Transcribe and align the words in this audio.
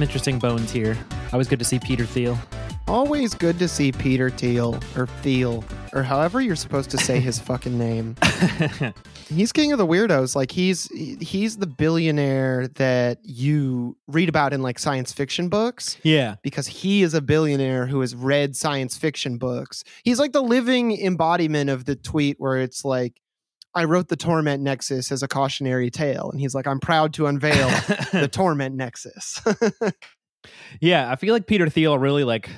some 0.00 0.04
interesting 0.04 0.38
bones 0.38 0.70
here. 0.72 0.96
Always 1.30 1.46
good 1.46 1.58
to 1.58 1.64
see 1.64 1.78
Peter 1.78 2.06
Thiel. 2.06 2.38
Always 2.88 3.34
good 3.34 3.58
to 3.58 3.68
see 3.68 3.92
Peter 3.92 4.30
Thiel 4.30 4.80
or 4.96 5.06
Thiel 5.20 5.62
or 5.92 6.02
however 6.02 6.40
you're 6.40 6.56
supposed 6.56 6.88
to 6.92 6.96
say 6.96 7.20
his 7.20 7.38
fucking 7.50 7.76
name. 7.76 8.16
He's 9.28 9.52
king 9.52 9.72
of 9.72 9.78
the 9.78 9.86
weirdos. 9.86 10.34
Like 10.34 10.52
he's 10.52 10.86
he's 11.20 11.58
the 11.58 11.66
billionaire 11.66 12.68
that 12.76 13.18
you 13.22 13.96
read 14.08 14.30
about 14.30 14.54
in 14.54 14.62
like 14.62 14.78
science 14.78 15.12
fiction 15.12 15.50
books 15.50 15.98
yeah. 16.02 16.36
because 16.42 16.66
he 16.66 17.02
is 17.02 17.12
a 17.12 17.20
billionaire 17.20 17.86
who 17.86 18.00
has 18.00 18.14
read 18.14 18.56
science 18.56 18.96
fiction 18.96 19.36
books. 19.36 19.84
He's 20.02 20.18
like 20.18 20.32
the 20.32 20.42
living 20.42 20.98
embodiment 20.98 21.68
of 21.68 21.84
the 21.84 21.94
tweet 21.94 22.36
where 22.38 22.56
it's 22.56 22.84
like 22.86 23.20
I 23.74 23.84
wrote 23.84 24.08
the 24.08 24.16
Torment 24.16 24.62
Nexus 24.62 25.12
as 25.12 25.22
a 25.22 25.28
cautionary 25.28 25.90
tale 25.90 26.30
and 26.30 26.40
he's 26.40 26.54
like 26.54 26.66
I'm 26.66 26.80
proud 26.80 27.12
to 27.14 27.26
unveil 27.26 27.68
the 28.12 28.28
Torment 28.32 28.74
Nexus. 28.76 29.40
yeah, 30.80 31.10
I 31.10 31.16
feel 31.16 31.34
like 31.34 31.46
Peter 31.46 31.68
Thiel 31.68 31.98
really 31.98 32.24
like 32.24 32.50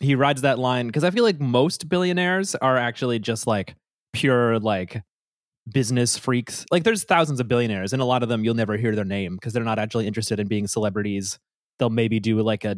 he 0.00 0.14
rides 0.14 0.42
that 0.42 0.58
line 0.58 0.86
because 0.86 1.04
I 1.04 1.10
feel 1.10 1.24
like 1.24 1.40
most 1.40 1.88
billionaires 1.88 2.54
are 2.54 2.76
actually 2.76 3.18
just 3.18 3.46
like 3.46 3.74
pure 4.12 4.58
like 4.58 5.02
business 5.72 6.16
freaks. 6.16 6.64
Like 6.70 6.84
there's 6.84 7.04
thousands 7.04 7.40
of 7.40 7.48
billionaires, 7.48 7.92
and 7.92 8.00
a 8.00 8.04
lot 8.04 8.22
of 8.22 8.28
them 8.28 8.44
you'll 8.44 8.54
never 8.54 8.76
hear 8.76 8.94
their 8.94 9.04
name 9.04 9.34
because 9.34 9.52
they're 9.52 9.64
not 9.64 9.78
actually 9.78 10.06
interested 10.06 10.38
in 10.40 10.46
being 10.46 10.66
celebrities. 10.66 11.38
They'll 11.78 11.90
maybe 11.90 12.20
do 12.20 12.40
like 12.42 12.64
a 12.64 12.76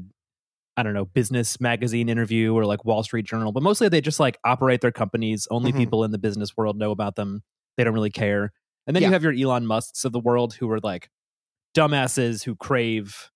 I 0.76 0.82
don't 0.82 0.94
know, 0.94 1.04
business 1.04 1.60
magazine 1.60 2.08
interview 2.08 2.54
or 2.54 2.64
like 2.64 2.84
Wall 2.86 3.02
Street 3.02 3.26
Journal, 3.26 3.52
but 3.52 3.62
mostly 3.62 3.88
they 3.88 4.00
just 4.00 4.18
like 4.18 4.38
operate 4.44 4.80
their 4.80 4.92
companies. 4.92 5.46
Only 5.50 5.72
Mhm. 5.72 5.76
people 5.76 6.04
in 6.04 6.10
the 6.10 6.18
business 6.18 6.56
world 6.56 6.78
know 6.78 6.90
about 6.90 7.16
them. 7.16 7.42
They 7.80 7.84
don't 7.84 7.94
really 7.94 8.10
care. 8.10 8.52
And 8.86 8.94
then 8.94 9.02
you 9.02 9.08
have 9.08 9.22
your 9.22 9.32
Elon 9.32 9.64
Musks 9.64 10.04
of 10.04 10.12
the 10.12 10.20
world 10.20 10.52
who 10.52 10.70
are 10.70 10.80
like 10.80 11.08
dumbasses 11.74 12.44
who 12.44 12.54
crave, 12.54 13.30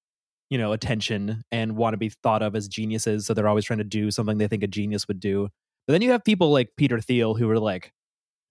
you 0.50 0.58
know, 0.58 0.72
attention 0.72 1.44
and 1.50 1.76
want 1.76 1.94
to 1.94 1.96
be 1.96 2.10
thought 2.10 2.42
of 2.42 2.54
as 2.54 2.68
geniuses. 2.68 3.24
So 3.24 3.32
they're 3.32 3.48
always 3.48 3.64
trying 3.64 3.78
to 3.78 3.84
do 3.84 4.10
something 4.10 4.36
they 4.36 4.46
think 4.46 4.62
a 4.62 4.66
genius 4.66 5.08
would 5.08 5.18
do. 5.18 5.48
But 5.86 5.94
then 5.94 6.02
you 6.02 6.10
have 6.10 6.24
people 6.24 6.52
like 6.52 6.72
Peter 6.76 7.00
Thiel 7.00 7.32
who 7.32 7.48
are 7.48 7.58
like, 7.58 7.94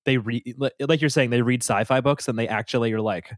they 0.05 0.17
read, 0.17 0.55
like 0.79 0.99
you're 0.99 1.11
saying, 1.11 1.29
they 1.29 1.43
read 1.43 1.61
sci-fi 1.61 2.01
books 2.01 2.27
and 2.27 2.39
they 2.39 2.47
actually 2.47 2.91
are 2.91 3.01
like, 3.01 3.31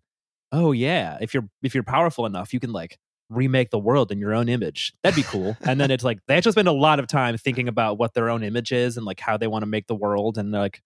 oh 0.53 0.71
yeah, 0.71 1.17
if 1.19 1.33
you're 1.33 1.49
if 1.61 1.75
you're 1.75 1.83
powerful 1.83 2.25
enough, 2.25 2.53
you 2.53 2.61
can 2.61 2.71
like 2.71 2.97
remake 3.29 3.69
the 3.69 3.79
world 3.79 4.13
in 4.13 4.19
your 4.19 4.33
own 4.33 4.47
image. 4.47 4.93
That'd 5.03 5.17
be 5.17 5.23
cool. 5.23 5.57
and 5.67 5.77
then 5.77 5.91
it's 5.91 6.05
like 6.05 6.19
they 6.29 6.37
actually 6.37 6.53
spend 6.53 6.69
a 6.69 6.71
lot 6.71 6.99
of 6.99 7.07
time 7.07 7.37
thinking 7.37 7.67
about 7.67 7.97
what 7.97 8.13
their 8.13 8.29
own 8.29 8.43
image 8.43 8.71
is 8.71 8.95
and 8.95 9.05
like 9.05 9.19
how 9.19 9.35
they 9.35 9.47
want 9.47 9.63
to 9.63 9.67
make 9.67 9.87
the 9.87 9.95
world 9.95 10.37
and 10.37 10.53
like 10.53 10.81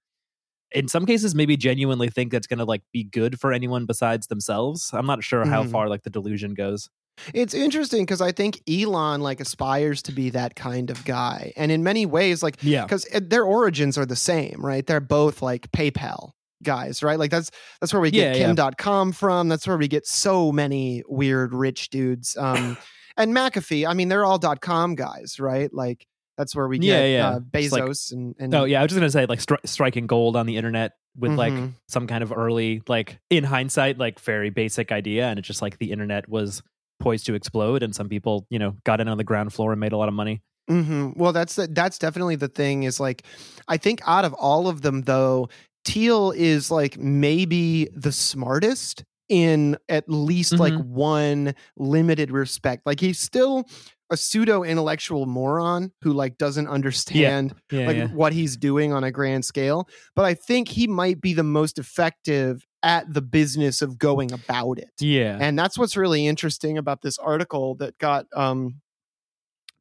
in 0.71 0.87
some 0.87 1.05
cases 1.05 1.33
maybe 1.35 1.57
genuinely 1.57 2.09
think 2.09 2.31
that's 2.31 2.47
going 2.47 2.59
to 2.59 2.65
like 2.65 2.81
be 2.93 3.03
good 3.03 3.39
for 3.39 3.51
anyone 3.51 3.85
besides 3.85 4.27
themselves. 4.27 4.91
I'm 4.93 5.05
not 5.05 5.23
sure 5.23 5.45
how 5.45 5.63
Mhm. 5.63 5.71
far 5.71 5.89
like 5.89 6.03
the 6.03 6.09
delusion 6.09 6.53
goes. 6.53 6.89
It's 7.33 7.53
interesting 7.53 8.03
because 8.05 8.21
I 8.21 8.31
think 8.31 8.61
Elon 8.69 9.19
like 9.21 9.41
aspires 9.41 10.01
to 10.03 10.11
be 10.13 10.29
that 10.29 10.55
kind 10.55 10.89
of 10.89 11.03
guy, 11.03 11.51
and 11.57 11.71
in 11.71 11.83
many 11.83 12.05
ways, 12.05 12.41
like 12.41 12.57
Yeah. 12.61 12.83
because 12.85 13.05
their 13.13 13.43
origins 13.43 13.97
are 13.97 14.05
the 14.05 14.15
same, 14.15 14.63
right? 14.65 14.85
They're 14.85 15.01
both 15.01 15.41
like 15.41 15.69
PayPal 15.71 16.31
guys, 16.63 17.03
right? 17.03 17.19
Like 17.19 17.31
that's 17.31 17.51
that's 17.81 17.91
where 17.93 18.01
we 18.01 18.11
get 18.11 18.35
Yeah, 18.35 18.41
yeah. 18.41 18.47
Kim 18.47 18.55
Dotcom 18.55 19.13
from. 19.15 19.49
That's 19.49 19.67
where 19.67 19.77
we 19.77 19.87
get 19.89 20.07
so 20.07 20.51
many 20.51 21.03
weird 21.09 21.53
rich 21.53 21.89
dudes. 21.89 22.37
Um, 22.37 22.77
and 23.17 23.33
McAfee, 23.35 23.85
I 23.87 23.93
mean, 23.93 24.07
they're 24.07 24.23
all 24.25 24.39
dot 24.39 24.61
com 24.61 24.95
guys, 24.95 25.39
right? 25.41 25.73
Like 25.73 26.05
that's 26.39 26.55
where 26.55 26.67
we 26.67 26.79
get 26.79 26.87
Yeah, 26.87 27.05
yeah. 27.05 27.29
Uh, 27.29 27.39
Just 27.53 27.71
like- 27.73 27.83
Bezos 27.83 28.11
and, 28.13 28.35
and 28.39 28.55
Oh 28.55 28.63
yeah, 28.63 28.79
I 28.79 28.83
was 28.83 28.89
just 28.89 28.99
gonna 28.99 29.11
say 29.11 29.27
like 29.27 29.39
stri- 29.39 29.67
striking 29.67 30.07
gold 30.07 30.35
on 30.35 30.47
the 30.47 30.57
internet 30.57 30.93
with 31.15 31.33
like 31.33 31.53
Mhm. 31.53 31.73
some 31.87 32.07
kind 32.07 32.23
of 32.23 32.31
early 32.35 32.81
like 32.87 33.19
in 33.29 33.43
hindsight 33.43 33.99
like 33.99 34.19
very 34.19 34.49
basic 34.49 34.91
idea, 34.91 35.27
and 35.27 35.37
it's 35.37 35.47
just 35.47 35.61
like 35.61 35.77
the 35.77 35.91
internet 35.91 36.27
was 36.27 36.63
poised 36.99 37.25
to 37.27 37.33
explode, 37.35 37.83
and 37.83 37.93
some 37.93 38.09
people 38.09 38.47
you 38.49 38.57
know 38.57 38.75
got 38.85 38.99
in 39.01 39.07
on 39.07 39.17
the 39.19 39.23
ground 39.23 39.53
floor 39.53 39.71
and 39.73 39.79
made 39.79 39.91
a 39.91 39.97
lot 39.97 40.07
of 40.07 40.15
money. 40.15 40.41
hmm 40.67 41.11
Well, 41.15 41.33
that's 41.33 41.55
the, 41.55 41.67
that's 41.67 41.97
definitely 41.99 42.35
the 42.37 42.47
thing. 42.47 42.83
Is 42.83 42.99
like, 42.99 43.23
I 43.67 43.77
think 43.77 44.01
out 44.07 44.23
of 44.25 44.33
all 44.33 44.67
of 44.67 44.81
them, 44.81 45.01
though, 45.03 45.49
Thiel 45.85 46.31
is 46.31 46.69
like 46.71 46.97
maybe 46.97 47.89
the 47.95 48.11
smartest 48.11 49.03
in 49.29 49.77
at 49.89 50.07
least 50.09 50.53
like 50.59 50.73
Mhm. 50.73 50.85
one 50.85 51.53
limited 51.77 52.31
respect. 52.31 52.83
Like 52.85 52.99
he's 52.99 53.19
still 53.19 53.65
a 54.11 54.17
pseudo 54.17 54.63
intellectual 54.63 55.25
moron 55.27 55.91
who 56.01 56.11
like 56.13 56.37
doesn't 56.37 56.67
understand 56.67 57.53
Yeah, 57.71 57.85
like 57.87 57.97
yeah. 57.97 58.07
what 58.07 58.33
he's 58.33 58.57
doing 58.57 58.91
on 58.91 59.03
a 59.03 59.11
grand 59.11 59.45
scale. 59.45 59.87
But 60.15 60.25
I 60.25 60.33
think 60.33 60.67
he 60.69 60.87
might 60.87 61.21
be 61.21 61.33
the 61.33 61.43
most 61.43 61.77
effective 61.77 62.65
at 62.81 63.13
the 63.13 63.21
business 63.21 63.81
of 63.81 63.97
going 63.99 64.31
about 64.31 64.79
it. 64.79 64.89
yeah. 64.99 65.37
And 65.39 65.59
that's 65.59 65.77
what's 65.77 65.95
really 65.97 66.25
interesting 66.25 66.77
about 66.77 67.01
this 67.01 67.17
article 67.19 67.75
that 67.75 67.97
got 67.99 68.25
um, 68.35 68.81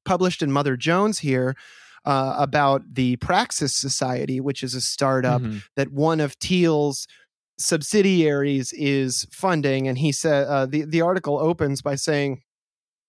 published 0.04 0.42
in 0.42 0.50
Mother 0.52 0.76
Jones 0.76 1.20
here 1.20 1.54
uh, 2.04 2.34
about 2.38 2.82
the 2.94 3.16
Praxis 3.16 3.72
Society, 3.74 4.40
which 4.40 4.62
is 4.62 4.74
a 4.74 4.80
startup 4.80 5.42
Mhm. 5.42 5.62
that 5.76 5.92
one 5.92 6.20
of 6.20 6.34
Thiel's 6.40 7.06
subsidiaries 7.58 8.72
is 8.72 9.26
funding. 9.30 9.88
And 9.88 9.98
he 9.98 10.12
said 10.12 10.46
uh, 10.46 10.66
the 10.66 10.84
the 10.84 11.00
article 11.02 11.38
opens 11.38 11.82
by 11.82 11.94
saying. 11.96 12.42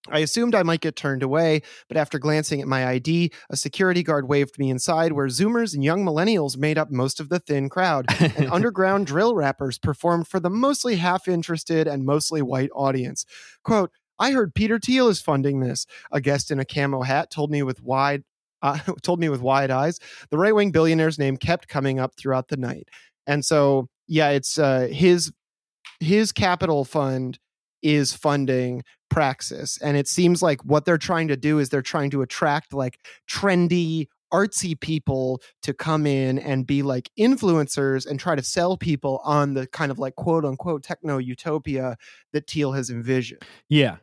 I 0.08 0.20
assumed 0.20 0.56
I 0.56 0.64
might 0.64 0.82
get 0.82 0.96
turned 0.96 1.24
away, 1.24 1.62
but 1.88 1.98
after 1.98 2.20
glancing 2.20 2.62
at 2.62 2.68
my 2.68 2.88
ID, 2.88 3.32
a 3.50 3.58
security 3.58 4.02
guard 4.02 4.30
waved 4.30 4.58
me 4.58 4.70
inside 4.70 5.12
where 5.12 5.28
Zoomers 5.28 5.74
and 5.74 5.84
young 5.84 6.06
millennials 6.06 6.58
made 6.58 6.78
up 6.78 6.90
most 6.90 7.20
of 7.20 7.30
the 7.30 7.40
thin 7.40 7.68
crowd 7.68 8.06
and 8.20 8.48
underground 8.52 9.08
drill 9.08 9.36
rappers 9.36 9.78
performed 9.78 10.28
for 10.28 10.40
the 10.40 10.50
mostly 10.50 10.96
half 10.96 11.28
interested 11.28 11.88
and 11.88 12.06
mostly 12.06 12.42
white 12.42 12.70
audience. 12.74 13.26
Quote, 13.64 13.92
I 14.18 14.32
heard 14.32 14.54
Peter 14.54 14.80
Thiel 14.80 15.08
is 15.10 15.22
funding 15.22 15.60
this. 15.60 15.86
A 16.12 16.22
guest 16.22 16.52
in 16.52 16.60
a 16.60 16.66
camo 16.66 17.02
hat 17.02 17.32
told 17.32 17.52
me 17.52 17.64
with 17.64 17.82
wide 17.82 18.24
uh, 18.62 18.78
told 19.02 19.20
me 19.20 19.30
with 19.30 19.42
wide 19.42 19.72
eyes. 19.72 20.00
The 20.30 20.38
right 20.38 20.54
wing 20.54 20.72
billionaire's 20.72 21.20
name 21.20 21.38
kept 21.38 21.68
coming 21.68 22.00
up 22.00 22.14
throughout 22.18 22.50
the 22.50 22.58
night. 22.58 22.90
And 23.28 23.46
so, 23.46 23.88
yeah, 24.08 24.30
it's 24.30 24.58
uh, 24.58 24.88
his 24.92 25.32
his 26.00 26.32
capital 26.32 26.86
fund 26.86 27.40
is 27.82 28.14
funding 28.14 28.84
Praxis. 29.10 29.78
And 29.82 29.98
it 29.98 30.08
seems 30.08 30.42
like 30.42 30.64
what 30.64 30.86
they're 30.86 30.98
trying 30.98 31.28
to 31.30 31.38
do 31.38 31.60
is 31.60 31.70
they're 31.70 31.82
trying 31.82 32.10
to 32.12 32.22
attract 32.22 32.74
like 32.74 33.00
trendy, 33.30 34.08
artsy 34.34 34.80
people 34.80 35.42
to 35.64 35.74
come 35.74 36.06
in 36.06 36.38
and 36.40 36.68
be 36.68 36.82
like 36.84 37.10
influencers 37.20 38.06
and 38.06 38.20
try 38.20 38.36
to 38.36 38.44
sell 38.44 38.78
people 38.78 39.22
on 39.24 39.54
the 39.56 39.66
kind 39.68 39.92
of 39.92 39.98
like 40.00 40.16
quote 40.16 40.46
unquote 40.46 40.84
techno 40.84 41.18
utopia 41.18 41.98
that 42.34 42.48
Thiel 42.50 42.74
has 42.74 42.90
envisioned. 42.90 43.42
Yeah. 43.70 43.98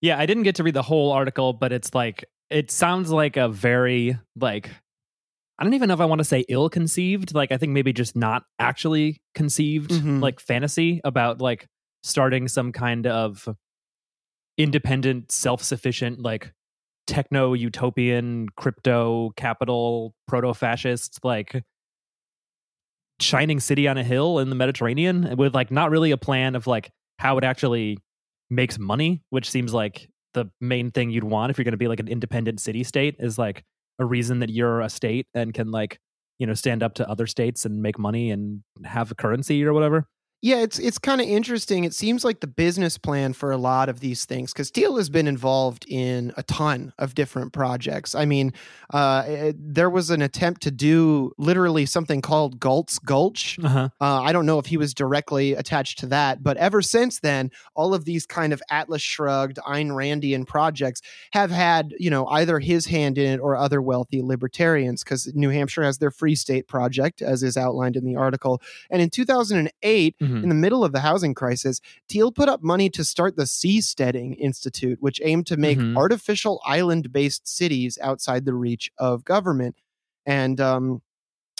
Yeah, 0.00 0.18
I 0.18 0.26
didn't 0.26 0.42
get 0.42 0.56
to 0.56 0.62
read 0.62 0.74
the 0.74 0.82
whole 0.82 1.12
article, 1.12 1.52
but 1.52 1.72
it's 1.72 1.94
like 1.94 2.24
it 2.50 2.70
sounds 2.70 3.10
like 3.10 3.36
a 3.36 3.48
very 3.48 4.18
like 4.36 4.70
I 5.58 5.64
don't 5.64 5.74
even 5.74 5.88
know 5.88 5.94
if 5.94 6.00
I 6.00 6.04
want 6.04 6.18
to 6.18 6.24
say 6.24 6.44
ill 6.48 6.68
conceived, 6.68 7.34
like 7.34 7.52
I 7.52 7.56
think 7.58 7.72
maybe 7.72 7.92
just 7.92 8.16
not 8.16 8.42
actually 8.58 9.22
conceived 9.34 9.90
Mhm. 9.92 10.20
like 10.20 10.40
fantasy 10.40 11.00
about 11.04 11.40
like 11.40 11.66
starting 12.02 12.48
some 12.48 12.70
kind 12.72 13.06
of 13.06 13.48
independent, 14.58 15.32
self-sufficient 15.32 16.20
like 16.20 16.52
techno 17.06 17.52
utopian 17.52 18.48
crypto 18.56 19.30
capital 19.36 20.14
proto-fascist 20.26 21.20
like 21.22 21.62
shining 23.20 23.60
city 23.60 23.86
on 23.86 23.98
a 23.98 24.04
hill 24.04 24.38
in 24.38 24.48
the 24.48 24.56
Mediterranean 24.56 25.36
with 25.36 25.54
like 25.54 25.70
not 25.70 25.90
really 25.90 26.10
a 26.10 26.16
plan 26.16 26.54
of 26.54 26.66
like 26.66 26.90
how 27.18 27.38
it 27.38 27.44
actually 27.44 27.98
makes 28.50 28.78
money, 28.78 29.22
which 29.30 29.50
seems 29.50 29.72
like 29.72 30.08
the 30.34 30.46
main 30.60 30.90
thing 30.90 31.10
you'd 31.10 31.24
want 31.24 31.50
if 31.50 31.58
you're 31.58 31.64
going 31.64 31.72
to 31.72 31.78
be 31.78 31.88
like 31.88 32.00
an 32.00 32.08
independent 32.08 32.60
city 32.60 32.82
state 32.82 33.16
is 33.18 33.38
like 33.38 33.64
a 33.98 34.04
reason 34.04 34.40
that 34.40 34.50
you're 34.50 34.80
a 34.80 34.88
state 34.88 35.26
and 35.34 35.54
can 35.54 35.70
like 35.70 35.98
you 36.38 36.46
know 36.46 36.54
stand 36.54 36.82
up 36.82 36.94
to 36.94 37.08
other 37.08 37.26
states 37.26 37.64
and 37.64 37.80
make 37.80 37.98
money 37.98 38.30
and 38.30 38.62
have 38.84 39.10
a 39.10 39.14
currency 39.14 39.64
or 39.64 39.72
whatever. 39.72 40.08
Yeah, 40.44 40.56
it's 40.60 40.78
it's 40.78 40.98
kind 40.98 41.22
of 41.22 41.26
interesting. 41.26 41.84
It 41.84 41.94
seems 41.94 42.22
like 42.22 42.40
the 42.40 42.46
business 42.46 42.98
plan 42.98 43.32
for 43.32 43.50
a 43.50 43.56
lot 43.56 43.88
of 43.88 44.00
these 44.00 44.26
things, 44.26 44.52
because 44.52 44.68
Thiel 44.68 44.98
has 44.98 45.08
been 45.08 45.26
involved 45.26 45.86
in 45.88 46.34
a 46.36 46.42
ton 46.42 46.92
of 46.98 47.14
different 47.14 47.54
projects. 47.54 48.14
I 48.14 48.26
mean, 48.26 48.52
uh, 48.92 49.24
it- 49.26 49.56
there 49.58 49.88
was 49.88 50.10
an 50.10 50.20
attempt 50.20 50.60
to 50.64 50.70
do 50.70 51.32
literally 51.38 51.86
something 51.86 52.20
called 52.20 52.60
Galt's 52.60 52.98
Gulch. 52.98 53.58
Uh-huh. 53.64 53.88
Uh, 53.98 54.20
I 54.20 54.32
don't 54.32 54.44
know 54.44 54.58
if 54.58 54.66
he 54.66 54.76
was 54.76 54.92
directly 54.92 55.54
attached 55.54 56.00
to 56.00 56.06
that, 56.08 56.42
but 56.42 56.58
ever 56.58 56.82
since 56.82 57.20
then, 57.20 57.50
all 57.74 57.94
of 57.94 58.04
these 58.04 58.26
kind 58.26 58.52
of 58.52 58.60
Atlas 58.70 59.00
Shrugged, 59.00 59.56
Ayn 59.66 59.92
Randian 59.92 60.46
projects 60.46 61.00
have 61.32 61.50
had, 61.52 61.94
you 61.98 62.10
know, 62.10 62.26
either 62.26 62.58
his 62.58 62.84
hand 62.84 63.16
in 63.16 63.32
it 63.32 63.40
or 63.40 63.56
other 63.56 63.80
wealthy 63.80 64.20
libertarians, 64.20 65.02
because 65.02 65.32
New 65.34 65.48
Hampshire 65.48 65.84
has 65.84 65.96
their 65.96 66.10
Free 66.10 66.34
State 66.36 66.68
Project, 66.68 67.22
as 67.22 67.42
is 67.42 67.56
outlined 67.56 67.96
in 67.96 68.04
the 68.04 68.16
article. 68.16 68.60
And 68.90 69.00
in 69.00 69.08
2008, 69.08 70.16
Mhm. 70.34 70.42
in 70.44 70.48
the 70.48 70.54
middle 70.54 70.84
of 70.84 70.92
the 70.92 71.00
housing 71.00 71.34
crisis, 71.34 71.80
Thiel 72.08 72.32
put 72.32 72.48
up 72.48 72.62
money 72.62 72.90
to 72.90 73.04
start 73.04 73.36
the 73.36 73.44
Seasteading 73.46 74.36
Institute, 74.38 74.98
which 75.00 75.20
aimed 75.24 75.46
to 75.46 75.56
make 75.56 75.78
Mhm. 75.78 75.96
artificial 75.96 76.60
island 76.66 77.12
based 77.12 77.46
cities 77.48 77.98
outside 78.02 78.44
the 78.44 78.54
reach 78.54 78.90
of 78.98 79.24
government. 79.24 79.76
And 80.26 80.60
um, 80.60 81.02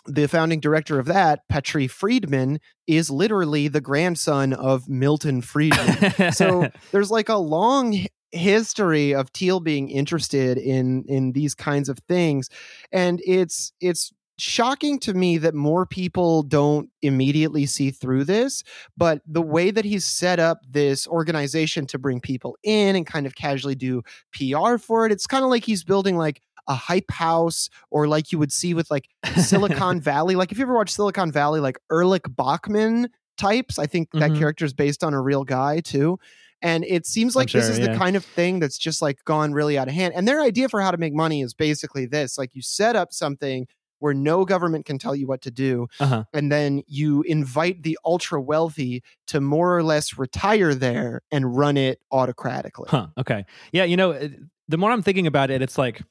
the 0.06 0.29
founding 0.29 0.61
director 0.61 0.99
of 0.99 1.06
that, 1.06 1.41
Patri 1.49 1.87
Friedman, 1.87 2.61
is 2.87 3.09
literally 3.11 3.69
the 3.69 3.81
grandson 3.81 4.53
of 4.53 4.88
Milton 4.88 5.41
Friedman. 5.41 6.32
so 6.32 6.69
there's 6.93 7.11
like 7.11 7.29
a 7.29 7.37
long 7.37 8.06
history 8.32 9.15
of 9.15 9.31
Thiel 9.31 9.61
being 9.61 9.88
interested 9.88 10.59
in 10.59 11.05
in 11.09 11.32
these 11.32 11.55
kinds 11.55 11.88
of 11.88 12.00
things, 12.09 12.49
and 12.93 13.20
it's 13.25 13.73
it's 13.81 14.12
shocking 14.39 14.99
to 14.99 15.15
me 15.15 15.39
that 15.39 15.55
more 15.55 15.87
people 15.87 16.43
don't 16.43 16.91
immediately 17.03 17.67
see 17.67 17.91
through 17.91 18.25
this 18.25 18.65
but 18.97 19.21
the 19.27 19.41
way 19.43 19.71
that 19.71 19.85
he's 19.85 20.05
set 20.05 20.41
up 20.41 20.59
this 20.69 21.07
organization 21.07 21.87
to 21.87 21.99
bring 21.99 22.21
people 22.21 22.57
in 22.65 22.97
and 22.97 23.07
kind 23.07 23.27
of 23.27 23.35
casually 23.37 23.75
do 23.77 24.03
PR 24.33 24.77
for 24.77 25.07
it 25.07 25.13
it's 25.13 25.27
kind 25.27 25.45
of 25.45 25.51
like 25.51 25.65
he's 25.65 25.85
building 25.85 26.17
like 26.17 26.41
a 26.67 26.75
hype 26.75 27.11
house 27.11 27.69
or 27.91 28.09
like 28.09 28.33
you 28.33 28.39
would 28.39 28.51
see 28.51 28.75
with 28.75 28.91
like 28.91 29.09
Silicon 29.37 30.01
Valley 30.03 30.35
like 30.35 30.51
if 30.51 30.59
you 30.59 30.63
ever 30.63 30.75
watch 30.75 30.91
Silicon 30.91 31.31
Valley 31.31 31.61
like 31.61 31.79
Erlich 31.93 32.25
Bachman 32.29 33.09
types 33.37 33.79
I 33.79 33.87
think 33.87 34.09
that 34.15 34.31
Mhm. 34.33 34.39
character 34.39 34.65
is 34.65 34.73
based 34.73 35.05
on 35.05 35.15
a 35.15 35.21
real 35.21 35.45
guy 35.45 35.81
too 35.81 36.19
and 36.63 36.85
it 36.85 37.07
seems 37.07 37.37
like 37.37 37.51
this 37.51 37.69
is 37.69 37.79
yeah. 37.79 37.93
the 37.93 37.99
kind 37.99 38.17
of 38.17 38.25
thing 38.25 38.59
that's 38.59 38.79
just 38.79 39.03
like 39.03 39.19
gone 39.27 39.53
really 39.53 39.77
out 39.77 39.87
of 39.89 39.95
hand 39.95 40.15
and 40.17 40.27
their 40.27 40.41
idea 40.41 40.69
for 40.69 40.81
how 40.81 40.91
to 40.91 40.97
make 40.97 41.13
money 41.13 41.43
is 41.43 41.53
basically 41.55 42.07
this 42.07 42.39
like 42.39 42.51
you 42.55 42.63
set 42.63 42.97
up 42.97 43.13
something 43.13 43.67
where 44.05 44.12
no 44.12 44.45
government 44.45 44.85
can 44.85 44.99
tell 44.99 45.17
you 45.17 45.27
what 45.27 45.41
to 45.41 45.51
do. 45.51 45.87
Uh-huh. 45.99 46.25
And 46.35 46.53
then 46.53 46.83
you 46.87 47.23
invite 47.23 47.83
the 47.83 47.99
ultra 48.05 48.39
wealthy 48.39 49.03
to 49.29 49.41
more 49.41 49.75
or 49.75 49.83
less 49.83 50.19
retire 50.19 50.75
there 50.75 51.23
and 51.33 51.56
run 51.56 51.79
it 51.79 52.01
autocratically. 52.12 52.91
Huh. 52.91 53.06
Okay. 53.17 53.47
Yeah. 53.73 53.85
You 53.85 53.97
know, 53.97 54.29
the 54.69 54.77
more 54.77 54.91
I'm 54.91 55.01
thinking 55.03 55.27
about 55.27 55.51
it, 55.51 55.62
it's 55.62 55.79
like 55.79 56.03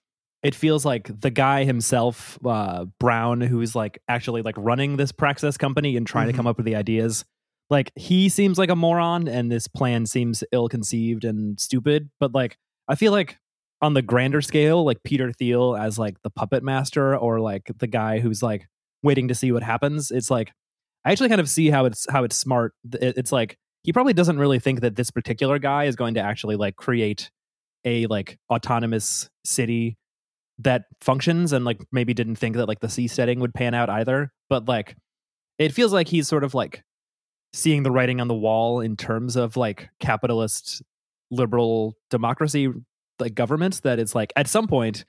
it 0.42 0.56
feels 0.56 0.86
like 0.86 1.22
the 1.22 1.30
guy 1.30 1.66
himself, 1.66 2.40
uh, 2.44 2.86
Brown, 3.00 3.42
who's 3.42 3.76
like 3.76 4.00
actually 4.08 4.42
like 4.42 4.56
running 4.58 4.98
this 4.98 5.12
Praxis 5.12 5.56
company 5.56 5.96
and 5.96 6.08
trying 6.08 6.28
Mhm. 6.28 6.32
to 6.32 6.38
come 6.38 6.48
up 6.48 6.58
with 6.58 6.66
the 6.66 6.76
ideas. 6.76 7.26
Like 7.70 7.92
he 7.96 8.28
seems 8.28 8.58
like 8.58 8.72
a 8.72 8.76
moron, 8.76 9.28
and 9.28 9.52
this 9.52 9.68
plan 9.68 10.08
seems 10.08 10.44
ill-conceived 10.52 11.24
and 11.24 11.60
stupid. 11.60 12.10
But 12.20 12.34
like, 12.34 12.58
I 12.88 12.96
feel 12.96 13.12
like 13.12 13.38
on 13.84 13.94
the 13.94 14.02
grander 14.02 14.42
scale, 14.42 14.84
like 14.84 15.04
Peter 15.04 15.32
Thiel 15.32 15.76
as 15.76 16.00
like 16.00 16.16
the 16.24 16.30
puppet 16.30 16.64
master, 16.64 17.16
or 17.16 17.40
like 17.40 17.70
the 17.78 17.88
guy 17.88 18.20
who's 18.20 18.42
like 18.42 18.66
waiting 19.04 19.28
to 19.28 19.36
see 19.36 19.52
what 19.52 19.62
happens. 19.62 20.10
It's 20.10 20.32
like 20.32 20.52
I 21.06 21.12
actually 21.12 21.30
kind 21.30 21.42
of 21.42 21.50
see 21.50 21.70
how 21.70 21.86
it's 21.86 22.08
how 22.10 22.24
it's 22.24 22.38
smart. 22.38 22.74
It's 22.94 23.32
like 23.32 23.58
he 23.84 23.92
probably 23.92 24.14
doesn't 24.14 24.40
really 24.40 24.60
think 24.60 24.80
that 24.82 24.96
this 24.96 25.12
particular 25.12 25.60
guy 25.60 25.84
is 25.84 25.98
going 25.98 26.14
to 26.14 26.22
actually 26.22 26.56
like 26.56 26.78
create 26.78 27.30
a 27.84 28.08
like 28.08 28.38
autonomous 28.50 29.30
city 29.44 29.98
that 30.60 30.86
functions 31.02 31.52
and 31.52 31.66
like 31.66 31.82
maybe 31.92 32.14
didn't 32.14 32.38
think 32.38 32.56
that 32.56 32.68
like 32.68 32.80
the 32.80 32.88
seasteading 32.88 33.40
would 33.40 33.54
pan 33.54 33.74
out 33.74 33.90
either 33.90 34.32
but 34.50 34.68
like 34.68 34.96
it 35.58 35.74
feels 35.74 35.92
like 35.92 36.08
he's 36.08 36.28
sort 36.28 36.44
of 36.44 36.54
like 36.54 36.84
seeing 37.54 37.84
the 37.84 37.92
writing 37.92 38.22
on 38.22 38.28
the 38.28 38.36
wall 38.36 38.80
in 38.80 38.96
terms 38.96 39.36
of 39.36 39.58
like 39.58 39.90
capitalist 40.00 40.84
liberal 41.32 41.96
democracy 42.10 42.70
like 43.20 43.36
governments 43.36 43.82
that 43.82 44.00
it's 44.00 44.16
like 44.16 44.32
at 44.36 44.48
some 44.48 44.68
point 44.68 45.06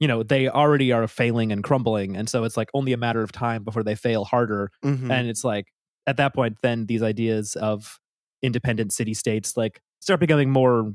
you 0.00 0.08
know 0.08 0.22
they 0.22 0.48
already 0.48 0.92
are 0.92 1.06
failing 1.06 1.52
and 1.52 1.62
crumbling 1.62 2.16
and 2.16 2.28
so 2.28 2.44
it's 2.44 2.56
like 2.56 2.68
only 2.74 2.92
a 2.92 2.96
matter 2.96 3.22
of 3.22 3.30
time 3.32 3.62
before 3.64 3.82
they 3.82 3.94
fail 3.94 4.24
harder 4.24 4.70
Mhm. 4.84 5.10
and 5.10 5.28
it's 5.28 5.44
like 5.44 5.66
at 6.06 6.16
that 6.16 6.34
point 6.34 6.56
then 6.62 6.86
these 6.86 7.02
ideas 7.02 7.54
of 7.56 7.98
independent 8.42 8.92
city 8.92 9.14
states 9.14 9.56
like 9.56 9.80
start 10.00 10.20
becoming 10.20 10.50
more 10.50 10.92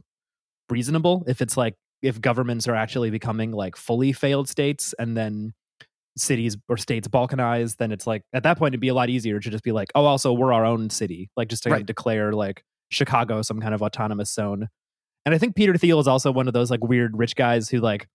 reasonable 0.70 1.24
if 1.28 1.42
it's 1.42 1.58
like 1.58 1.76
if 2.02 2.22
governments 2.22 2.68
are 2.68 2.76
actually 2.76 3.10
becoming 3.10 3.52
like 3.52 3.76
fully 3.76 4.12
failed 4.14 4.48
states 4.48 4.94
and 5.00 5.18
then 5.18 5.54
cities 6.18 6.58
or 6.68 6.78
states 6.78 7.08
balkanize 7.08 7.78
then 7.78 7.92
it's 7.92 8.06
like 8.06 8.22
at 8.34 8.44
that 8.44 8.58
point 8.58 8.74
it'd 8.74 8.82
be 8.82 8.90
a 8.90 8.94
lot 8.94 9.10
easier 9.10 9.40
to 9.40 9.50
just 9.50 9.64
be 9.64 9.72
like 9.72 9.90
oh 9.96 10.06
also 10.06 10.34
we're 10.34 10.54
our 10.54 10.66
own 10.66 10.90
city 10.90 11.30
like 11.38 11.48
just 11.48 11.64
to 11.64 11.70
Right. 11.70 11.86
declare 11.86 12.34
like 12.34 12.64
chicago 12.92 13.42
some 13.42 13.60
kind 13.62 13.74
of 13.74 13.82
autonomous 13.82 14.32
zone 14.34 14.68
and 15.26 15.36
i 15.36 15.38
think 15.38 15.56
peter 15.56 15.78
thiel 15.78 16.00
is 16.00 16.08
also 16.08 16.32
one 16.32 16.48
of 16.48 16.54
those 16.54 16.72
like 16.72 16.84
weird 16.84 17.18
rich 17.18 17.36
guys 17.36 17.70
who 17.70 17.80
like 17.80 18.08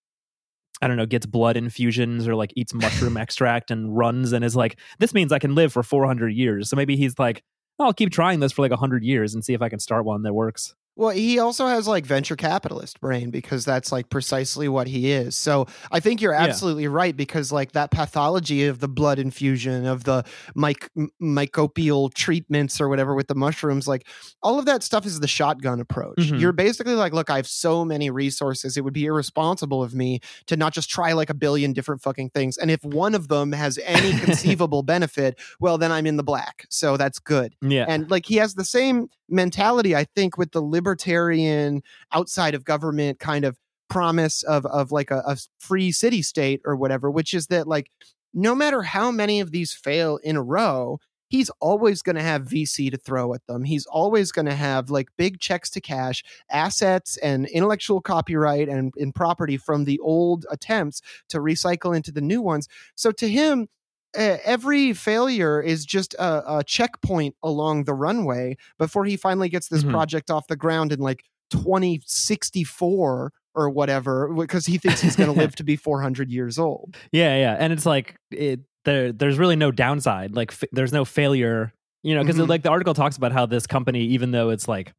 I 0.82 0.88
don't 0.88 0.96
know, 0.96 1.06
gets 1.06 1.24
blood 1.24 1.56
infusions 1.56 2.26
or 2.26 2.34
like 2.34 2.52
eats 2.56 2.74
mushroom 2.74 3.16
extract 3.16 3.70
and 3.70 3.96
runs 3.96 4.32
and 4.32 4.44
is 4.44 4.56
like, 4.56 4.78
this 4.98 5.14
means 5.14 5.32
I 5.32 5.38
can 5.38 5.54
live 5.54 5.72
for 5.72 5.82
400 5.82 6.30
years. 6.30 6.68
So 6.68 6.76
maybe 6.76 6.96
he's 6.96 7.18
like, 7.18 7.42
"Oh, 7.78 7.86
I'll 7.86 7.94
keep 7.94 8.10
trying 8.10 8.40
this 8.40 8.52
for 8.52 8.62
like 8.62 8.70
100 8.72 9.04
years 9.04 9.34
and 9.34 9.44
see 9.44 9.54
if 9.54 9.62
I 9.62 9.68
can 9.68 9.78
start 9.78 10.04
one 10.04 10.22
that 10.22 10.34
works. 10.34 10.74
Well, 10.96 11.10
he 11.10 11.38
also 11.40 11.66
has 11.66 11.88
like 11.88 12.06
venture 12.06 12.36
capitalist 12.36 13.00
brain 13.00 13.30
because 13.30 13.64
that's 13.64 13.90
like 13.90 14.10
precisely 14.10 14.68
what 14.68 14.86
he 14.86 15.10
is. 15.10 15.34
So 15.36 15.66
I 15.90 15.98
think 16.00 16.20
you're 16.20 16.32
Yeah. 16.34 16.42
absolutely 16.44 16.86
right 16.86 17.16
because 17.16 17.50
like 17.50 17.72
that 17.72 17.90
pathology 17.90 18.66
of 18.66 18.78
the 18.78 18.86
blood 18.88 19.18
infusion 19.18 19.86
of 19.86 20.04
the 20.04 20.24
mic- 20.54 20.88
m- 20.96 21.10
mycopial 21.20 22.12
treatments 22.14 22.80
or 22.80 22.88
whatever 22.88 23.14
with 23.14 23.26
the 23.28 23.34
mushrooms, 23.34 23.88
like 23.88 24.06
all 24.42 24.58
of 24.58 24.66
that 24.66 24.82
stuff 24.82 25.04
is 25.04 25.20
the 25.20 25.26
shotgun 25.26 25.80
approach. 25.80 26.16
Mhm. 26.18 26.38
You're 26.40 26.52
basically 26.52 26.94
like, 26.94 27.12
look, 27.12 27.28
I 27.28 27.36
have 27.36 27.46
so 27.48 27.84
many 27.84 28.08
resources. 28.10 28.76
It 28.76 28.84
would 28.84 28.94
be 28.94 29.04
irresponsible 29.06 29.82
of 29.82 29.94
me 29.94 30.20
to 30.46 30.56
not 30.56 30.72
just 30.72 30.88
try 30.90 31.12
like 31.12 31.28
a 31.30 31.34
billion 31.34 31.72
different 31.72 32.02
fucking 32.02 32.30
things. 32.30 32.56
And 32.56 32.70
if 32.70 32.84
one 32.84 33.14
of 33.14 33.28
them 33.28 33.52
has 33.52 33.78
any 33.84 34.12
conceivable 34.20 34.82
benefit, 34.84 35.38
well, 35.58 35.76
then 35.78 35.90
I'm 35.90 36.06
in 36.06 36.16
the 36.16 36.22
black. 36.22 36.66
So 36.70 36.96
that's 36.96 37.18
good 37.18 37.54
Yeah. 37.62 37.84
and 37.88 38.10
like 38.10 38.26
he 38.26 38.36
has 38.36 38.54
the 38.54 38.64
same 38.64 39.08
mentality 39.30 39.96
i 39.96 40.04
think 40.14 40.36
with 40.36 40.52
the 40.52 40.60
libertarian 40.84 41.82
outside 42.12 42.54
of 42.54 42.64
government 42.64 43.18
kind 43.18 43.46
of 43.46 43.56
promise 43.88 44.42
of 44.42 44.66
of 44.66 44.92
like 44.92 45.10
a, 45.10 45.22
a 45.26 45.36
free 45.58 45.90
city 45.90 46.20
state 46.20 46.60
or 46.66 46.76
whatever 46.76 47.10
which 47.10 47.32
is 47.32 47.46
that 47.46 47.66
like 47.66 47.90
no 48.34 48.54
matter 48.54 48.82
how 48.82 49.10
many 49.10 49.40
of 49.40 49.50
these 49.50 49.72
fail 49.72 50.18
in 50.22 50.36
a 50.36 50.42
row 50.42 50.98
he's 51.28 51.50
always 51.60 52.02
going 52.02 52.16
to 52.16 52.22
have 52.22 52.42
vc 52.42 52.90
to 52.90 52.96
throw 52.98 53.34
at 53.34 53.44
them. 53.48 53.64
He's 53.64 53.86
always 53.86 54.30
going 54.30 54.46
to 54.46 54.54
have 54.54 54.90
like 54.90 55.08
big 55.16 55.40
checks 55.40 55.70
to 55.70 55.80
cash 55.80 56.22
assets 56.50 57.16
and 57.16 57.46
intellectual 57.46 58.00
copyright 58.00 58.68
and, 58.68 58.92
and 58.96 59.14
property 59.14 59.56
from 59.56 59.84
the 59.84 59.98
old 60.00 60.46
attempts 60.50 61.00
to 61.30 61.38
recycle 61.38 61.96
into 61.96 62.12
the 62.12 62.20
new 62.20 62.40
ones. 62.40 62.68
So 62.94 63.10
to 63.12 63.28
him 63.28 63.68
every 64.16 64.92
failure 64.92 65.60
is 65.60 65.84
just 65.84 66.14
a, 66.14 66.58
a 66.58 66.64
checkpoint 66.64 67.34
along 67.42 67.84
the 67.84 67.94
runway 67.94 68.56
before 68.78 69.04
he 69.04 69.16
finally 69.16 69.48
gets 69.48 69.68
this 69.68 69.84
Mhm. 69.84 69.90
project 69.90 70.30
off 70.30 70.46
the 70.46 70.56
ground 70.56 70.92
in 70.92 71.00
like 71.00 71.24
2064 71.50 73.32
or 73.56 73.70
whatever 73.70 74.28
because 74.34 74.66
he 74.66 74.78
thinks 74.78 75.00
he's 75.00 75.16
going 75.16 75.30
to 75.32 75.38
live 75.38 75.54
to 75.56 75.64
be 75.64 75.76
400 75.76 76.30
years 76.30 76.58
old 76.58 76.96
Yeah, 77.12 77.36
yeah, 77.36 77.56
and 77.58 77.72
it's 77.72 77.86
like 77.86 78.16
it, 78.30 78.60
there. 78.84 79.12
There's 79.12 79.38
really 79.38 79.56
no 79.56 79.70
downside. 79.70 80.34
Like, 80.36 80.52
f- 80.52 80.68
there's 80.72 80.92
no 80.92 81.04
failure. 81.04 81.72
You 82.02 82.14
know, 82.14 82.22
because 82.22 82.36
Mhm. 82.36 82.48
like 82.48 82.62
the 82.62 82.68
article 82.70 82.92
talks 82.92 83.16
about 83.16 83.32
how 83.32 83.46
this 83.46 83.66
company, 83.66 84.00
even 84.08 84.30
though 84.30 84.50
it's 84.50 84.68
like 84.68 84.92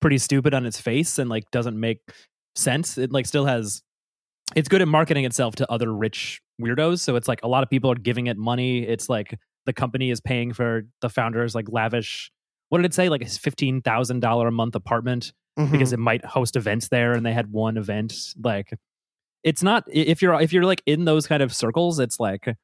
pretty 0.00 0.18
stupid 0.18 0.52
on 0.52 0.66
its 0.66 0.80
face 0.80 1.18
and 1.18 1.30
like 1.30 1.48
doesn't 1.52 1.78
make 1.78 2.00
sense, 2.56 2.98
it 2.98 3.12
like 3.12 3.26
still 3.26 3.44
has. 3.46 3.82
It's 4.56 4.68
good 4.68 4.82
at 4.82 4.88
marketing 4.88 5.24
itself 5.26 5.54
to 5.56 5.70
other 5.70 5.94
rich 5.94 6.40
weirdos. 6.60 7.00
So 7.00 7.16
it's 7.16 7.28
like 7.28 7.40
a 7.42 7.48
lot 7.48 7.62
of 7.62 7.70
people 7.70 7.90
are 7.90 7.96
giving 7.96 8.26
it 8.26 8.36
money. 8.36 8.86
It's 8.86 9.08
like 9.08 9.38
the 9.66 9.72
company 9.72 10.10
is 10.10 10.20
paying 10.20 10.52
for 10.52 10.82
the 11.00 11.08
founder's 11.08 11.54
like 11.54 11.66
lavish. 11.70 12.30
What 12.68 12.78
did 12.78 12.86
it 12.86 12.94
say? 12.94 13.08
Like 13.08 13.22
a 13.22 13.26
fifteen 13.26 13.82
thousand 13.82 14.20
dollar 14.20 14.48
a 14.48 14.52
month 14.52 14.74
apartment 14.74 15.32
Mhm. 15.58 15.72
because 15.72 15.92
it 15.92 15.98
might 15.98 16.24
host 16.24 16.54
events 16.54 16.88
there 16.88 17.12
and 17.12 17.26
they 17.26 17.32
had 17.32 17.50
one 17.50 17.76
event 17.76 18.14
like 18.42 18.72
it's 19.42 19.64
not 19.64 19.82
if 19.90 20.22
you're 20.22 20.40
if 20.40 20.52
you're 20.52 20.64
like 20.64 20.80
in 20.86 21.06
those 21.06 21.26
kind 21.26 21.42
of 21.42 21.52
circles 21.52 21.98
it's 21.98 22.20
like 22.20 22.54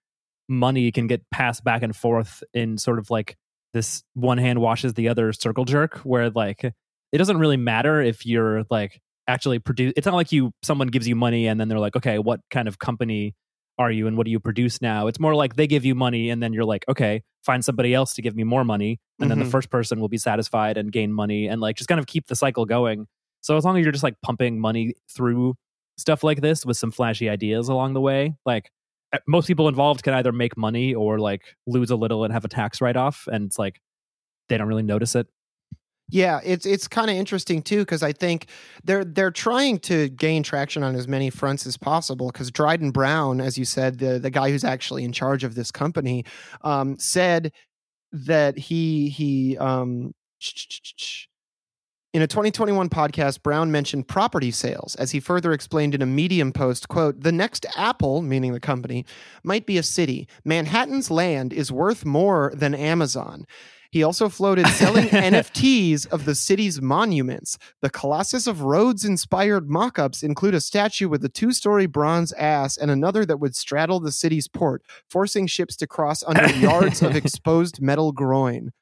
money 0.48 0.92
can 0.92 1.08
get 1.08 1.28
passed 1.32 1.64
back 1.64 1.82
and 1.82 1.96
forth 1.96 2.44
in 2.54 2.78
sort 2.78 3.00
of 3.00 3.10
like 3.10 3.36
this 3.74 4.04
one 4.14 4.38
hand 4.38 4.60
washes 4.60 4.94
the 4.94 5.08
other 5.08 5.32
circle 5.32 5.64
jerk 5.64 5.98
where 5.98 6.30
like 6.30 6.62
it 6.62 7.18
doesn't 7.18 7.38
really 7.38 7.56
matter 7.56 8.00
if 8.00 8.24
you're 8.24 8.62
like 8.70 9.00
actually 9.26 9.58
produce 9.58 9.92
it's 9.96 10.06
not 10.06 10.14
like 10.14 10.30
you 10.30 10.52
someone 10.62 10.86
gives 10.86 11.08
you 11.08 11.16
money 11.16 11.48
and 11.48 11.58
then 11.58 11.66
they're 11.68 11.80
like 11.80 11.96
okay 11.96 12.20
what 12.20 12.38
kind 12.52 12.68
of 12.68 12.78
company 12.78 13.34
are 13.78 13.90
you 13.90 14.06
and 14.06 14.16
what 14.16 14.24
do 14.24 14.30
you 14.30 14.40
produce 14.40 14.80
now? 14.80 15.06
It's 15.06 15.20
more 15.20 15.34
like 15.34 15.56
they 15.56 15.66
give 15.66 15.84
you 15.84 15.94
money 15.94 16.30
and 16.30 16.42
then 16.42 16.52
you're 16.52 16.64
like 16.64 16.84
okay 16.88 17.22
find 17.44 17.64
somebody 17.64 17.94
else 17.94 18.12
to 18.14 18.22
give 18.22 18.34
me 18.34 18.42
more 18.42 18.64
money. 18.64 18.98
And 19.20 19.30
then 19.30 19.38
the 19.38 19.44
Mhm. 19.44 19.50
first 19.52 19.70
person 19.70 20.00
will 20.00 20.08
be 20.08 20.18
satisfied 20.18 20.76
and 20.76 20.90
gain 20.90 21.12
money 21.12 21.46
and 21.46 21.60
like 21.60 21.76
just 21.76 21.86
kind 21.88 22.00
of 22.00 22.06
keep 22.06 22.26
the 22.26 22.34
cycle 22.34 22.64
going. 22.64 23.06
So 23.40 23.56
as 23.56 23.64
long 23.64 23.78
as 23.78 23.84
you're 23.84 23.92
just 23.92 24.02
like 24.02 24.16
pumping 24.20 24.58
money 24.58 24.94
through 25.14 25.54
stuff 25.96 26.24
like 26.24 26.40
this 26.40 26.66
with 26.66 26.76
some 26.76 26.90
flashy 26.90 27.28
ideas 27.30 27.68
along 27.68 27.94
the 27.94 28.00
way 28.00 28.34
like 28.44 28.70
uh, 29.12 29.18
most 29.28 29.46
people 29.46 29.68
involved 29.68 30.02
can 30.02 30.12
either 30.14 30.32
make 30.32 30.56
money 30.56 30.92
or 30.94 31.18
like 31.20 31.54
lose 31.66 31.90
a 31.90 31.96
little 31.96 32.24
and 32.24 32.32
have 32.34 32.44
a 32.44 32.48
tax 32.48 32.80
write 32.80 32.96
off 32.96 33.28
and 33.32 33.46
it's 33.46 33.58
like 33.58 33.80
they 34.48 34.58
don't 34.58 34.66
really 34.68 34.82
notice 34.82 35.14
it 35.14 35.26
Yeah, 36.08 36.40
it's 36.44 36.64
it's 36.66 36.86
kind 36.86 37.10
of 37.10 37.16
interesting 37.16 37.62
too 37.62 37.80
because 37.80 38.02
I 38.02 38.12
think 38.12 38.46
they're 38.84 39.04
they're 39.04 39.32
trying 39.32 39.80
to 39.80 40.08
gain 40.10 40.44
traction 40.44 40.84
on 40.84 40.94
as 40.94 41.08
many 41.08 41.30
fronts 41.30 41.66
as 41.66 41.76
possible. 41.76 42.28
Because 42.28 42.50
Dryden 42.52 42.92
Brown, 42.92 43.40
as 43.40 43.58
you 43.58 43.64
said, 43.64 43.98
the 43.98 44.20
the 44.20 44.30
guy 44.30 44.50
who's 44.50 44.62
actually 44.64 45.02
in 45.04 45.12
charge 45.12 45.42
of 45.42 45.56
this 45.56 45.72
company, 45.72 46.24
um, 46.62 46.96
said 46.98 47.52
that 48.12 48.58
he 48.58 49.08
he 49.10 49.58
um, 49.58 50.14
in 52.14 52.22
a 52.22 52.26
2021 52.26 52.88
podcast, 52.88 53.42
Brown 53.42 53.70
mentioned 53.70 54.08
property 54.08 54.50
sales 54.50 54.94
as 54.94 55.10
he 55.10 55.20
further 55.20 55.52
explained 55.52 55.94
in 55.94 56.00
a 56.00 56.06
Medium 56.06 56.50
post, 56.52 56.88
quote, 56.88 57.20
"The 57.20 57.32
next 57.32 57.66
Apple, 57.76 58.22
meaning 58.22 58.52
the 58.52 58.60
company, 58.60 59.04
might 59.44 59.66
be 59.66 59.76
a 59.76 59.82
city. 59.82 60.26
Manhattan's 60.44 61.10
land 61.10 61.52
is 61.52 61.70
worth 61.70 62.04
more 62.06 62.52
than 62.54 62.74
Amazon." 62.74 63.44
He 63.96 64.02
also 64.02 64.28
floated 64.28 64.66
selling 64.68 65.06
NFTs 65.30 66.06
of 66.08 66.26
the 66.26 66.34
city's 66.34 66.82
monuments. 66.82 67.56
The 67.80 67.88
Colossus 67.88 68.46
of 68.46 68.60
Rhodes 68.60 69.06
inspired 69.06 69.70
mock 69.70 69.98
ups 69.98 70.22
include 70.22 70.52
a 70.54 70.60
statue 70.60 71.08
with 71.08 71.24
a 71.24 71.30
two 71.30 71.50
story 71.50 71.86
bronze 71.86 72.30
ass 72.34 72.76
and 72.76 72.90
another 72.90 73.24
that 73.24 73.40
would 73.40 73.56
straddle 73.56 73.98
the 73.98 74.12
city's 74.12 74.48
port, 74.48 74.82
forcing 75.08 75.46
ships 75.46 75.76
to 75.76 75.86
cross 75.86 76.22
under 76.24 76.46
yards 76.58 77.00
of 77.00 77.16
exposed 77.16 77.80
metal 77.80 78.12
groin. 78.12 78.72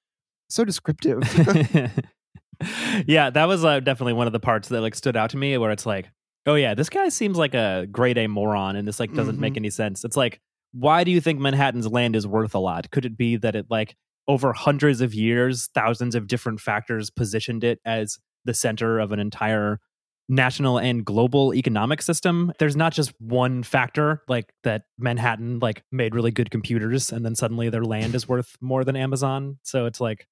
So 0.48 0.64
descriptive. 0.64 1.20
yeah, 3.06 3.30
that 3.30 3.44
was 3.46 3.64
uh, 3.64 3.78
definitely 3.78 4.14
one 4.14 4.26
of 4.26 4.32
the 4.32 4.40
parts 4.40 4.68
that 4.70 4.80
like 4.80 4.96
stood 4.96 5.16
out 5.16 5.30
to 5.30 5.36
me 5.36 5.56
where 5.58 5.70
it's 5.70 5.86
like, 5.86 6.10
oh 6.46 6.56
yeah, 6.56 6.74
this 6.74 6.90
guy 6.90 7.08
seems 7.08 7.36
like 7.36 7.54
a 7.54 7.86
grade 7.88 8.18
A 8.18 8.26
moron 8.26 8.74
and 8.74 8.88
this 8.88 8.98
like 8.98 9.14
doesn't 9.14 9.38
make 9.38 9.54
Mhm. 9.54 9.58
any 9.58 9.70
sense. 9.70 10.04
It's 10.04 10.16
like, 10.16 10.40
why 10.72 11.04
do 11.04 11.12
you 11.12 11.20
think 11.20 11.38
Manhattan's 11.38 11.86
land 11.86 12.16
is 12.16 12.26
worth 12.26 12.54
a 12.56 12.58
lot? 12.58 12.90
Could 12.90 13.04
it 13.04 13.16
be 13.16 13.36
that 13.36 13.54
it 13.54 13.66
like 13.70 13.94
over 14.28 14.52
hundreds 14.52 15.00
of 15.00 15.14
years, 15.14 15.68
thousands 15.74 16.14
of 16.14 16.26
different 16.26 16.60
factors 16.60 17.10
positioned 17.10 17.64
it 17.64 17.80
as 17.84 18.18
the 18.44 18.54
center 18.54 18.98
of 18.98 19.12
an 19.12 19.18
entire 19.18 19.80
national 20.28 20.78
and 20.78 21.04
global 21.04 21.54
economic 21.54 22.00
system? 22.00 22.52
There's 22.58 22.76
not 22.76 22.92
just 22.92 23.12
one 23.20 23.62
factor 23.62 24.22
like 24.28 24.52
that 24.62 24.82
Manhattan 24.98 25.58
like 25.58 25.82
made 25.92 26.14
really 26.14 26.30
good 26.30 26.50
computers 26.50 27.12
and 27.12 27.24
then 27.24 27.34
suddenly 27.34 27.68
their 27.68 27.84
land 27.84 28.14
is 28.14 28.28
worth 28.28 28.56
more 28.60 28.84
than 28.84 28.96
Amazon. 28.96 29.58
So 29.62 29.86
it's 29.86 30.00
like 30.00 30.26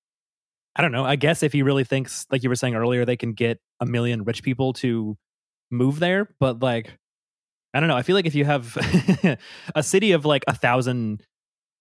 I 0.75 0.81
don't 0.81 0.93
know. 0.93 1.05
I 1.05 1.17
guess 1.17 1.43
if 1.43 1.53
he 1.53 1.63
really 1.63 1.85
thinks, 1.85 2.27
like 2.31 2.43
you 2.43 2.49
were 2.49 2.57
saying 2.57 2.75
earlier, 2.75 3.05
they 3.05 3.17
can 3.17 3.33
get 3.33 3.61
a 3.81 3.87
million 3.87 4.25
rich 4.25 4.43
people 4.43 4.73
to 4.75 5.19
move 5.71 5.99
there, 5.99 6.29
but 6.41 6.63
like, 6.63 6.99
I 7.75 7.81
don't 7.81 7.89
know. 7.89 7.97
I 7.97 8.03
feel 8.03 8.17
like 8.17 8.27
if 8.27 8.35
you 8.35 8.45
have 8.45 8.77
a 9.75 9.83
city 9.83 10.13
of 10.13 10.25
like 10.25 10.45
a 10.47 10.55
thousand 10.55 11.23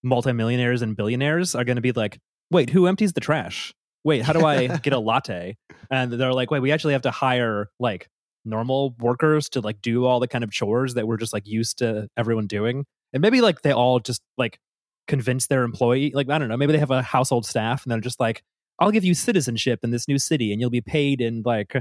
multimillionaires 0.02 0.82
and 0.82 0.96
billionaires 0.96 1.54
are 1.54 1.64
going 1.64 1.76
to 1.76 1.82
be 1.82 1.92
like, 1.92 2.18
wait, 2.50 2.70
who 2.70 2.86
empties 2.86 3.12
the 3.12 3.20
trash? 3.20 3.72
Wait, 4.04 4.22
how 4.22 4.32
do 4.32 4.44
I 4.44 4.66
get 4.82 4.92
a 4.92 4.98
latte? 4.98 5.56
And 5.90 6.12
they're 6.12 6.32
like, 6.32 6.50
wait, 6.50 6.60
we 6.60 6.72
actually 6.72 6.94
have 6.94 7.02
to 7.02 7.10
hire 7.10 7.70
like 7.78 8.08
normal 8.44 8.94
workers 8.98 9.48
to 9.50 9.60
like 9.60 9.80
do 9.80 10.04
all 10.04 10.20
the 10.20 10.28
kind 10.28 10.44
of 10.44 10.50
chores 10.50 10.94
that 10.94 11.06
we're 11.06 11.16
just 11.16 11.32
like 11.32 11.46
used 11.46 11.78
to 11.78 12.08
everyone 12.16 12.46
doing. 12.46 12.84
And 13.12 13.20
maybe 13.20 13.40
like 13.40 13.62
they 13.62 13.72
all 13.72 14.00
just 14.00 14.22
like 14.36 14.58
convince 15.06 15.46
their 15.46 15.62
employee, 15.62 16.12
like, 16.14 16.28
I 16.28 16.38
don't 16.38 16.48
know, 16.48 16.56
maybe 16.56 16.72
they 16.72 16.78
have 16.78 16.90
a 16.90 17.02
household 17.02 17.46
staff 17.46 17.84
and 17.84 17.92
they're 17.92 18.00
just 18.00 18.20
like, 18.20 18.42
I'll 18.78 18.90
give 18.90 19.04
you 19.04 19.14
citizenship 19.14 19.80
in 19.82 19.90
this 19.90 20.08
new 20.08 20.18
city 20.18 20.50
and 20.52 20.60
you'll 20.60 20.70
be 20.70 20.80
paid 20.80 21.20
in 21.20 21.42
like 21.44 21.76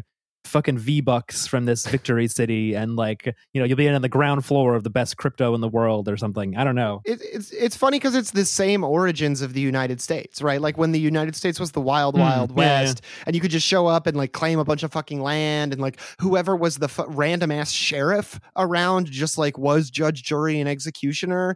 fucking 0.46 0.78
V 0.78 1.02
bucks 1.02 1.48
from 1.48 1.66
this 1.66 1.86
victory 1.88 2.28
city 2.28 2.74
and 2.74 2.96
like, 2.96 3.26
you 3.54 3.62
know, 3.62 3.66
you'll 3.66 3.78
be 3.78 3.88
in 3.88 3.94
on 3.94 4.02
the 4.02 4.10
ground 4.10 4.44
floor 4.44 4.76
of 4.76 4.84
the 4.84 4.90
best 4.90 5.16
crypto 5.18 5.54
in 5.56 5.62
the 5.62 5.68
world 5.68 6.10
or 6.10 6.18
something. 6.18 6.58
I 6.58 6.64
don't 6.64 6.76
know. 6.76 7.02
it, 7.06 7.22
it's 7.22 7.52
it's 7.52 7.76
funny 7.76 8.00
because 8.00 8.16
it's 8.16 8.32
the 8.32 8.46
same 8.46 8.84
origins 8.84 9.42
of 9.42 9.54
the 9.54 9.62
United 9.62 10.02
States, 10.02 10.42
right? 10.42 10.60
Like 10.60 10.78
when 10.78 10.92
the 10.92 11.00
United 11.00 11.36
States 11.36 11.60
was 11.60 11.72
the 11.72 11.82
wild, 11.82 12.16
Mm, 12.16 12.20
wild 12.20 12.50
yeah, 12.52 12.56
yeah. 12.64 12.82
west, 12.82 13.02
and 13.26 13.36
you 13.36 13.42
could 13.42 13.52
just 13.52 13.66
show 13.68 13.88
up 13.88 14.08
and 14.08 14.18
like 14.18 14.34
claim 14.34 14.60
a 14.60 14.66
bunch 14.66 14.84
of 14.84 14.92
fucking 14.92 15.22
land, 15.22 15.74
and 15.74 15.82
like 15.82 16.00
whoever 16.20 16.56
was 16.56 16.78
the 16.78 16.86
f- 16.88 17.00
random 17.08 17.52
ass 17.52 17.72
sheriff 17.72 18.40
around 18.58 19.08
just 19.08 19.38
like 19.38 19.58
was 19.58 19.90
judge, 19.90 20.24
jury, 20.24 20.60
and 20.60 20.68
executioner, 20.68 21.56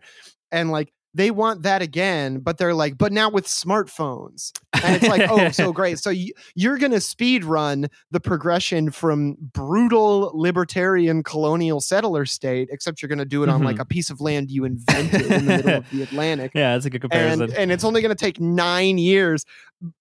and 0.52 0.72
like 0.72 0.94
they 1.16 1.32
want 1.32 1.64
that 1.64 1.82
again, 1.82 2.40
but 2.40 2.58
they're 2.60 2.74
like, 2.76 2.98
but 2.98 3.12
now 3.12 3.30
with 3.30 3.48
smartphones, 3.48 4.52
and 4.84 4.96
it's 4.96 5.08
like, 5.08 5.28
oh, 5.32 5.50
so 5.50 5.72
great. 5.80 5.98
So 5.98 6.12
y- 6.12 6.30
you're 6.54 6.78
gonna 6.78 7.00
speed 7.02 7.44
run 7.44 7.88
the 8.12 8.20
progression 8.20 8.92
from 8.92 9.36
brutal 9.40 10.32
libertarian 10.36 11.24
colonial 11.24 11.80
settler 11.82 12.26
state, 12.26 12.68
except 12.72 13.02
you're 13.02 13.10
gonna 13.10 13.26
do 13.26 13.42
it 13.44 13.50
on 13.50 13.62
Mhm. 13.62 13.66
like 13.66 13.80
a 13.80 13.86
piece 13.86 14.10
of 14.10 14.22
land 14.22 14.52
you 14.52 14.66
invented 14.66 15.22
in 15.22 15.30
the 15.30 15.40
middle 15.58 15.74
of 15.78 15.90
the 15.90 16.02
Atlantic. 16.04 16.52
Yeah, 16.56 16.74
that's 16.74 16.86
a 16.86 16.90
good 16.90 17.02
comparison. 17.02 17.42
And, 17.44 17.54
and 17.54 17.72
it's 17.72 17.84
only 17.84 18.02
going 18.02 18.16
to 18.16 18.22
take 18.22 18.40
nine 18.40 18.98
years 18.98 19.46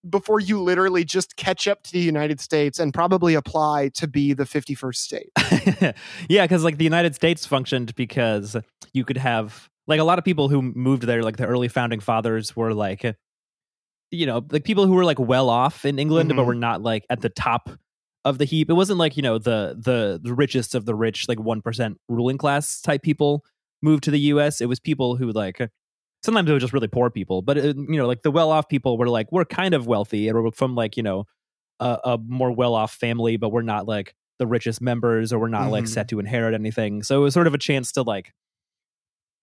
before 0.09 0.41
you 0.41 0.61
literally 0.63 1.05
just 1.05 1.37
catch 1.37 1.67
up 1.69 1.83
to 1.85 1.93
the 1.93 2.01
United 2.01 2.41
States 2.41 2.79
and 2.79 2.93
probably 2.93 3.35
apply 3.35 3.89
to 3.95 4.07
be 4.07 4.33
the 4.33 4.45
51st 4.45 4.95
state. 4.97 5.31
yeah, 6.29 6.43
because 6.45 6.65
like 6.65 6.79
the 6.79 6.85
United 6.85 7.15
States 7.15 7.47
functioned 7.47 7.95
because 7.95 8.57
you 8.93 9.05
could 9.05 9.17
have 9.17 9.69
like 9.87 10.01
a 10.01 10.05
lot 10.05 10.19
of 10.19 10.25
people 10.25 10.49
who 10.49 10.63
moved 10.63 11.03
there, 11.05 11.23
like 11.23 11.37
the 11.37 11.47
early 11.47 11.69
founding 11.69 12.01
fathers 12.01 12.57
were 12.57 12.73
like, 12.75 13.17
you 14.11 14.27
know, 14.27 14.45
like 14.51 14.65
people 14.65 14.87
who 14.87 14.93
were 14.93 15.05
like 15.05 15.19
well 15.19 15.49
off 15.51 15.85
in 15.85 15.99
England, 15.99 16.35
but 16.37 16.43
Mhm. 16.43 16.47
were 16.47 16.55
not 16.55 16.83
like 16.83 17.05
at 17.11 17.21
the 17.21 17.29
top 17.29 17.71
of 18.25 18.39
the 18.39 18.45
heap. 18.45 18.71
It 18.71 18.75
wasn't 18.75 18.99
like 18.99 19.17
you 19.17 19.23
know 19.23 19.39
the 19.39 19.77
the 19.79 20.21
the 20.23 20.35
richest 20.35 20.75
of 20.75 20.87
the 20.87 20.95
rich, 20.95 21.29
like 21.29 21.41
one 21.41 21.61
percent 21.61 21.99
ruling 22.09 22.39
class 22.39 22.81
type 22.81 23.03
people 23.03 23.45
moved 23.83 24.05
to 24.05 24.11
the 24.11 24.21
U.S. 24.33 24.61
It 24.61 24.67
was 24.69 24.81
people 24.81 25.17
who 25.17 25.31
like 25.33 25.59
sometimes 26.23 26.49
it 26.49 26.53
was 26.55 26.63
just 26.63 26.73
really 26.73 26.89
poor 26.89 27.11
people, 27.11 27.43
but 27.43 27.59
it, 27.59 27.77
you 27.77 27.97
know, 27.97 28.07
like 28.07 28.23
the 28.23 28.31
well 28.31 28.51
off 28.51 28.69
people 28.69 28.97
were 28.97 29.09
like 29.09 29.31
we're 29.33 29.45
kind 29.45 29.75
of 29.75 29.87
wealthy 29.87 30.29
and 30.29 30.41
we're 30.43 30.51
from 30.53 30.75
like 30.75 30.97
you 30.97 31.03
know 31.03 31.25
a, 31.81 31.99
a 32.05 32.19
more 32.27 32.53
well 32.53 32.75
off 32.75 32.95
family, 32.95 33.37
but 33.37 33.51
we're 33.51 33.63
not 33.63 33.87
like 33.87 34.15
the 34.39 34.47
richest 34.47 34.81
members 34.81 35.33
or 35.33 35.39
we're 35.39 35.49
not 35.49 35.71
like 35.71 35.85
Mhm. 35.85 35.89
set 35.89 36.09
to 36.09 36.19
inherit 36.21 36.55
anything. 36.55 37.03
So 37.03 37.21
it 37.21 37.25
was 37.25 37.35
sort 37.35 37.47
of 37.47 37.55
a 37.55 37.59
chance 37.59 37.93
to 37.93 38.03
like 38.03 38.33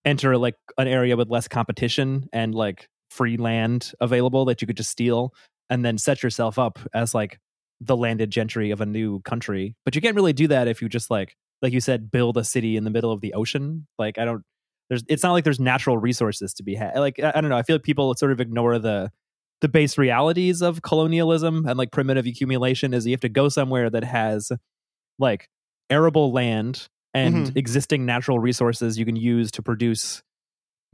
enter 0.06 0.38
like 0.38 0.56
an 0.78 0.88
area 0.88 1.16
with 1.16 1.30
less 1.30 1.48
competition 1.48 2.28
and 2.34 2.56
like 2.56 2.88
free 3.10 3.38
land 3.38 3.92
available 4.00 4.46
that 4.46 4.62
you 4.62 4.68
could 4.68 4.78
just 4.78 4.90
steal 4.90 5.34
and 5.70 5.86
then 5.86 5.98
set 5.98 6.24
yourself 6.24 6.58
up 6.58 6.80
as 6.94 7.14
like 7.14 7.40
the 7.80 7.98
landed 7.98 8.30
gentry 8.30 8.72
of 8.72 8.82
a 8.82 8.86
new 8.86 9.20
country. 9.22 9.76
But 9.86 9.96
you 9.96 10.02
can't 10.02 10.16
really 10.16 10.34
do 10.34 10.48
that 10.48 10.68
if 10.68 10.82
you 10.82 10.90
just 10.90 11.10
like 11.10 11.36
like 11.62 11.74
you 11.74 11.82
said 11.82 12.12
build 12.12 12.38
a 12.38 12.44
city 12.44 12.78
in 12.78 12.84
the 12.84 12.90
middle 12.90 13.12
of 13.12 13.22
the 13.22 13.34
ocean. 13.34 13.88
Like 13.98 14.18
I 14.18 14.26
don't 14.26 14.44
there's 14.90 15.04
it's 15.08 15.24
not 15.24 15.32
like 15.32 15.44
there's 15.44 15.60
natural 15.60 15.98
resources 15.98 16.54
to 16.56 16.64
be 16.64 16.76
had. 16.76 16.98
Like 16.98 17.20
I, 17.20 17.40
don't 17.40 17.50
know, 17.50 17.58
I 17.58 17.64
feel 17.64 17.76
like 17.76 17.84
people 17.84 18.14
sort 18.16 18.32
of 18.32 18.42
ignore 18.42 18.78
the 18.80 19.12
the 19.62 19.70
base 19.70 19.98
realities 19.98 20.62
of 20.62 20.82
colonialism 20.82 21.66
and 21.68 21.78
like 21.78 21.92
primitive 21.92 22.26
accumulation 22.26 22.94
is 22.94 23.06
you 23.06 23.14
have 23.14 23.22
to 23.22 23.30
go 23.30 23.48
somewhere 23.48 23.90
that 23.90 24.04
has 24.04 24.52
like 25.20 25.48
arable 25.90 26.32
land 26.32 26.88
and 27.14 27.48
Mhm. 27.48 27.58
existing 27.58 28.06
natural 28.06 28.40
resources 28.40 28.98
you 28.98 29.06
can 29.06 29.16
use 29.16 29.52
to 29.52 29.62
produce 29.62 30.22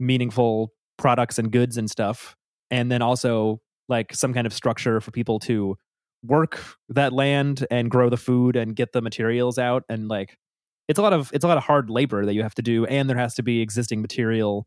meaningful 0.00 0.72
products 0.96 1.38
and 1.38 1.50
goods 1.52 1.76
and 1.76 1.90
stuff. 1.90 2.34
And 2.70 2.90
then 2.90 3.02
also 3.02 3.60
like 3.88 4.14
some 4.14 4.34
kind 4.34 4.46
of 4.46 4.52
structure 4.52 5.00
for 5.00 5.10
people 5.10 5.38
to 5.40 5.76
work 6.24 6.60
that 6.88 7.12
land 7.12 7.66
and 7.70 7.90
grow 7.90 8.10
the 8.10 8.16
food 8.16 8.56
and 8.56 8.74
get 8.74 8.92
the 8.92 9.00
materials 9.00 9.58
out. 9.58 9.84
And 9.88 10.08
like 10.08 10.36
it's 10.88 10.98
a 10.98 11.02
lot 11.02 11.12
of 11.12 11.30
it's 11.32 11.44
a 11.44 11.48
lot 11.48 11.56
of 11.56 11.64
hard 11.64 11.90
labor 11.90 12.26
that 12.26 12.34
you 12.34 12.42
have 12.42 12.54
to 12.56 12.62
do 12.62 12.84
and 12.86 13.08
there 13.08 13.16
has 13.16 13.34
to 13.36 13.42
be 13.42 13.60
existing 13.60 14.00
material 14.02 14.66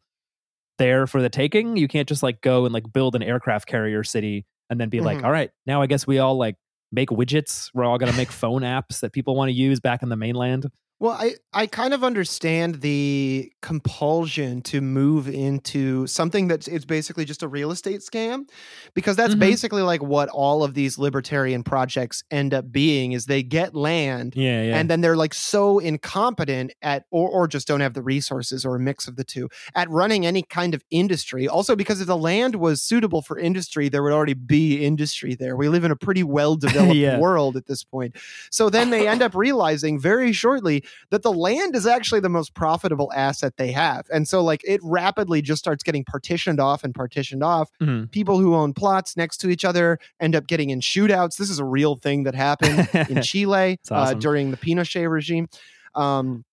there 0.77 1.05
for 1.07 1.21
the 1.21 1.29
taking. 1.29 1.75
You 1.77 1.87
can't 1.87 2.07
just 2.07 2.23
like 2.23 2.41
go 2.41 2.65
and 2.65 2.73
like 2.73 2.91
build 2.91 3.15
an 3.15 3.23
aircraft 3.23 3.67
carrier 3.67 4.03
city 4.03 4.45
and 4.69 4.79
then 4.79 4.89
be 4.89 5.01
like 5.01 5.17
Mhm. 5.19 5.25
all 5.25 5.31
right 5.31 5.51
now 5.65 5.81
i 5.81 5.85
guess 5.87 6.07
we 6.07 6.19
all 6.19 6.37
like 6.37 6.55
make 6.93 7.09
widgets. 7.09 7.69
We're 7.73 7.85
all 7.85 7.97
going 7.97 8.11
to 8.11 8.17
make 8.17 8.31
phone 8.31 8.63
apps 8.63 8.99
that 8.99 9.13
people 9.13 9.33
want 9.35 9.47
to 9.49 9.53
use 9.53 9.79
back 9.79 10.03
in 10.03 10.09
the 10.09 10.17
mainland 10.17 10.65
Well, 11.01 11.17
I, 11.19 11.33
I 11.51 11.65
kind 11.65 11.95
of 11.95 12.03
understand 12.03 12.81
the 12.81 13.51
compulsion 13.63 14.61
to 14.61 14.81
move 14.81 15.27
into 15.27 16.05
something 16.05 16.47
that 16.49 16.67
is 16.67 16.85
basically 16.85 17.25
just 17.25 17.41
a 17.41 17.47
real 17.47 17.71
estate 17.71 18.01
scam 18.01 18.47
because 18.93 19.15
that's 19.15 19.33
Mhm. 19.33 19.39
basically 19.39 19.81
like 19.81 20.03
what 20.03 20.29
all 20.29 20.63
of 20.63 20.75
these 20.75 20.99
libertarian 20.99 21.63
projects 21.63 22.23
end 22.29 22.53
up 22.53 22.71
being 22.71 23.13
is 23.13 23.25
they 23.25 23.41
get 23.41 23.73
land 23.73 24.35
yeah 24.35 24.61
yeah 24.61 24.77
and 24.77 24.91
then 24.91 25.01
they're 25.01 25.15
like 25.17 25.33
so 25.33 25.79
incompetent 25.79 26.71
at 26.83 27.05
or, 27.09 27.27
or 27.29 27.47
just 27.47 27.67
don't 27.67 27.81
have 27.81 27.95
the 27.95 28.03
resources 28.03 28.63
or 28.63 28.75
a 28.75 28.79
mix 28.79 29.07
of 29.07 29.15
the 29.15 29.23
two 29.23 29.49
at 29.73 29.89
running 29.89 30.23
any 30.25 30.43
kind 30.43 30.75
of 30.75 30.83
industry 30.91 31.47
also 31.47 31.75
because 31.75 31.99
if 31.99 32.05
the 32.07 32.17
land 32.17 32.55
was 32.57 32.79
suitable 32.79 33.23
for 33.23 33.39
industry 33.39 33.89
there 33.89 34.03
would 34.03 34.13
already 34.13 34.35
be 34.35 34.85
industry 34.85 35.33
there 35.33 35.55
we 35.55 35.67
live 35.67 35.83
in 35.83 35.89
a 35.91 35.95
pretty 35.95 36.23
well 36.37 36.55
developed 36.55 36.93
Yeah. 36.95 37.17
world 37.17 37.57
at 37.57 37.65
this 37.65 37.83
point 37.83 38.15
so 38.51 38.69
then 38.69 38.91
they 38.91 39.07
end 39.07 39.23
up 39.23 39.33
realizing 39.33 39.99
very 39.99 40.31
shortly 40.31 40.83
that 41.09 41.23
the 41.23 41.31
land 41.33 41.75
is 41.75 41.85
actually 41.85 42.19
the 42.19 42.29
most 42.29 42.53
profitable 42.53 43.11
asset 43.13 43.53
they 43.57 43.71
have 43.71 44.05
and 44.11 44.27
so 44.27 44.43
like 44.43 44.61
it 44.63 44.79
rapidly 44.83 45.41
just 45.41 45.59
starts 45.59 45.83
getting 45.83 46.03
partitioned 46.03 46.59
off 46.59 46.83
and 46.83 46.93
partitioned 46.95 47.43
off 47.43 47.69
Mhm. 47.81 48.11
people 48.11 48.39
who 48.39 48.55
own 48.55 48.73
plots 48.73 49.15
next 49.17 49.37
to 49.37 49.49
each 49.49 49.63
other 49.65 49.99
end 50.19 50.35
up 50.35 50.47
getting 50.47 50.69
in 50.69 50.79
shootouts 50.81 51.37
this 51.37 51.49
is 51.49 51.59
a 51.59 51.65
real 51.65 51.95
thing 51.95 52.23
that 52.23 52.35
happened 52.35 52.89
in 53.09 53.21
Chile 53.23 53.73
It's 53.81 53.91
uh, 53.91 54.13
during 54.15 54.51
the 54.51 54.57
Pinochet 54.57 55.09
regime. 55.09 55.47
Um, 55.95 56.45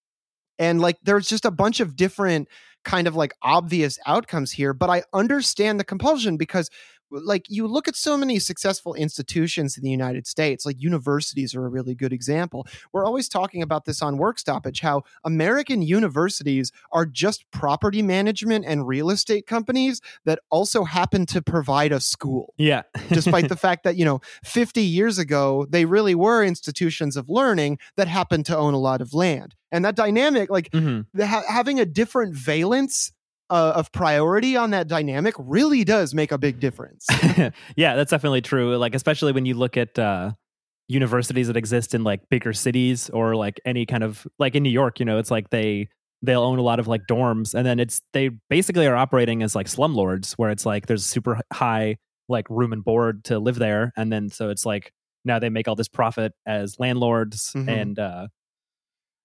and 0.59 0.80
like 0.80 0.97
there's 1.02 1.28
just 1.28 1.45
a 1.45 1.50
bunch 1.50 1.80
of 1.80 1.95
different 1.97 2.49
kind 2.85 3.07
of 3.07 3.14
like 3.14 3.33
obvious 3.42 3.99
outcomes 4.07 4.52
here, 4.52 4.73
but 4.73 4.88
I 4.90 5.02
understand 5.12 5.78
the 5.78 5.85
compulsion 5.85 6.37
because 6.37 6.71
like 7.10 7.46
you 7.48 7.66
look 7.66 7.88
at 7.88 7.96
so 7.96 8.16
many 8.16 8.38
successful 8.38 8.94
institutions 8.94 9.76
in 9.76 9.82
the 9.84 9.90
United 9.90 10.26
States, 10.26 10.66
like 10.66 10.80
universities 10.82 11.54
are 11.54 11.64
a 11.64 11.68
really 11.68 11.94
good 11.94 12.12
example. 12.12 12.66
We're 12.92 13.04
always 13.04 13.28
talking 13.28 13.62
about 13.62 13.84
this 13.84 14.02
on 14.02 14.18
Work 14.18 14.38
Stoppage 14.38 14.80
how 14.80 15.02
American 15.24 15.82
universities 15.82 16.70
are 16.92 17.06
just 17.06 17.44
property 17.50 18.02
management 18.02 18.64
and 18.66 18.86
real 18.86 19.10
estate 19.10 19.46
companies 19.46 20.00
that 20.24 20.38
also 20.50 20.84
happen 20.84 21.26
to 21.26 21.42
provide 21.42 21.92
a 21.92 22.00
school 22.00 22.54
yeah 22.58 22.82
despite 23.10 23.48
the 23.48 23.56
fact 23.66 23.84
that 23.84 23.96
you 23.96 24.04
know 24.04 24.20
50 24.44 24.82
years 24.82 25.18
ago 25.18 25.66
they 25.70 25.84
really 25.84 26.14
were 26.14 26.44
institutions 26.44 27.16
of 27.16 27.28
learning 27.28 27.78
that 27.96 28.08
happened 28.08 28.46
to 28.46 28.56
own 28.56 28.74
a 28.74 28.78
lot 28.78 29.00
of 29.00 29.14
land 29.14 29.54
and 29.72 29.84
that 29.84 29.96
dynamic 29.96 30.50
like 30.50 30.70
Mhm. 30.70 31.06
the, 31.14 31.26
ha- 31.26 31.42
having 31.48 31.80
a 31.80 31.84
different 31.86 32.34
valence 32.34 33.12
uh, 33.50 33.72
of 33.76 33.90
priority 33.92 34.56
on 34.56 34.70
that 34.70 34.88
dynamic 34.88 35.34
really 35.38 35.84
does 35.84 36.14
make 36.14 36.32
a 36.32 36.38
big 36.38 36.60
difference. 36.60 37.06
yeah, 37.76 37.96
that's 37.96 38.10
definitely 38.10 38.42
true. 38.42 38.76
Like 38.76 38.94
especially 38.94 39.32
when 39.32 39.46
you 39.46 39.54
look 39.54 39.76
at 39.76 39.98
uh, 39.98 40.32
universities 40.88 41.46
that 41.48 41.56
exist 41.56 41.94
in 41.94 42.04
like 42.04 42.28
bigger 42.28 42.52
cities 42.52 43.10
or 43.10 43.34
like 43.36 43.60
any 43.64 43.86
kind 43.86 44.02
of 44.02 44.26
like 44.38 44.54
in 44.54 44.62
New 44.62 44.70
York, 44.70 45.00
you 45.00 45.06
know, 45.06 45.18
it's 45.18 45.30
like 45.30 45.50
they 45.50 45.88
they'll 46.22 46.42
own 46.42 46.58
a 46.58 46.62
lot 46.62 46.80
of 46.80 46.88
like 46.88 47.02
dorms 47.08 47.54
and 47.54 47.64
then 47.64 47.78
it's 47.78 48.02
they 48.12 48.30
basically 48.50 48.86
are 48.86 48.96
operating 48.96 49.42
as 49.42 49.54
like 49.54 49.66
slumlords 49.66 50.32
where 50.32 50.50
it's 50.50 50.66
like 50.66 50.86
there's 50.86 51.04
super 51.04 51.40
high 51.52 51.96
like 52.28 52.44
room 52.50 52.72
and 52.72 52.84
board 52.84 53.22
to 53.24 53.38
live 53.38 53.54
there 53.56 53.92
and 53.96 54.12
then 54.12 54.28
so 54.28 54.50
it's 54.50 54.66
like 54.66 54.90
now 55.24 55.38
they 55.38 55.48
make 55.48 55.68
all 55.68 55.76
this 55.76 55.86
profit 55.88 56.32
as 56.44 56.74
landlords 56.80 57.52
Mhm. 57.54 57.68
and 57.68 57.98
uh 58.00 58.26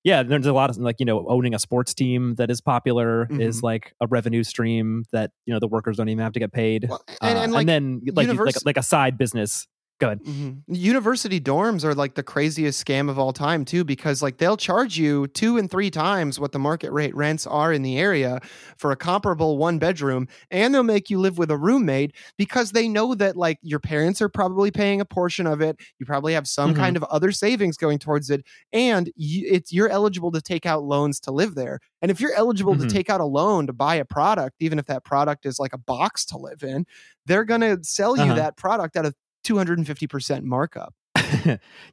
yeah 0.03 0.23
there's 0.23 0.45
a 0.45 0.53
lot 0.53 0.69
of 0.69 0.77
like 0.77 0.97
you 0.99 1.05
know 1.05 1.25
owning 1.27 1.53
a 1.53 1.59
sports 1.59 1.93
team 1.93 2.35
that 2.35 2.49
is 2.51 2.61
popular 2.61 3.27
is 3.31 3.59
Mhm. 3.59 3.63
like 3.63 3.93
a 4.01 4.07
revenue 4.07 4.43
stream 4.43 5.05
that 5.11 5.31
you 5.45 5.53
know 5.53 5.59
the 5.59 5.67
workers 5.67 5.97
don't 5.97 6.09
even 6.09 6.23
have 6.23 6.33
to 6.33 6.39
get 6.39 6.51
paid 6.51 6.87
Well, 6.89 7.03
and, 7.21 7.37
Uh, 7.37 7.41
and 7.41 7.51
like 7.53 7.67
then 7.67 8.01
like, 8.13 8.27
you- 8.27 8.33
like 8.43 8.55
like 8.65 8.77
a 8.77 8.83
side 8.83 9.17
business 9.17 9.67
go 9.99 10.07
ahead 10.07 10.21
Mhm. 10.25 10.63
University 10.67 11.41
dorms 11.41 11.83
are 11.83 11.93
like 11.93 12.15
the 12.15 12.23
craziest 12.23 12.83
scam 12.85 13.09
of 13.09 13.19
all 13.19 13.33
time 13.33 13.65
too, 13.65 13.83
because 13.83 14.21
like 14.21 14.37
they'll 14.37 14.55
charge 14.55 14.97
you 14.97 15.27
two 15.27 15.57
and 15.57 15.69
three 15.69 15.91
times 15.91 16.39
what 16.39 16.53
the 16.53 16.59
market 16.59 16.89
rate 16.93 17.13
rents 17.13 17.45
are 17.45 17.73
in 17.73 17.81
the 17.81 17.97
area 17.97 18.39
for 18.77 18.91
a 18.93 18.95
comparable 18.95 19.57
one 19.57 19.79
bedroom, 19.79 20.25
and 20.51 20.73
they'll 20.73 20.83
make 20.83 21.09
you 21.09 21.19
live 21.19 21.37
with 21.37 21.51
a 21.51 21.57
roommate 21.57 22.15
because 22.37 22.71
they 22.71 22.87
know 22.87 23.13
that 23.13 23.35
like 23.35 23.59
your 23.61 23.79
parents 23.81 24.21
are 24.21 24.29
probably 24.29 24.71
paying 24.71 25.01
a 25.01 25.05
portion 25.05 25.45
of 25.45 25.59
it. 25.61 25.77
You 25.99 26.05
probably 26.05 26.31
have 26.33 26.47
some 26.47 26.73
Mhm. 26.73 26.73
kind 26.73 26.95
of 26.95 27.03
other 27.05 27.33
savings 27.33 27.75
going 27.75 27.99
towards 27.99 28.29
it, 28.29 28.45
and 28.71 29.11
you, 29.17 29.45
it's 29.51 29.73
you're 29.73 29.89
eligible 29.89 30.31
to 30.31 30.41
take 30.41 30.65
out 30.65 30.83
loans 30.85 31.19
to 31.21 31.31
live 31.31 31.55
there. 31.55 31.79
And 32.01 32.09
if 32.09 32.21
you're 32.21 32.33
eligible 32.35 32.75
Mhm. 32.75 32.77
to 32.77 32.85
take 32.85 33.09
out 33.09 33.19
a 33.19 33.25
loan 33.25 33.67
to 33.67 33.73
buy 33.73 33.95
a 33.95 34.05
product, 34.05 34.55
even 34.61 34.79
if 34.79 34.85
that 34.85 35.03
product 35.03 35.45
is 35.45 35.59
like 35.59 35.73
a 35.73 35.77
box 35.77 36.23
to 36.27 36.37
live 36.37 36.63
in, 36.63 36.85
they're 37.25 37.43
gonna 37.45 37.83
sell 37.83 38.15
you 38.15 38.31
Uh-huh. 38.31 38.35
that 38.35 38.55
product 38.55 38.95
at 38.95 39.05
a 39.05 39.13
250% 39.43 40.43
markup. 40.43 40.93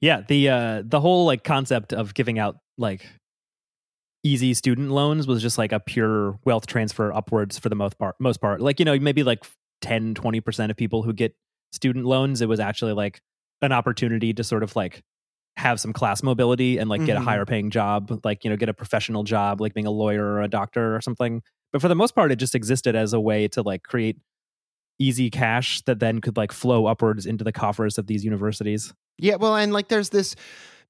yeah 0.00 0.22
the 0.28 0.48
uh 0.48 0.82
the 0.84 1.00
whole 1.00 1.24
like 1.26 1.44
concept 1.44 1.92
of 1.92 2.14
giving 2.14 2.38
out 2.38 2.56
like 2.78 3.06
easy 4.22 4.52
student 4.54 4.90
loans 4.90 5.26
was 5.26 5.40
just 5.40 5.56
like 5.56 5.72
a 5.72 5.80
pure 5.80 6.38
wealth 6.44 6.66
transfer 6.66 7.12
upwards 7.12 7.58
for 7.58 7.68
the 7.70 7.74
most 7.74 7.98
part 7.98 8.14
most 8.20 8.40
part 8.40 8.60
like 8.60 8.78
you 8.78 8.84
know 8.84 8.98
maybe 8.98 9.22
like 9.22 9.44
10 9.80 10.14
20% 10.14 10.70
of 10.70 10.76
people 10.76 11.02
who 11.02 11.12
get 11.12 11.34
student 11.72 12.04
loans 12.04 12.42
it 12.42 12.48
was 12.48 12.60
actually 12.60 12.92
like 12.92 13.20
an 13.62 13.72
opportunity 13.72 14.32
to 14.34 14.44
sort 14.44 14.62
of 14.62 14.76
like 14.76 15.00
have 15.56 15.80
some 15.80 15.92
class 15.92 16.22
mobility 16.22 16.76
and 16.78 16.90
like 16.90 17.04
get 17.06 17.16
a 17.16 17.20
Mhm. 17.20 17.24
higher 17.24 17.46
paying 17.46 17.70
job 17.70 18.20
like 18.24 18.44
you 18.44 18.50
know 18.50 18.56
get 18.56 18.68
a 18.68 18.74
professional 18.74 19.22
job 19.24 19.60
like 19.60 19.72
being 19.74 19.86
a 19.86 19.90
lawyer 19.90 20.24
or 20.24 20.42
a 20.42 20.48
doctor 20.48 20.94
or 20.94 21.00
something 21.00 21.42
but 21.72 21.80
for 21.80 21.88
the 21.88 21.94
most 21.94 22.14
part 22.14 22.30
it 22.30 22.36
just 22.36 22.54
existed 22.54 22.94
as 22.94 23.12
a 23.14 23.20
way 23.20 23.48
to 23.48 23.62
like 23.62 23.82
create 23.84 24.18
easy 25.00 25.30
cash 25.30 25.80
that 25.82 25.98
then 25.98 26.20
could 26.20 26.36
like 26.36 26.52
flow 26.52 26.86
upwards 26.86 27.26
into 27.26 27.42
the 27.42 27.52
coffers 27.52 27.98
of 27.98 28.06
these 28.06 28.24
universities. 28.24 28.92
Yeah, 29.18 29.36
well, 29.36 29.56
and 29.56 29.72
like 29.72 29.88
there's 29.88 30.10
this 30.10 30.36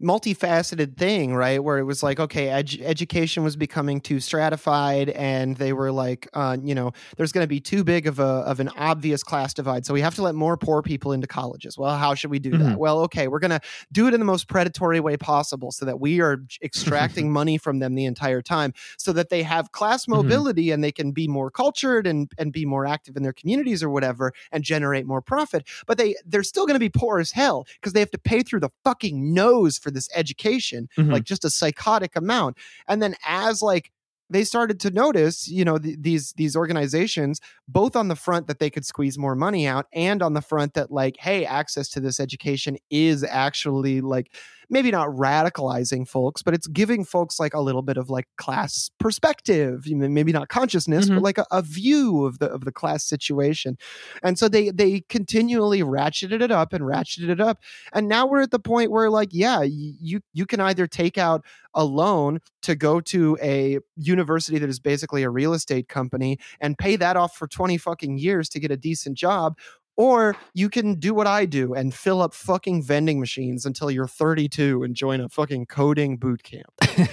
multifaceted 0.02 0.96
thing, 0.96 1.34
right? 1.34 1.62
Where 1.62 1.78
it 1.78 1.84
was 1.84 2.02
like, 2.02 2.18
okay, 2.20 2.46
edu- 2.46 2.82
education 2.82 3.42
was 3.44 3.56
becoming 3.56 4.00
too 4.00 4.20
stratified, 4.20 5.10
and 5.10 5.56
they 5.56 5.72
were 5.72 5.92
like, 5.92 6.28
uh, 6.34 6.56
you 6.62 6.74
know, 6.74 6.92
there's 7.16 7.32
going 7.32 7.44
to 7.44 7.48
be 7.48 7.60
too 7.60 7.84
big 7.84 8.06
of 8.06 8.18
a 8.18 8.22
of 8.22 8.60
an 8.60 8.68
obvious 8.76 9.22
class 9.22 9.54
divide, 9.54 9.86
so 9.86 9.94
we 9.94 10.00
have 10.00 10.14
to 10.16 10.22
let 10.22 10.34
more 10.34 10.56
poor 10.56 10.82
people 10.82 11.12
into 11.12 11.26
colleges. 11.26 11.76
Well, 11.78 11.96
how 11.96 12.14
should 12.14 12.30
we 12.30 12.38
do 12.38 12.52
Mhm. 12.52 12.58
that? 12.60 12.78
Well, 12.78 13.00
okay, 13.00 13.28
we're 13.28 13.38
going 13.38 13.50
to 13.50 13.60
do 13.92 14.06
it 14.08 14.14
in 14.14 14.20
the 14.20 14.26
most 14.26 14.48
predatory 14.48 15.00
way 15.00 15.16
possible, 15.16 15.70
so 15.72 15.84
that 15.84 16.00
we 16.00 16.20
are 16.20 16.38
extracting 16.62 17.30
money 17.40 17.58
from 17.58 17.78
them 17.78 17.94
the 17.94 18.04
entire 18.04 18.42
time, 18.42 18.72
so 18.96 19.12
that 19.12 19.28
they 19.28 19.42
have 19.42 19.72
class 19.72 20.08
mobility 20.08 20.70
and 20.70 20.82
they 20.82 20.92
can 20.92 21.12
be 21.12 21.28
more 21.28 21.50
cultured 21.50 22.06
and 22.06 22.30
and 22.38 22.52
be 22.52 22.64
more 22.64 22.86
active 22.86 23.16
in 23.16 23.22
their 23.22 23.32
communities 23.32 23.82
or 23.82 23.90
whatever, 23.90 24.32
and 24.52 24.64
generate 24.64 25.06
more 25.06 25.20
profit. 25.22 25.66
But 25.86 25.98
they 25.98 26.14
they're 26.24 26.42
still 26.42 26.66
going 26.66 26.74
to 26.74 26.80
be 26.80 26.88
poor 26.88 27.18
as 27.20 27.32
hell 27.32 27.66
because 27.80 27.92
they 27.92 28.00
have 28.00 28.10
to 28.12 28.18
pay 28.18 28.42
through 28.42 28.60
the 28.60 28.70
fucking 28.84 29.34
nose 29.34 29.78
for 29.78 29.89
this 29.90 30.08
education, 30.14 30.88
Mhm. 30.98 31.12
like 31.12 31.24
just 31.24 31.44
a 31.44 31.50
psychotic 31.50 32.16
amount. 32.16 32.56
And 32.88 33.02
then 33.02 33.14
as 33.26 33.62
like 33.62 33.90
they 34.32 34.44
started 34.44 34.78
to 34.78 34.90
notice, 34.90 35.48
you 35.48 35.64
know, 35.64 35.76
th- 35.78 35.96
these 36.00 36.32
these 36.34 36.54
organizations 36.54 37.40
both 37.66 37.96
on 37.96 38.06
the 38.08 38.14
front 38.16 38.46
that 38.46 38.60
they 38.60 38.70
could 38.70 38.86
squeeze 38.86 39.18
more 39.18 39.34
money 39.34 39.66
out, 39.66 39.86
and 39.92 40.22
on 40.22 40.34
the 40.34 40.40
front 40.42 40.74
that 40.74 40.92
like, 40.92 41.16
hey, 41.18 41.44
access 41.44 41.88
to 41.90 42.00
this 42.00 42.20
education 42.20 42.76
is 42.90 43.24
actually 43.24 44.00
like 44.00 44.32
maybe 44.70 44.90
not 44.90 45.08
radicalizing 45.08 46.08
folks, 46.08 46.42
but 46.42 46.54
it's 46.54 46.66
giving 46.68 47.04
folks 47.04 47.38
like 47.40 47.52
a 47.54 47.60
little 47.60 47.82
bit 47.82 47.96
of 47.96 48.08
like 48.08 48.26
class 48.38 48.90
perspective, 49.00 49.84
maybe 49.86 50.32
not 50.32 50.48
consciousness, 50.48 51.08
but 51.08 51.18
Mhm. 51.18 51.22
like 51.22 51.38
a, 51.38 51.46
a 51.50 51.60
view 51.62 52.24
of 52.24 52.38
the 52.38 52.46
of 52.50 52.64
the 52.64 52.72
class 52.72 53.04
situation. 53.04 53.76
And 54.22 54.38
so 54.38 54.48
they 54.48 54.70
they 54.70 55.02
continually 55.08 55.80
ratcheted 55.82 56.40
it 56.40 56.50
up 56.50 56.72
and 56.72 56.84
ratcheted 56.84 57.28
it 57.28 57.40
up, 57.40 57.58
and 57.92 58.08
now 58.08 58.26
we're 58.26 58.42
at 58.42 58.50
the 58.52 58.58
point 58.60 58.90
where 58.90 59.10
like, 59.10 59.30
yeah, 59.32 59.62
you 59.62 60.20
you 60.32 60.46
can 60.46 60.60
either 60.60 60.86
take 60.86 61.18
out 61.18 61.44
a 61.74 61.84
loan 61.84 62.40
to 62.62 62.74
go 62.74 63.00
to 63.00 63.38
a 63.40 63.78
university 63.96 64.58
that 64.58 64.68
is 64.68 64.80
basically 64.80 65.22
a 65.22 65.30
real 65.30 65.52
estate 65.52 65.88
company 65.88 66.36
and 66.60 66.76
pay 66.76 66.96
that 66.96 67.16
off 67.16 67.36
for 67.36 67.46
20 67.46 67.78
fucking 67.78 68.18
years 68.18 68.48
to 68.48 68.58
get 68.58 68.72
a 68.72 68.76
decent 68.76 69.16
job 69.16 69.56
or 69.96 70.36
you 70.54 70.70
can 70.70 70.94
do 70.94 71.12
what 71.12 71.26
I 71.26 71.44
do 71.44 71.74
and 71.74 71.92
fill 71.92 72.22
up 72.22 72.32
fucking 72.32 72.82
vending 72.82 73.20
machines 73.20 73.66
until 73.66 73.90
you're 73.90 74.06
32 74.06 74.82
and 74.82 74.94
join 74.94 75.20
a 75.20 75.28
fucking 75.28 75.66
coding 75.66 76.16
boot 76.16 76.42
camp. 76.42 76.72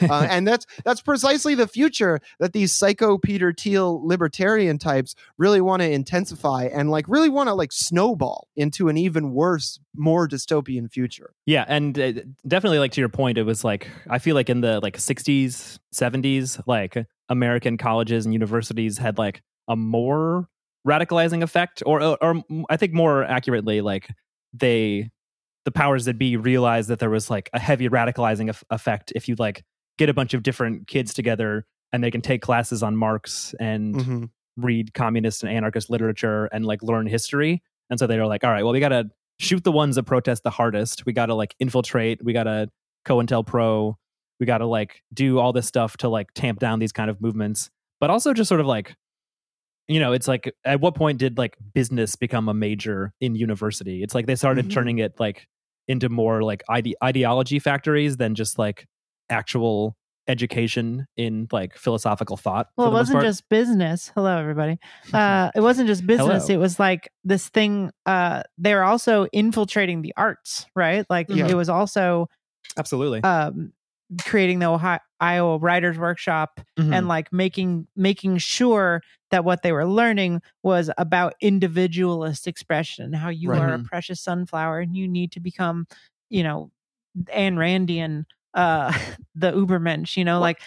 Uh, 0.10 0.28
and 0.30 0.48
that's 0.48 0.66
that's 0.86 1.02
precisely 1.02 1.56
the 1.56 1.68
future 1.68 2.20
that 2.40 2.54
these 2.54 2.74
psycho 2.74 3.18
Peter 3.18 3.54
Thiel 3.54 4.06
libertarian 4.06 4.78
types 4.78 5.16
really 5.38 5.62
want 5.62 5.82
to 5.82 5.92
intensify 5.92 6.66
and 6.66 6.90
like 6.90 7.06
really 7.08 7.30
want 7.30 7.50
to 7.50 7.54
like 7.54 7.72
snowball 7.72 8.48
into 8.56 8.90
an 8.90 8.98
even 8.98 9.32
worse, 9.32 9.80
more 9.96 10.28
dystopian 10.28 10.92
future. 10.92 11.34
Yeah, 11.46 11.66
and 11.68 11.98
uh, 12.00 12.14
definitely 12.48 12.80
like 12.80 12.92
to 12.94 13.02
your 13.02 13.10
point, 13.10 13.38
it 13.38 13.44
was 13.44 13.64
like 13.64 13.90
I 14.10 14.20
feel 14.20 14.36
like 14.36 14.50
in 14.50 14.62
the 14.62 14.80
like 14.80 14.98
60s, 14.98 15.80
70s, 15.94 16.62
like 16.68 17.06
American 17.30 17.78
colleges 17.78 18.26
and 18.26 18.34
universities 18.34 18.98
had 18.98 19.18
like 19.18 19.42
a 19.68 19.76
more 19.76 20.48
radicalizing 20.86 21.42
effect, 21.44 21.82
or 21.86 22.02
or, 22.02 22.18
or 22.22 22.44
I 22.70 22.78
think 22.78 22.94
more 22.94 23.24
accurately, 23.24 23.82
like 23.82 24.10
they 24.54 25.10
the 25.66 25.72
powers 25.72 26.06
that 26.06 26.18
be 26.18 26.38
realized 26.38 26.90
that 26.90 27.00
there 27.00 27.10
was 27.10 27.30
like 27.30 27.50
a 27.54 27.60
heavy 27.60 27.90
radicalizing 27.90 28.50
eff- 28.50 28.64
effect 28.70 29.12
if 29.16 29.28
you 29.28 29.36
like 29.38 29.64
get 29.98 30.08
a 30.10 30.14
bunch 30.14 30.34
of 30.34 30.42
different 30.42 30.88
kids 30.88 31.14
together 31.14 31.66
and 31.92 32.02
they 32.04 32.10
can 32.12 32.22
take 32.22 32.42
classes 32.42 32.82
on 32.84 32.96
Marx 32.96 33.54
and 33.60 33.96
Mhm. 33.96 34.30
read 34.56 34.94
communist 34.94 35.44
and 35.44 35.52
anarchist 35.52 35.90
literature 35.90 36.46
and 36.54 36.66
like 36.66 36.82
learn 36.84 37.06
history. 37.06 37.62
And 37.90 38.00
so 38.00 38.08
they 38.08 38.18
were 38.18 38.28
like, 38.28 38.44
all 38.46 38.52
right, 38.52 38.64
well, 38.64 38.72
we 38.74 38.80
got 38.80 38.90
to 38.90 39.10
shoot 39.40 39.64
the 39.66 39.72
ones 39.72 39.96
that 39.96 40.04
protest 40.04 40.44
the 40.44 40.50
hardest. 40.50 41.06
We 41.06 41.12
got 41.14 41.26
to 41.28 41.36
like 41.36 41.54
infiltrate. 41.60 42.24
We 42.24 42.32
got 42.34 42.44
to 42.44 42.70
COINTELPRO. 43.06 43.96
We 44.40 44.46
got 44.46 44.60
to 44.60 44.66
like 44.66 45.02
do 45.14 45.40
all 45.40 45.52
this 45.54 45.68
stuff 45.68 45.98
to 45.98 46.10
like 46.10 46.34
tamp 46.34 46.60
down 46.60 46.80
these 46.80 46.92
kind 46.92 47.10
of 47.10 47.20
movements, 47.22 47.70
but 48.00 48.10
also 48.10 48.34
just 48.34 48.48
sort 48.48 48.62
of 48.62 48.68
like, 48.68 48.96
you 49.88 50.00
know, 50.00 50.12
it's 50.14 50.28
like 50.28 50.54
at 50.66 50.82
what 50.82 50.96
point 50.96 51.18
did 51.20 51.38
like 51.38 51.56
business 51.74 52.16
become 52.16 52.50
a 52.50 52.54
major 52.54 53.14
in 53.22 53.36
university? 53.36 54.04
It's 54.04 54.14
like 54.16 54.26
they 54.28 54.36
started 54.36 54.66
Mhm. 54.68 54.74
turning 54.74 54.98
it 55.00 55.20
like 55.20 55.48
into 55.88 56.10
more 56.10 56.44
like 56.44 56.64
ide- 56.70 56.96
ideology 57.04 57.60
factories 57.60 58.18
than 58.18 58.36
just 58.36 58.60
like 58.60 58.86
actual 59.30 59.96
education 60.28 61.08
in 61.16 61.48
like 61.54 61.78
philosophical 61.78 62.36
thought. 62.36 62.68
Well, 62.76 62.90
it 62.90 62.92
wasn't 62.92 63.22
just 63.22 63.48
business. 63.50 64.12
Hello, 64.14 64.38
everybody. 64.38 64.78
Uh, 65.14 65.52
it 65.56 65.62
wasn't 65.62 65.88
just 65.88 66.06
business. 66.06 66.48
Hello. 66.48 66.56
It 66.56 66.62
was 66.62 66.80
like 66.80 67.10
this 67.24 67.48
thing. 67.48 67.92
Uh, 68.06 68.44
they 68.58 68.76
were 68.76 68.84
also 68.84 69.28
infiltrating 69.32 70.02
the 70.02 70.14
arts, 70.18 70.66
right? 70.76 71.06
Like 71.10 71.28
Yeah. 71.30 71.48
it 71.48 71.54
was 71.56 71.70
also 71.70 72.28
absolutely. 72.78 73.24
um, 73.24 73.72
creating 74.24 74.60
the 74.60 74.68
Ohio, 74.68 75.00
Iowa 75.20 75.58
Writers 75.58 75.98
Workshop 75.98 76.62
Mhm. 76.80 76.94
and 76.96 77.08
like 77.08 77.32
making 77.34 77.88
making 77.96 78.38
sure 78.38 79.02
that 79.32 79.44
what 79.44 79.64
they 79.64 79.72
were 79.74 79.86
learning 79.86 80.42
was 80.64 80.90
about 80.98 81.34
individualist 81.42 82.48
expression 82.48 83.12
how 83.14 83.30
you 83.30 83.50
Right. 83.52 83.60
are 83.62 83.74
a 83.74 83.80
precious 83.80 84.22
sunflower 84.22 84.80
and 84.80 84.96
you 84.96 85.08
need 85.08 85.32
to 85.34 85.40
become, 85.42 85.88
you 86.30 86.44
know, 86.44 86.72
Ayn 87.36 87.56
Randian, 87.56 88.26
uh, 88.54 88.92
the 89.36 89.52
Ubermensch. 89.52 90.16
You 90.16 90.24
know, 90.24 90.36
Well- 90.36 90.42
like 90.42 90.62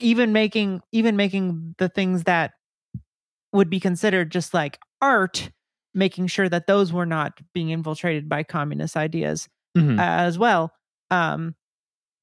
even 0.00 0.32
making 0.32 0.80
even 0.92 1.16
making 1.16 1.74
the 1.78 1.88
things 1.88 2.24
that 2.24 2.52
would 3.52 3.68
be 3.68 3.80
considered 3.80 4.30
just 4.30 4.54
like 4.54 4.78
art, 5.02 5.50
making 5.94 6.26
sure 6.28 6.48
that 6.48 6.66
those 6.66 6.92
were 6.92 7.06
not 7.06 7.40
being 7.52 7.70
infiltrated 7.70 8.28
by 8.28 8.42
communist 8.44 8.96
ideas 8.96 9.48
Mhm. 9.76 9.98
as 10.00 10.38
well. 10.38 10.72
Um, 11.10 11.54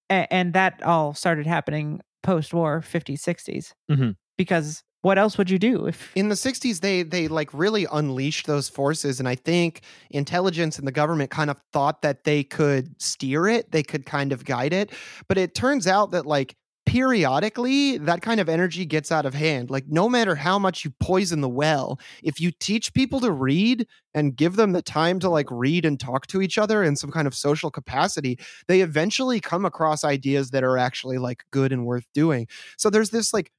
a- 0.10 0.32
and 0.34 0.54
that 0.54 0.82
all 0.84 1.13
started 1.13 1.46
happening 1.48 2.02
post-war 2.24 2.82
50s 2.82 3.22
60s 3.22 3.74
Mhm. 3.89 4.15
because 4.38 4.84
what 5.02 5.20
else 5.20 5.38
would 5.38 5.52
you 5.52 5.60
do 5.60 5.86
if 5.86 6.12
in 6.15 6.30
the 6.30 6.36
60s 6.36 6.80
they 6.82 7.04
they 7.04 7.28
like 7.28 7.54
really 7.54 7.86
unleashed 7.91 8.48
those 8.48 8.68
forces 8.70 9.20
and 9.20 9.30
i 9.30 9.36
think 9.36 9.82
intelligence 10.10 10.80
and 10.80 10.88
the 10.88 10.91
government 10.91 11.30
kind 11.30 11.50
of 11.52 11.62
thought 11.72 12.02
that 12.02 12.24
they 12.24 12.44
could 12.44 13.00
steer 13.02 13.48
it 13.48 13.72
they 13.72 13.84
could 13.84 14.06
kind 14.08 14.32
of 14.32 14.44
guide 14.46 14.74
it 14.74 14.91
but 15.28 15.38
it 15.38 15.54
turns 15.54 15.86
out 15.86 16.10
that 16.12 16.26
like 16.26 16.56
periodically 16.86 17.98
that 17.98 18.21
kind 18.21 18.39
of 18.39 18.48
energy 18.48 18.86
gets 18.86 19.12
out 19.12 19.26
of 19.26 19.34
hand. 19.34 19.69
Like 19.69 19.86
no 19.88 20.08
matter 20.08 20.36
how 20.36 20.60
much 20.60 20.86
you 20.86 20.91
poison 21.00 21.41
the 21.41 21.50
well, 21.50 22.00
if 22.24 22.39
you 22.39 22.52
teach 22.52 22.93
people 22.93 23.19
to 23.21 23.32
read 23.32 23.88
and 24.13 24.36
give 24.36 24.56
them 24.56 24.71
the 24.71 24.82
time 24.82 25.19
to 25.19 25.30
like 25.30 25.50
read 25.50 25.86
and 25.86 26.00
talk 26.00 26.28
to 26.28 26.41
each 26.41 26.58
other 26.58 26.84
in 26.84 26.95
some 26.95 27.12
kind 27.12 27.28
of 27.28 27.36
social 27.36 27.71
capacity, 27.71 28.39
they 28.67 28.82
eventually 28.82 29.39
come 29.39 29.65
across 29.65 30.04
ideas 30.04 30.52
that 30.52 30.63
are 30.63 30.78
actually 30.78 31.17
like 31.17 31.43
good 31.52 31.71
and 31.71 31.86
worth 31.86 32.06
doing. 32.13 32.48
So 32.78 32.89
there's 32.89 33.10
this 33.10 33.34
like 33.34 33.52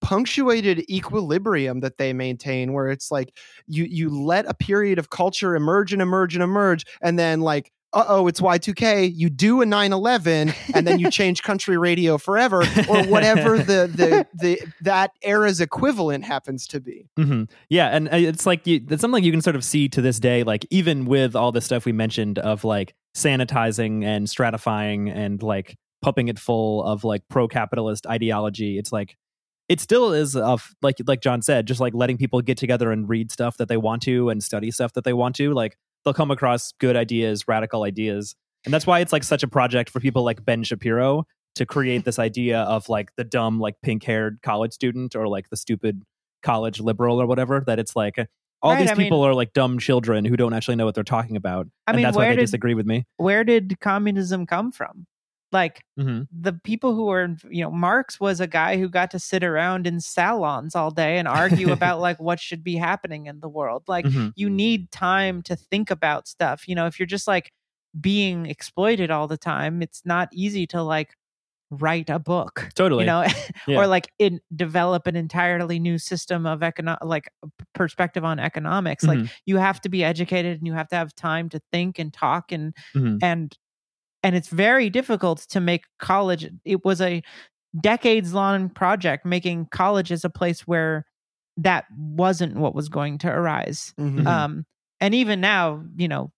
punctuated 0.00 0.88
equilibrium 0.90 1.80
that 1.80 1.96
they 1.96 2.12
maintain 2.12 2.74
where 2.74 2.90
it's 2.90 3.10
like 3.10 3.34
you 3.66 3.84
you 3.84 4.10
let 4.10 4.44
a 4.46 4.52
period 4.52 4.98
of 4.98 5.08
culture 5.08 5.56
emerge 5.56 5.94
and 5.94 6.02
emerge 6.02 6.34
and 6.34 6.42
emerge 6.42 6.84
and 7.00 7.18
then 7.18 7.40
like 7.40 7.72
uh-oh 7.94 8.26
it's 8.26 8.40
y2k 8.40 9.10
you 9.14 9.30
do 9.30 9.62
a 9.62 9.64
9-11 9.64 10.54
and 10.74 10.86
then 10.86 10.98
you 10.98 11.10
change 11.10 11.42
country 11.42 11.76
radio 11.78 12.18
forever 12.18 12.62
or 12.88 13.04
whatever 13.04 13.58
the 13.58 13.90
the, 13.94 14.26
the 14.34 14.60
that 14.82 15.12
era's 15.22 15.60
equivalent 15.60 16.24
happens 16.24 16.66
to 16.66 16.80
be 16.80 17.08
hmm 17.16 17.44
Yeah, 17.68 17.88
and 17.88 18.08
uh, 18.08 18.16
it's 18.16 18.46
like 18.46 18.66
you, 18.66 18.80
it's 18.88 19.00
something 19.00 19.22
you 19.22 19.32
can 19.32 19.40
sort 19.42 19.56
of 19.56 19.64
see 19.64 19.88
to 19.90 20.00
this 20.02 20.18
day. 20.18 20.42
Like 20.42 20.66
even 20.70 21.04
with 21.06 21.36
all 21.36 21.52
the 21.52 21.60
stuff 21.60 21.84
we 21.84 21.92
mentioned 21.92 22.38
of 22.38 22.64
like 22.64 22.94
sanitizing 23.16 24.04
and 24.04 24.26
stratifying 24.26 25.14
and 25.14 25.42
like 25.42 25.76
pumping 26.02 26.28
it 26.28 26.38
full 26.38 26.82
of 26.84 27.04
like 27.04 27.22
pro-capitalist 27.28 28.06
ideology, 28.06 28.78
it's 28.78 28.92
like 28.92 29.16
it 29.68 29.80
still 29.80 30.12
is 30.12 30.36
of 30.36 30.74
like 30.82 30.96
like 31.06 31.20
John 31.20 31.42
said, 31.42 31.66
just 31.66 31.80
like 31.80 31.94
letting 31.94 32.18
people 32.18 32.40
get 32.42 32.58
together 32.58 32.90
and 32.90 33.08
read 33.08 33.32
stuff 33.32 33.56
that 33.56 33.68
they 33.68 33.76
want 33.76 34.02
to 34.02 34.28
and 34.28 34.42
study 34.42 34.70
stuff 34.70 34.92
that 34.94 35.04
they 35.04 35.12
want 35.12 35.36
to. 35.36 35.52
Like 35.54 35.76
they'll 36.04 36.14
come 36.14 36.30
across 36.30 36.72
good 36.78 36.96
ideas, 36.96 37.46
radical 37.48 37.82
ideas, 37.84 38.34
and 38.64 38.72
that's 38.72 38.86
why 38.86 39.00
it's 39.00 39.12
like 39.12 39.24
such 39.24 39.42
a 39.42 39.48
project 39.48 39.90
for 39.90 40.00
people 40.00 40.22
like 40.24 40.44
Ben 40.44 40.62
Shapiro 40.62 41.24
to 41.56 41.66
create 41.66 42.04
this 42.04 42.18
idea 42.18 42.62
of 42.62 42.88
like 42.88 43.10
the 43.16 43.24
dumb 43.24 43.60
like 43.60 43.76
pink-haired 43.82 44.38
college 44.42 44.72
student 44.72 45.14
or 45.14 45.28
like 45.28 45.50
the 45.50 45.56
stupid 45.56 46.02
college 46.42 46.80
liberal 46.80 47.20
or 47.20 47.26
whatever 47.26 47.62
that 47.66 47.78
it's 47.78 47.94
like 47.94 48.16
all 48.62 48.72
Right, 48.72 48.80
these 48.80 48.90
I 48.90 48.94
people 48.94 49.22
are 49.22 49.34
like 49.34 49.52
dumb 49.52 49.78
children 49.78 50.24
who 50.24 50.36
don't 50.36 50.52
actually 50.54 50.76
know 50.76 50.84
what 50.86 50.94
they're 50.94 51.04
talking 51.04 51.36
about 51.36 51.66
I 51.86 51.90
and 51.92 51.96
mean, 51.96 52.02
that's 52.04 52.16
why 52.16 52.28
they 52.28 52.36
did- 52.36 52.40
disagree 52.42 52.74
with 52.74 52.86
me 52.86 53.04
Where 53.18 53.44
did 53.44 53.78
communism 53.80 54.46
come 54.46 54.72
from? 54.72 55.06
Like 55.54 55.84
hmm 55.98 56.22
the 56.36 56.54
people 56.54 56.94
who 56.96 57.06
were, 57.06 57.36
you 57.50 57.62
know, 57.64 57.70
Marx 57.72 58.20
was 58.20 58.40
a 58.40 58.48
guy 58.48 58.78
who 58.78 58.88
got 58.90 59.10
to 59.12 59.20
sit 59.20 59.44
around 59.44 59.86
in 59.86 60.00
salons 60.00 60.74
all 60.76 60.90
day 60.90 61.18
and 61.18 61.28
argue 61.28 61.72
about 61.72 62.00
like 62.08 62.20
what 62.20 62.40
should 62.40 62.64
be 62.64 62.76
happening 62.76 63.26
in 63.26 63.40
the 63.40 63.48
world. 63.48 63.84
Like 63.88 64.10
hmm 64.10 64.30
you 64.36 64.50
need 64.50 64.90
time 64.92 65.42
to 65.44 65.56
think 65.56 65.90
about 65.92 66.28
stuff. 66.28 66.68
You 66.68 66.74
know, 66.76 66.86
if 66.86 67.00
you're 67.00 67.06
just 67.06 67.28
like 67.28 67.52
being 68.00 68.46
exploited 68.46 69.10
all 69.12 69.28
the 69.28 69.38
time, 69.38 69.82
it's 69.82 70.02
not 70.04 70.28
easy 70.32 70.66
to 70.68 70.82
like 70.82 71.14
write 71.70 72.10
a 72.10 72.18
book. 72.18 72.68
totally 72.74 73.02
You 73.02 73.06
know, 73.06 73.26
Yeah. 73.66 73.78
or 73.80 73.86
like 73.86 74.10
in 74.18 74.40
develop 74.54 75.06
an 75.06 75.16
entirely 75.16 75.78
new 75.78 75.98
system 75.98 76.46
of 76.46 76.60
econo- 76.60 76.98
like 77.02 77.28
perspective 77.74 78.24
on 78.24 78.38
economics. 78.38 79.08
Like 79.08 79.20
Mhm. 79.20 79.30
you 79.46 79.56
have 79.58 79.80
to 79.82 79.88
be 79.88 80.04
educated 80.04 80.58
and 80.58 80.66
you 80.66 80.74
have 80.74 80.88
to 80.88 80.96
have 80.96 81.14
time 81.14 81.48
to 81.50 81.60
think 81.72 81.98
and 81.98 82.12
talk 82.12 82.52
and 82.52 82.74
Mhm. 82.94 83.18
and 83.22 83.56
and 84.24 84.34
it's 84.34 84.48
very 84.48 84.90
difficult 84.90 85.40
to 85.50 85.60
make 85.60 85.84
college 86.00 86.50
it 86.64 86.84
was 86.84 87.00
a 87.00 87.22
decades 87.80 88.32
long 88.34 88.68
project 88.70 89.24
making 89.26 89.66
college 89.70 90.10
as 90.10 90.24
a 90.24 90.30
place 90.30 90.66
where 90.66 91.04
that 91.56 91.84
wasn't 91.96 92.56
what 92.56 92.74
was 92.74 92.88
going 92.88 93.18
to 93.18 93.28
arise 93.28 93.92
Mhm. 93.98 94.26
um 94.26 94.64
and 95.00 95.14
even 95.14 95.40
now 95.40 95.84
you 95.96 96.08
know 96.08 96.32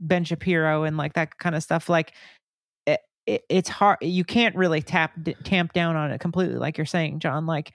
ben 0.00 0.24
shapiro 0.24 0.82
and 0.84 0.96
like 0.96 1.14
that 1.14 1.38
kind 1.38 1.54
of 1.54 1.62
stuff 1.62 1.88
like 1.88 2.12
it, 2.86 3.00
it, 3.26 3.42
it's 3.48 3.68
hard 3.68 3.98
you 4.02 4.24
can't 4.24 4.54
really 4.56 4.82
tap 4.82 5.12
d- 5.22 5.36
tamp 5.44 5.72
down 5.72 5.96
on 5.96 6.10
it 6.10 6.20
completely 6.20 6.56
like 6.56 6.76
you're 6.76 6.84
saying 6.84 7.20
john 7.20 7.46
like 7.46 7.72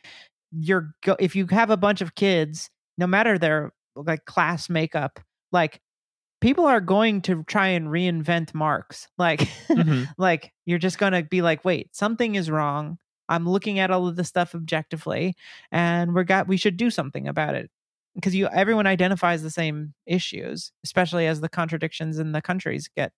you're 0.52 0.91
go- 1.04 1.15
if 1.19 1.36
you 1.36 1.47
have 1.47 1.69
a 1.69 1.78
bunch 1.78 2.02
of 2.02 2.15
kids 2.15 2.69
no 2.97 3.08
matter 3.08 3.38
their 3.38 3.71
like 3.95 4.25
class 4.25 4.69
makeup 4.69 5.19
like 5.52 5.80
people 6.41 6.65
are 6.65 6.82
going 6.82 7.21
to 7.23 7.43
try 7.43 7.67
and 7.69 7.88
reinvent 7.88 8.54
marx 8.54 9.08
like 9.17 9.41
Mhm. 9.75 10.08
like 10.17 10.54
you're 10.65 10.80
just 10.80 10.97
going 10.97 11.13
to 11.13 11.23
be 11.23 11.41
like 11.41 11.63
wait 11.65 11.95
something 11.95 12.36
is 12.36 12.49
wrong. 12.52 12.97
I'm 13.30 13.47
looking 13.47 13.80
at 13.80 13.91
all 13.91 14.08
of 14.08 14.15
this 14.15 14.28
stuff 14.30 14.56
objectively 14.56 15.36
and 15.71 16.15
we're 16.15 16.23
got 16.23 16.47
we 16.47 16.58
should 16.58 16.78
do 16.78 16.89
something 16.89 17.28
about 17.28 17.56
it. 17.56 17.69
Because 18.15 18.36
you 18.36 18.47
everyone 18.47 18.88
identifies 18.88 19.43
the 19.43 19.52
same 19.52 19.93
issues 20.06 20.71
especially 20.84 21.28
as 21.28 21.41
the 21.41 21.49
contradictions 21.49 22.19
in 22.19 22.32
the 22.34 22.41
countries 22.41 22.89
get 22.95 23.12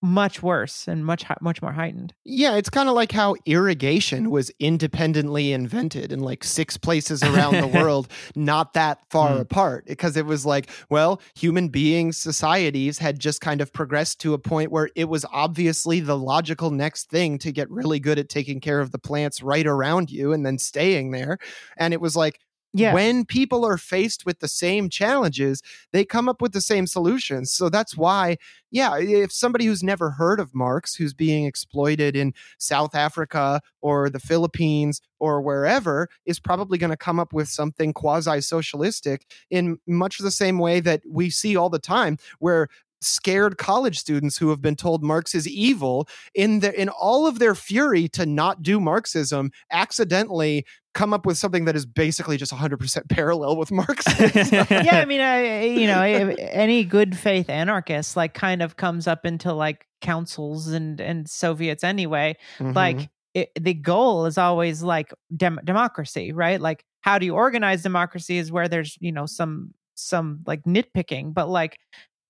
much 0.00 0.42
worse 0.42 0.86
and 0.86 1.04
much 1.04 1.24
much 1.40 1.60
more 1.60 1.72
heightened 1.72 2.14
Yeah, 2.24 2.54
it's 2.56 2.70
kind 2.70 2.88
of 2.88 2.94
like 2.94 3.10
how 3.10 3.34
irrigation 3.46 4.30
was 4.30 4.50
independently 4.60 5.52
invented 5.52 6.12
in 6.12 6.20
like 6.20 6.44
six 6.44 6.76
places 6.76 7.22
around 7.22 7.56
the 7.60 7.66
world, 7.82 8.08
not 8.36 8.74
that 8.74 8.98
far 9.10 9.34
Hmm. 9.34 9.40
apart. 9.40 9.86
Because 9.86 10.16
it 10.16 10.24
was 10.26 10.46
like, 10.46 10.70
well, 10.88 11.20
human 11.34 11.68
beings, 11.68 12.16
societies 12.16 12.98
had 12.98 13.18
just 13.18 13.40
kind 13.40 13.60
of 13.60 13.72
progressed 13.72 14.20
to 14.20 14.34
a 14.34 14.38
point 14.38 14.70
where 14.70 14.88
it 14.94 15.08
was 15.08 15.24
obviously 15.32 15.98
the 16.00 16.16
logical 16.16 16.70
next 16.70 17.10
thing 17.10 17.38
to 17.38 17.50
get 17.50 17.68
really 17.70 17.98
good 17.98 18.18
at 18.18 18.28
taking 18.28 18.60
care 18.60 18.80
of 18.80 18.92
the 18.92 18.98
plants 18.98 19.42
right 19.42 19.66
around 19.66 20.10
you 20.10 20.32
and 20.32 20.46
then 20.46 20.58
staying 20.58 21.10
there. 21.10 21.38
And 21.76 21.92
it 21.92 22.00
was 22.00 22.14
like, 22.14 22.38
yeah 22.72 22.92
when 22.92 23.24
people 23.24 23.64
are 23.64 23.78
faced 23.78 24.26
with 24.26 24.40
the 24.40 24.48
same 24.48 24.88
challenges, 24.88 25.62
they 25.92 26.04
come 26.04 26.28
up 26.28 26.42
with 26.42 26.52
the 26.52 26.60
same 26.60 26.86
solutions. 26.86 27.52
So 27.52 27.68
that's 27.68 27.96
why, 27.96 28.36
yeah, 28.70 28.96
if 28.98 29.32
somebody 29.32 29.66
who's 29.66 29.82
never 29.82 30.10
heard 30.10 30.40
of 30.40 30.54
Marx, 30.54 30.94
who's 30.94 31.14
being 31.14 31.44
exploited 31.46 32.16
in 32.16 32.34
South 32.58 32.94
Africa 32.94 33.60
or 33.80 34.10
the 34.10 34.20
Philippines 34.20 35.00
or 35.18 35.40
wherever, 35.40 36.08
is 36.26 36.38
probably 36.40 36.78
going 36.78 36.90
to 36.90 36.96
come 36.96 37.18
up 37.18 37.32
with 37.32 37.48
something 37.48 37.92
quasi 37.92 38.40
socialistic 38.40 39.26
in 39.50 39.78
much 39.86 40.18
the 40.18 40.30
same 40.30 40.58
way 40.58 40.80
that 40.80 41.02
we 41.08 41.30
see 41.30 41.56
all 41.56 41.70
the 41.70 41.78
time, 41.78 42.18
where 42.38 42.68
scared 43.00 43.58
college 43.58 43.98
students 43.98 44.36
who 44.36 44.50
have 44.50 44.60
been 44.60 44.76
told 44.76 45.02
Marx 45.02 45.34
is 45.34 45.46
evil 45.46 46.08
in 46.34 46.60
the 46.60 46.80
in 46.80 46.88
all 46.88 47.26
of 47.26 47.38
their 47.38 47.54
fury 47.54 48.08
to 48.08 48.26
not 48.26 48.62
do 48.62 48.80
Marxism 48.80 49.50
accidentally 49.70 50.66
come 50.98 51.12
up 51.14 51.24
with 51.24 51.38
something 51.38 51.64
that 51.64 51.76
is 51.76 51.86
basically 51.86 52.36
just 52.36 52.52
100% 52.52 53.08
parallel 53.08 53.56
with 53.56 53.70
Marxism. 53.70 54.66
yeah 54.70 55.00
i 55.00 55.04
mean 55.04 55.20
I, 55.20 55.64
you 55.64 55.86
know 55.86 56.02
any 56.02 56.82
good 56.84 57.16
faith 57.16 57.48
anarchist 57.48 58.16
like 58.16 58.34
kind 58.34 58.62
of 58.62 58.76
comes 58.76 59.06
up 59.06 59.24
into 59.24 59.52
like 59.52 59.86
councils 60.00 60.66
and 60.68 61.00
and 61.00 61.28
soviets 61.28 61.84
anyway 61.84 62.36
Mhm. 62.58 62.74
like 62.74 63.08
it, 63.34 63.50
the 63.60 63.74
goal 63.74 64.26
is 64.26 64.38
always 64.38 64.82
like 64.82 65.12
dem- 65.36 65.60
democracy 65.64 66.32
right 66.32 66.60
like 66.60 66.82
how 67.02 67.18
do 67.18 67.26
you 67.26 67.34
organize 67.34 67.82
democracy 67.82 68.38
is 68.38 68.50
where 68.50 68.66
there's 68.68 68.96
you 69.00 69.12
know 69.12 69.26
some 69.26 69.72
some 69.94 70.40
like 70.46 70.62
nitpicking 70.64 71.32
but 71.32 71.48
like 71.48 71.78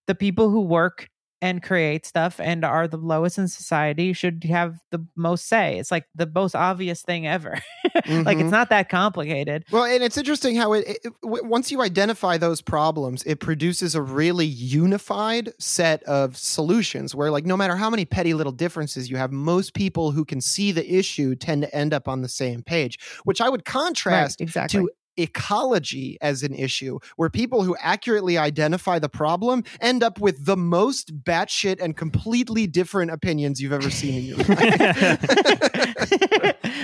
the 0.06 0.14
people 0.14 0.50
who 0.50 0.60
work 0.60 1.08
and 1.40 1.62
create 1.62 2.04
stuff 2.04 2.40
and 2.40 2.64
are 2.64 2.88
the 2.88 2.96
lowest 2.96 3.38
in 3.38 3.46
society 3.48 4.12
should 4.12 4.42
have 4.44 4.76
the 4.90 5.04
most 5.14 5.46
say. 5.46 5.78
It's 5.78 5.90
like 5.90 6.06
the 6.14 6.26
most 6.26 6.54
obvious 6.56 7.02
thing 7.02 7.26
ever. 7.26 7.58
Like 8.06 8.38
Mhm. 8.38 8.42
it's 8.42 8.50
not 8.50 8.70
that 8.70 8.88
complicated. 8.88 9.64
Well, 9.70 9.84
and 9.84 10.02
it's 10.04 10.16
interesting 10.16 10.56
how 10.56 10.72
it, 10.74 10.84
it 11.04 11.12
w- 11.22 11.44
once 11.44 11.70
you 11.72 11.80
identify 11.82 12.36
those 12.38 12.60
problems, 12.62 13.22
it 13.24 13.40
produces 13.40 13.94
a 13.94 14.02
really 14.02 14.46
unified 14.46 15.52
set 15.58 16.02
of 16.04 16.36
solutions 16.36 17.14
where 17.14 17.30
like 17.30 17.44
no 17.44 17.56
matter 17.56 17.76
how 17.76 17.90
many 17.90 18.04
petty 18.04 18.34
little 18.34 18.52
differences 18.52 19.10
you 19.10 19.16
have, 19.16 19.32
most 19.32 19.74
people 19.74 20.12
who 20.12 20.24
can 20.24 20.40
see 20.40 20.70
the 20.72 20.90
issue 20.98 21.34
tend 21.34 21.62
to 21.62 21.74
end 21.74 21.92
up 21.92 22.08
on 22.08 22.22
the 22.22 22.28
same 22.28 22.62
page, 22.62 22.98
which 23.24 23.40
I 23.40 23.48
would 23.48 23.64
contrast 23.64 24.40
right, 24.40 24.44
exactly. 24.44 24.80
to 24.82 24.88
ecology 25.18 26.16
as 26.20 26.42
an 26.42 26.54
issue, 26.54 26.98
where 27.16 27.28
people 27.30 27.62
who 27.62 27.76
accurately 27.80 28.38
identify 28.38 28.98
the 28.98 29.08
problem 29.08 29.64
end 29.80 30.02
up 30.02 30.20
with 30.20 30.44
the 30.44 30.56
most 30.56 31.22
batshit 31.24 31.80
and 31.80 31.96
completely 31.96 32.66
different 32.66 33.10
opinions 33.10 33.60
you've 33.60 33.72
ever 33.72 33.90
seen 33.90 34.14
in 34.14 34.24
your 34.24 34.36
life. 34.38 34.56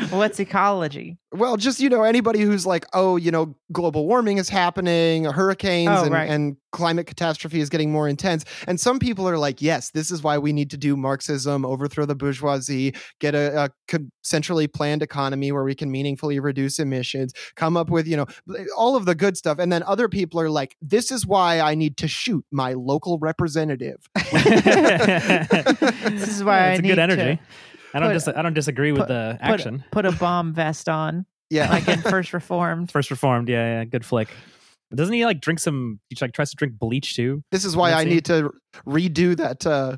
what's 0.10 0.38
ecology 0.38 1.16
well, 1.34 1.56
just 1.56 1.80
you 1.80 1.88
know, 1.88 2.04
anybody 2.04 2.40
who's 2.40 2.64
like, 2.64 2.86
oh, 2.92 3.16
you 3.16 3.30
know, 3.32 3.56
global 3.72 4.06
warming 4.06 4.38
is 4.38 4.48
happening, 4.48 5.24
hurricanes 5.24 5.90
Oh, 5.90 6.04
and, 6.04 6.12
right. 6.12 6.30
and 6.30 6.56
climate 6.74 7.06
catastrophe 7.06 7.60
is 7.60 7.70
getting 7.70 7.90
more 7.92 8.08
intense. 8.08 8.44
And 8.66 8.78
some 8.80 8.98
people 8.98 9.28
are 9.28 9.38
like, 9.38 9.62
yes, 9.62 9.90
this 9.92 10.10
is 10.10 10.22
why 10.22 10.36
we 10.38 10.52
need 10.52 10.70
to 10.72 10.76
do 10.76 10.96
Marxism, 10.96 11.64
overthrow 11.64 12.04
the 12.04 12.16
bourgeoisie, 12.16 12.94
get 13.20 13.34
a, 13.34 13.70
a 13.92 13.98
centrally 14.22 14.66
planned 14.66 15.00
economy 15.02 15.52
where 15.52 15.62
we 15.64 15.74
can 15.76 15.90
meaningfully 15.90 16.40
reduce 16.40 16.80
emissions, 16.80 17.32
come 17.54 17.76
up 17.76 17.90
with, 17.90 18.08
you 18.08 18.16
know, 18.16 18.26
all 18.76 18.96
of 18.96 19.04
the 19.06 19.14
good 19.14 19.36
stuff. 19.36 19.58
And 19.60 19.72
then 19.72 19.84
other 19.84 20.08
people 20.08 20.40
are 20.40 20.50
like, 20.50 20.76
this 20.82 21.12
is 21.12 21.24
why 21.24 21.60
I 21.60 21.76
need 21.76 21.96
to 21.98 22.08
shoot 22.08 22.44
my 22.50 22.72
local 22.72 23.18
representative. 23.20 23.98
this 24.32 26.28
is 26.28 26.42
why 26.44 26.58
I 26.58 26.66
it's 26.70 26.78
a 26.80 26.82
need 26.82 26.88
good 26.88 26.96
to 26.96 27.02
energy. 27.02 27.40
I 27.94 28.00
don't 28.00 28.08
put- 28.08 28.14
dis- 28.14 28.28
I 28.28 28.42
don't 28.42 28.54
disagree 28.54 28.90
with 28.90 29.02
put- 29.02 29.08
the 29.08 29.38
put, 29.40 29.50
action. 29.50 29.84
put 29.92 30.06
a 30.06 30.12
bomb 30.12 30.52
vest 30.52 30.88
on 30.88 31.24
Yeah. 31.50 31.70
like 31.70 31.86
in 31.88 32.00
first 32.10 32.32
reformed 32.32 32.90
First 32.90 33.10
Reformed, 33.12 33.48
yeah, 33.48 33.78
yeah, 33.78 33.84
good 33.84 34.04
flick. 34.04 34.28
But 34.90 34.98
doesn't 34.98 35.14
he 35.14 35.24
like 35.24 35.40
drink 35.40 35.60
some? 35.60 36.00
He 36.08 36.16
like 36.20 36.32
tries 36.32 36.50
to 36.50 36.56
drink 36.56 36.78
bleach 36.78 37.14
too. 37.16 37.42
This 37.50 37.64
is 37.64 37.76
why 37.76 37.92
I 37.92 38.04
see. 38.04 38.10
need 38.10 38.24
to 38.26 38.50
redo 38.86 39.36
that 39.36 39.66
uh 39.66 39.96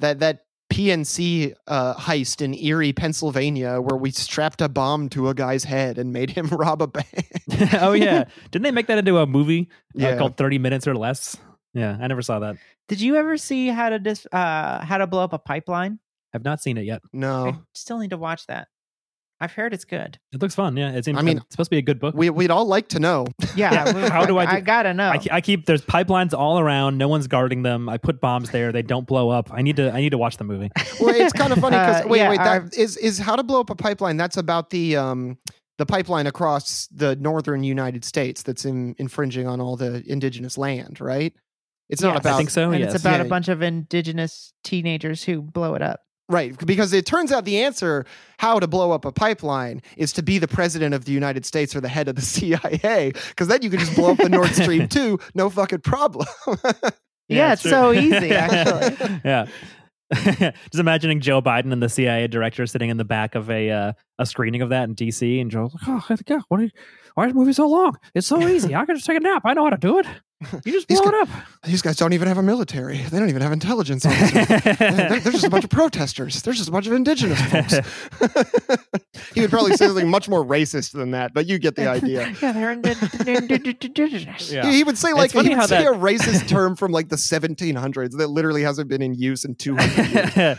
that 0.00 0.20
that 0.20 0.40
PNC 0.72 1.54
uh, 1.68 1.94
heist 1.94 2.42
in 2.42 2.52
Erie, 2.54 2.92
Pennsylvania, 2.92 3.80
where 3.80 3.96
we 3.96 4.10
strapped 4.10 4.60
a 4.60 4.68
bomb 4.68 5.08
to 5.10 5.28
a 5.28 5.34
guy's 5.34 5.62
head 5.64 5.96
and 5.96 6.12
made 6.12 6.30
him 6.30 6.46
rob 6.50 6.82
a 6.82 6.86
bank. 6.88 7.30
oh 7.80 7.92
yeah, 7.92 8.24
didn't 8.50 8.64
they 8.64 8.72
make 8.72 8.88
that 8.88 8.98
into 8.98 9.16
a 9.18 9.26
movie 9.26 9.68
uh, 9.96 10.00
Yeah. 10.02 10.18
called 10.18 10.36
Thirty 10.36 10.58
Minutes 10.58 10.86
or 10.86 10.94
Less? 10.96 11.36
Yeah, 11.72 11.96
I 12.00 12.06
never 12.08 12.20
saw 12.22 12.40
that. 12.40 12.56
Did 12.88 13.00
you 13.00 13.16
ever 13.16 13.36
see 13.36 13.68
how 13.68 13.90
to 13.90 13.98
dis- 13.98 14.26
uh 14.32 14.84
how 14.84 14.98
to 14.98 15.06
blow 15.06 15.22
up 15.22 15.32
a 15.32 15.38
pipeline? 15.38 15.98
I've 16.34 16.44
not 16.44 16.60
seen 16.60 16.76
it 16.78 16.84
yet. 16.84 17.00
No, 17.12 17.46
I 17.46 17.54
still 17.74 17.98
need 17.98 18.10
to 18.10 18.18
watch 18.18 18.46
that. 18.48 18.68
I've 19.40 19.52
heard 19.52 19.74
it's 19.74 19.84
good. 19.84 20.18
It 20.32 20.40
looks 20.40 20.54
fun. 20.54 20.76
Yeah, 20.78 20.92
it 20.92 21.04
seems. 21.04 21.18
I 21.18 21.22
mean, 21.22 21.36
it's 21.38 21.46
supposed 21.50 21.66
to 21.68 21.74
be 21.74 21.78
a 21.78 21.82
good 21.82 22.00
book. 22.00 22.14
we 22.14 22.30
we'd 22.30 22.50
all 22.50 22.64
like 22.66 22.88
to 22.88 22.98
know. 23.00 23.26
Yeah. 23.56 23.92
we- 23.94 24.08
How 24.08 24.24
do 24.26 24.38
I 24.38 24.46
Do, 24.46 24.52
I 24.52 24.60
gotta 24.60 24.92
know. 24.94 25.08
I, 25.10 25.20
I 25.30 25.40
keep 25.40 25.66
there's 25.66 25.82
pipelines 25.82 26.32
all 26.32 26.58
around. 26.58 26.96
No 26.98 27.08
one's 27.08 27.26
guarding 27.26 27.62
them. 27.62 27.88
I 27.88 27.96
put 27.98 28.20
bombs 28.20 28.50
there. 28.50 28.72
They 28.72 28.82
don't 28.82 29.06
blow 29.06 29.28
up. 29.30 29.50
I 29.52 29.62
need 29.62 29.76
to. 29.76 29.90
I 29.92 30.00
need 30.00 30.10
to 30.10 30.18
watch 30.18 30.36
the 30.38 30.44
movie. 30.44 30.70
Well, 31.00 31.14
it's 31.14 31.32
kind 31.34 31.52
of 31.52 31.58
funny 31.58 31.76
because 31.76 32.04
Uh, 32.04 32.08
wait, 32.08 32.18
yeah, 32.18 32.30
wait, 32.30 32.40
our- 32.40 32.60
that 32.60 32.74
is 32.76 32.96
is 32.96 33.18
how 33.18 33.36
to 33.36 33.42
blow 33.42 33.60
up 33.60 33.70
a 33.70 33.74
pipeline. 33.74 34.16
That's 34.16 34.36
about 34.38 34.70
the 34.70 34.96
um 34.96 35.38
the 35.78 35.84
pipeline 35.84 36.26
across 36.26 36.86
the 36.90 37.16
northern 37.16 37.62
United 37.62 38.02
States 38.04 38.42
that's 38.42 38.64
in, 38.64 38.94
infringing 38.98 39.46
on 39.46 39.60
all 39.60 39.76
the 39.76 40.02
indigenous 40.10 40.56
land, 40.56 40.98
right? 41.02 41.34
It's 41.90 42.00
not 42.00 42.14
Yes. 42.14 42.20
about 42.20 42.34
I 42.34 42.36
think 42.38 42.50
so. 42.50 42.70
and 42.70 42.80
yes. 42.80 42.94
it's 42.94 43.02
about 43.04 43.20
Yeah. 43.20 43.26
a 43.26 43.28
bunch 43.28 43.48
of 43.48 43.60
indigenous 43.62 44.52
teenagers 44.64 45.22
who 45.24 45.42
blow 45.42 45.74
it 45.74 45.82
up. 45.82 46.00
Right, 46.28 46.58
because 46.66 46.92
it 46.92 47.06
turns 47.06 47.30
out 47.30 47.44
the 47.44 47.62
answer 47.62 48.04
how 48.38 48.58
to 48.58 48.66
blow 48.66 48.90
up 48.90 49.04
a 49.04 49.12
pipeline 49.12 49.80
is 49.96 50.12
to 50.14 50.22
be 50.24 50.38
the 50.38 50.48
president 50.48 50.92
of 50.92 51.04
the 51.04 51.12
United 51.12 51.46
States 51.46 51.76
or 51.76 51.80
the 51.80 51.88
head 51.88 52.08
of 52.08 52.16
the 52.16 52.22
CIA, 52.34 53.12
because 53.28 53.46
then 53.46 53.62
you 53.62 53.70
can 53.70 53.78
just 53.78 53.94
blow 53.94 54.10
up 54.10 54.18
the 54.18 54.28
Nord 54.28 54.48
Stream 54.50 54.88
2, 54.90 55.18
no 55.34 55.48
fucking 55.50 55.80
problem. 55.80 56.26
Yeah, 57.28 57.54
it's 57.54 57.62
true. 57.62 57.72
so 57.72 57.92
easy, 57.92 58.30
actually. 58.30 59.20
yeah. 59.24 59.46
Just 60.14 60.74
imagining 60.78 61.18
Joe 61.20 61.42
Biden 61.42 61.72
and 61.72 61.82
the 61.82 61.88
CIA 61.88 62.28
director 62.28 62.64
sitting 62.68 62.88
in 62.88 62.98
the 62.98 63.04
back 63.04 63.34
of 63.34 63.50
a 63.50 63.68
uh, 63.68 63.92
a 64.20 64.26
screening 64.26 64.62
of 64.62 64.68
that 64.68 64.88
in 64.88 64.94
DC, 64.94 65.40
and 65.40 65.50
Joe's 65.50 65.74
like, 65.74 65.82
"Oh, 65.88 66.16
God, 66.24 66.42
what? 66.46 66.60
Are 66.60 66.62
you, 66.62 66.70
why 67.14 67.26
is 67.26 67.32
the 67.32 67.38
movie 67.40 67.52
so 67.52 67.66
long? 67.68 67.96
It's 68.14 68.28
so 68.28 68.46
easy. 68.46 68.76
I 68.76 68.84
can 68.84 68.94
just 68.94 69.06
take 69.08 69.16
a 69.16 69.20
nap. 69.20 69.42
I 69.44 69.54
know 69.54 69.64
how 69.64 69.70
to 69.70 69.76
do 69.76 69.98
it. 69.98 70.06
You 70.66 70.72
just 70.72 70.86
These 70.88 71.00
blow 71.00 71.10
guys- 71.12 71.22
it 71.22 71.28
up." 71.30 71.44
These 71.64 71.80
guys 71.82 71.96
don't 71.96 72.12
even 72.12 72.28
have 72.28 72.36
a 72.36 72.42
military. 72.42 72.98
They 72.98 73.18
don't 73.18 73.30
even 73.30 73.40
have 73.40 73.52
intelligence 73.52 74.04
officers. 74.04 74.46
they're, 74.78 75.20
they're 75.20 75.32
just 75.32 75.44
a 75.44 75.50
bunch 75.50 75.64
of 75.64 75.70
protesters. 75.70 76.42
They're 76.42 76.52
just 76.52 76.68
a 76.68 76.72
bunch 76.72 76.86
of 76.86 76.92
indigenous 76.92 77.40
folks. 77.40 77.74
he 79.34 79.40
would 79.40 79.48
probably 79.50 79.76
say 79.76 79.86
something 79.86 80.10
much 80.10 80.28
more 80.28 80.44
racist 80.44 80.92
than 80.92 81.12
that, 81.12 81.32
but 81.32 81.46
you 81.46 81.58
get 81.58 81.74
the 81.76 81.88
idea. 81.88 82.34
yeah, 82.42 82.52
they're 82.52 82.70
indigenous. 82.72 84.52
Yeah. 84.52 84.70
He 84.70 84.84
would 84.84 84.98
say 84.98 85.12
like 85.14 85.32
he 85.32 85.38
would 85.38 85.68
say 85.68 85.84
that- 85.84 85.94
a 85.94 85.96
racist 85.96 86.46
term 86.48 86.76
from 86.76 86.92
like 86.92 87.08
the 87.08 87.16
1700s 87.16 88.16
that 88.18 88.28
literally 88.28 88.62
hasn't 88.62 88.88
been 88.88 89.00
in 89.02 89.14
use 89.14 89.44
in 89.44 89.54
200 89.54 90.36
years. 90.36 90.58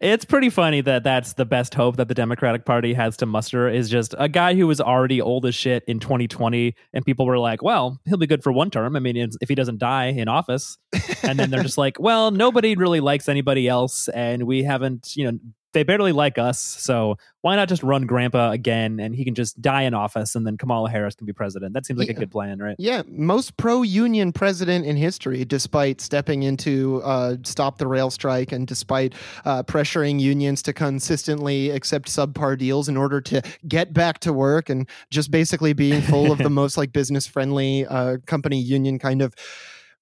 It's 0.00 0.24
pretty 0.24 0.50
funny 0.50 0.80
that 0.82 1.04
that's 1.04 1.34
the 1.34 1.44
best 1.44 1.74
hope 1.74 1.96
that 1.96 2.08
the 2.08 2.14
Democratic 2.14 2.64
Party 2.64 2.92
has 2.94 3.16
to 3.18 3.26
muster 3.26 3.68
is 3.68 3.88
just 3.88 4.14
a 4.18 4.28
guy 4.28 4.54
who 4.54 4.66
was 4.66 4.80
already 4.80 5.20
old 5.20 5.46
as 5.46 5.54
shit 5.54 5.84
in 5.86 5.98
2020, 6.00 6.74
and 6.92 7.04
people 7.04 7.26
were 7.26 7.38
like, 7.38 7.62
"Well, 7.62 8.00
he'll 8.04 8.16
be 8.16 8.26
good 8.26 8.42
for 8.42 8.52
one 8.52 8.70
term. 8.70 8.96
I 8.96 9.00
mean, 9.00 9.16
if 9.16 9.48
he 9.48 9.54
doesn't 9.54 9.78
die 9.78 10.06
in 10.06 10.28
office," 10.28 10.78
and 11.22 11.38
then 11.38 11.50
they're 11.50 11.62
just 11.62 11.78
like, 11.78 11.98
"Well, 11.98 12.30
nobody 12.30 12.74
really 12.74 13.00
likes 13.00 13.28
anybody 13.28 13.68
else, 13.68 14.08
and 14.08 14.44
we 14.44 14.62
haven't, 14.62 15.16
you 15.16 15.30
know." 15.30 15.38
They 15.72 15.82
barely 15.82 16.12
like 16.12 16.38
us, 16.38 16.60
so 16.60 17.16
why 17.42 17.56
not 17.56 17.68
just 17.68 17.82
run 17.82 18.06
Grandpa 18.06 18.50
again, 18.50 18.98
and 18.98 19.14
he 19.14 19.24
can 19.24 19.34
just 19.34 19.60
die 19.60 19.82
in 19.82 19.94
office, 19.94 20.34
and 20.34 20.46
then 20.46 20.56
Kamala 20.56 20.90
Harris 20.90 21.14
can 21.14 21.26
be 21.26 21.32
president? 21.32 21.74
That 21.74 21.86
seems 21.86 21.98
like 21.98 22.08
a 22.08 22.14
good 22.14 22.30
plan, 22.30 22.58
right? 22.58 22.74
Yeah, 22.78 23.02
most 23.06 23.56
pro-union 23.56 24.32
president 24.32 24.86
in 24.86 24.96
history, 24.96 25.44
despite 25.44 26.00
stepping 26.00 26.42
into 26.42 27.02
uh, 27.04 27.36
stop 27.44 27.78
the 27.78 27.86
rail 27.86 28.10
strike 28.10 28.50
and 28.50 28.66
despite 28.66 29.14
uh, 29.44 29.62
pressuring 29.62 30.20
unions 30.20 30.62
to 30.62 30.72
consistently 30.72 31.70
accept 31.70 32.08
subpar 32.08 32.58
deals 32.58 32.88
in 32.88 32.96
order 32.96 33.20
to 33.20 33.42
get 33.66 33.92
back 33.92 34.18
to 34.20 34.32
work 34.32 34.68
and 34.68 34.88
just 35.10 35.30
basically 35.30 35.72
being 35.72 36.00
full 36.02 36.32
of 36.32 36.38
the 36.38 36.50
most 36.58 36.76
like 36.76 36.92
business-friendly 36.92 37.86
uh, 37.86 38.16
company 38.26 38.58
union 38.58 38.98
kind 38.98 39.22
of 39.22 39.34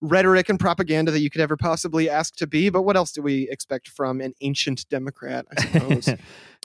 rhetoric 0.00 0.48
and 0.48 0.60
propaganda 0.60 1.10
that 1.10 1.20
you 1.20 1.30
could 1.30 1.40
ever 1.40 1.56
possibly 1.56 2.08
ask 2.08 2.36
to 2.36 2.46
be. 2.46 2.68
But 2.68 2.82
what 2.82 2.96
else 2.96 3.12
do 3.12 3.22
we 3.22 3.48
expect 3.50 3.88
from 3.88 4.20
an 4.20 4.34
ancient 4.40 4.88
Democrat? 4.88 5.46
I 5.56 5.62
suppose. 5.62 6.08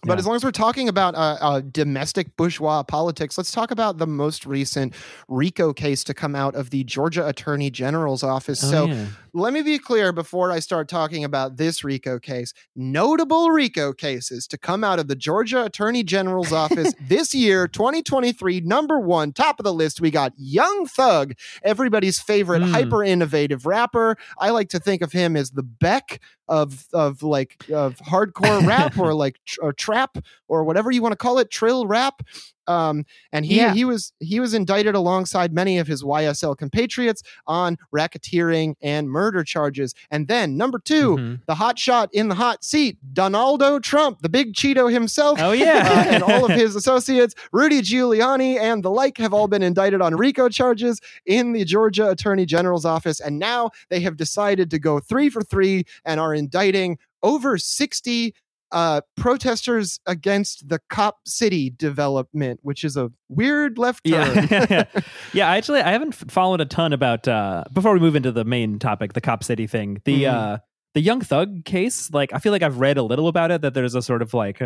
But 0.03 0.17
as 0.17 0.25
long 0.25 0.35
as 0.35 0.43
we're 0.43 0.49
talking 0.49 0.89
about 0.89 1.13
uh, 1.13 1.37
uh, 1.39 1.61
domestic 1.61 2.35
bourgeois 2.35 2.81
politics, 2.81 3.37
let's 3.37 3.51
talk 3.51 3.69
about 3.69 3.99
the 3.99 4.07
most 4.07 4.47
recent 4.47 4.95
RICO 5.27 5.73
case 5.73 6.03
to 6.05 6.15
come 6.15 6.33
out 6.35 6.55
of 6.55 6.71
the 6.71 6.83
Georgia 6.83 7.27
Attorney 7.27 7.69
General's 7.69 8.23
office. 8.23 8.63
Oh, 8.63 8.71
so 8.71 8.85
yeah. 8.87 9.05
let 9.35 9.53
me 9.53 9.61
be 9.61 9.77
clear 9.77 10.11
before 10.11 10.51
I 10.51 10.57
start 10.57 10.87
talking 10.87 11.23
about 11.23 11.57
this 11.57 11.83
RICO 11.83 12.17
case. 12.17 12.51
Notable 12.75 13.51
RICO 13.51 13.93
cases 13.93 14.47
to 14.47 14.57
come 14.57 14.83
out 14.83 14.97
of 14.97 15.07
the 15.07 15.15
Georgia 15.15 15.65
Attorney 15.65 16.03
General's 16.03 16.51
office 16.51 16.95
this 16.99 17.35
year, 17.35 17.67
2023. 17.67 18.61
Number 18.61 18.99
one, 18.99 19.31
top 19.33 19.59
of 19.59 19.65
the 19.65 19.73
list, 19.73 20.01
we 20.01 20.09
got 20.09 20.33
Young 20.35 20.87
Thug, 20.87 21.33
everybody's 21.63 22.19
favorite 22.19 22.63
Hmm. 22.63 22.71
hyper 22.71 23.03
innovative 23.03 23.30
rapper. 23.65 24.17
I 24.37 24.49
like 24.49 24.69
to 24.69 24.79
think 24.79 25.01
of 25.01 25.11
him 25.11 25.35
as 25.35 25.51
the 25.51 25.63
Beck 25.63 26.21
of 26.51 26.85
of 26.93 27.23
like 27.23 27.65
of 27.73 27.97
hardcore 27.99 28.63
rap 28.67 28.99
or 28.99 29.13
like 29.23 29.39
tr- 29.45 29.59
or 29.63 29.73
trap 29.73 30.17
or 30.47 30.63
whatever 30.65 30.91
you 30.91 31.01
want 31.01 31.13
to 31.13 31.17
call 31.17 31.39
it, 31.39 31.49
trill 31.49 31.87
rap. 31.87 32.21
Um, 32.67 33.05
and 33.33 33.43
he 33.43 33.57
Yeah. 33.57 33.73
he 33.73 33.83
was 33.85 34.13
he 34.19 34.39
was 34.39 34.53
indicted 34.53 34.93
alongside 34.93 35.51
many 35.51 35.79
of 35.79 35.87
his 35.87 36.03
YSL 36.03 36.55
compatriots 36.55 37.23
on 37.47 37.77
racketeering 37.93 38.75
and 38.81 39.09
murder 39.09 39.43
charges. 39.43 39.95
And 40.11 40.27
then 40.27 40.57
number 40.57 40.77
2 40.77 41.17
Mhm. 41.17 41.41
the 41.47 41.55
hot 41.55 41.79
shot 41.79 42.09
in 42.13 42.27
the 42.29 42.35
hot 42.35 42.63
seat, 42.63 42.97
Donaldo 43.13 43.79
Trump, 43.79 44.21
the 44.21 44.29
big 44.29 44.53
Cheeto 44.53 44.91
himself. 44.91 45.39
Oh 45.41 45.49
uh, 45.49 45.53
yeah, 45.53 46.13
and 46.13 46.23
all 46.23 46.45
of 46.45 46.51
his 46.61 46.75
associates, 46.75 47.33
Rudy 47.51 47.81
Giuliani 47.81 48.59
and 48.59 48.83
the 48.83 48.91
like, 48.91 49.17
have 49.17 49.33
all 49.33 49.47
been 49.47 49.63
indicted 49.63 49.99
on 50.01 50.15
RICO 50.15 50.47
charges 50.47 51.01
in 51.25 51.53
the 51.53 51.65
Georgia 51.65 52.09
Attorney 52.11 52.45
General's 52.45 52.85
office. 52.85 53.19
And 53.19 53.39
now 53.39 53.71
they 53.89 54.01
have 54.01 54.17
decided 54.17 54.69
to 54.71 54.79
go 54.79 54.99
three 54.99 55.29
for 55.29 55.41
three 55.41 55.83
and 56.05 56.19
are 56.19 56.33
indicting 56.41 56.97
over 57.23 57.57
60 57.57 58.33
uh, 58.73 59.01
protesters 59.17 59.99
against 60.05 60.67
the 60.69 60.79
Cop 60.89 61.17
City 61.25 61.69
development, 61.69 62.59
which 62.63 62.83
is 62.83 62.95
a 62.97 63.11
weird 63.29 63.77
left 63.77 64.05
turn. 64.05 64.47
Yeah, 64.51 64.83
yeah. 65.33 65.49
Actually, 65.49 65.81
I 65.81 65.91
haven't 65.91 66.13
followed 66.15 66.61
a 66.61 66.65
ton 66.65 66.93
about. 66.93 67.27
Uh, 67.27 67.63
before 67.73 67.93
we 67.93 67.99
move 67.99 68.15
into 68.15 68.31
the 68.31 68.45
main 68.45 68.79
topic, 68.79 69.13
the 69.13 69.21
Cop 69.21 69.43
City 69.43 69.67
thing, 69.67 70.01
the 70.05 70.23
Mhm. 70.23 70.33
uh, 70.33 70.57
the 70.93 71.01
Young 71.01 71.19
Thug 71.21 71.63
case. 71.65 72.11
Like, 72.11 72.33
I 72.33 72.39
feel 72.39 72.51
like 72.53 72.63
I've 72.63 72.79
read 72.79 72.97
a 72.97 73.03
little 73.03 73.27
about 73.27 73.51
it. 73.51 73.61
That 73.61 73.73
there's 73.73 73.93
a 73.95 74.01
sort 74.01 74.21
of 74.21 74.33
like, 74.33 74.61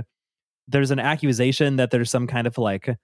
there's 0.68 0.92
an 0.92 1.00
accusation 1.00 1.78
that 1.78 1.90
there's 1.92 2.10
some 2.12 2.28
kind 2.28 2.46
of 2.48 2.58
like 2.60 2.96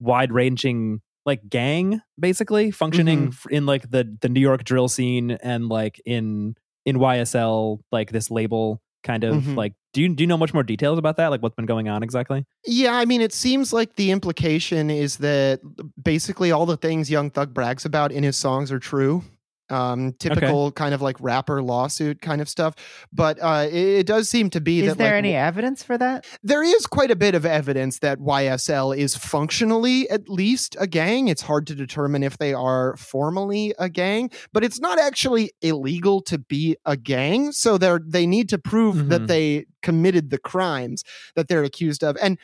wide 0.00 0.32
ranging 0.32 1.00
like 1.26 1.46
gang 1.50 2.00
basically 2.18 2.70
functioning 2.70 3.28
f- 3.28 3.46
in 3.50 3.66
like 3.66 3.90
the 3.90 4.16
the 4.22 4.28
New 4.30 4.40
York 4.40 4.64
drill 4.64 4.88
scene 4.88 5.32
and 5.32 5.68
like 5.68 6.00
in 6.06 6.54
in 6.88 6.96
YSL 6.96 7.80
like 7.92 8.10
this 8.12 8.30
label 8.30 8.80
kind 9.04 9.22
of 9.24 9.36
Mhm. 9.36 9.56
like 9.56 9.74
do 9.92 10.02
you 10.02 10.08
do 10.14 10.22
you 10.24 10.26
know 10.26 10.36
much 10.36 10.52
more 10.52 10.62
details 10.64 10.98
about 10.98 11.16
that 11.18 11.28
like 11.32 11.40
what's 11.42 11.54
been 11.54 11.66
going 11.74 11.88
on 11.88 12.02
exactly 12.02 12.44
Yeah, 12.66 12.94
I 13.02 13.04
mean, 13.04 13.20
it 13.20 13.32
seems 13.32 13.72
like 13.72 13.90
the 13.96 14.10
implication 14.10 14.90
is 14.90 15.18
that 15.18 15.60
basically 16.02 16.50
all 16.52 16.66
the 16.66 16.76
things 16.76 17.10
Young 17.10 17.30
Thug 17.30 17.54
brags 17.54 17.84
about 17.84 18.10
in 18.12 18.22
his 18.24 18.36
songs 18.36 18.70
are 18.72 18.80
true. 18.92 19.22
Um, 19.70 20.12
typical 20.18 20.72
kind 20.72 20.94
of 20.94 21.02
like 21.02 21.16
rapper 21.20 21.62
lawsuit 21.62 22.20
kind 22.22 22.40
of 22.40 22.48
stuff. 22.48 22.74
But 23.12 23.38
uh, 23.40 23.66
it, 23.70 23.74
it 24.00 24.06
does 24.06 24.28
seem 24.28 24.50
to 24.50 24.60
be 24.60 24.80
Is 24.80 24.88
that 24.88 24.98
there 24.98 25.08
like, 25.14 25.18
any 25.18 25.34
evidence 25.34 25.82
for 25.82 25.98
that? 25.98 26.26
there 26.42 26.62
is 26.62 26.86
quite 26.86 27.10
a 27.10 27.16
bit 27.16 27.34
of 27.34 27.44
evidence 27.44 27.98
that 27.98 28.18
YSL 28.18 28.96
is 28.96 29.14
functionally 29.16 30.08
at 30.10 30.28
least 30.28 30.76
a 30.80 30.86
gang. 30.86 31.28
It's 31.28 31.42
hard 31.42 31.66
to 31.68 31.74
determine 31.74 32.22
if 32.22 32.38
they 32.38 32.54
are 32.54 32.96
formally 32.96 33.74
a 33.78 33.88
gang, 33.88 34.30
but 34.52 34.64
it's 34.64 34.80
not 34.80 34.98
actually 34.98 35.52
illegal 35.62 36.20
to 36.22 36.38
be 36.38 36.76
a 36.86 36.96
gang. 36.96 37.52
So 37.52 37.78
they're 37.78 38.00
they 38.04 38.26
need 38.26 38.48
to 38.50 38.58
prove 38.58 39.08
that 39.10 39.22
Mhm. 39.22 39.26
they 39.28 39.66
committed 39.82 40.30
the 40.30 40.38
crimes 40.38 41.04
that 41.34 41.48
they're 41.48 41.64
accused 41.64 42.02
of. 42.02 42.16
And 42.22 42.38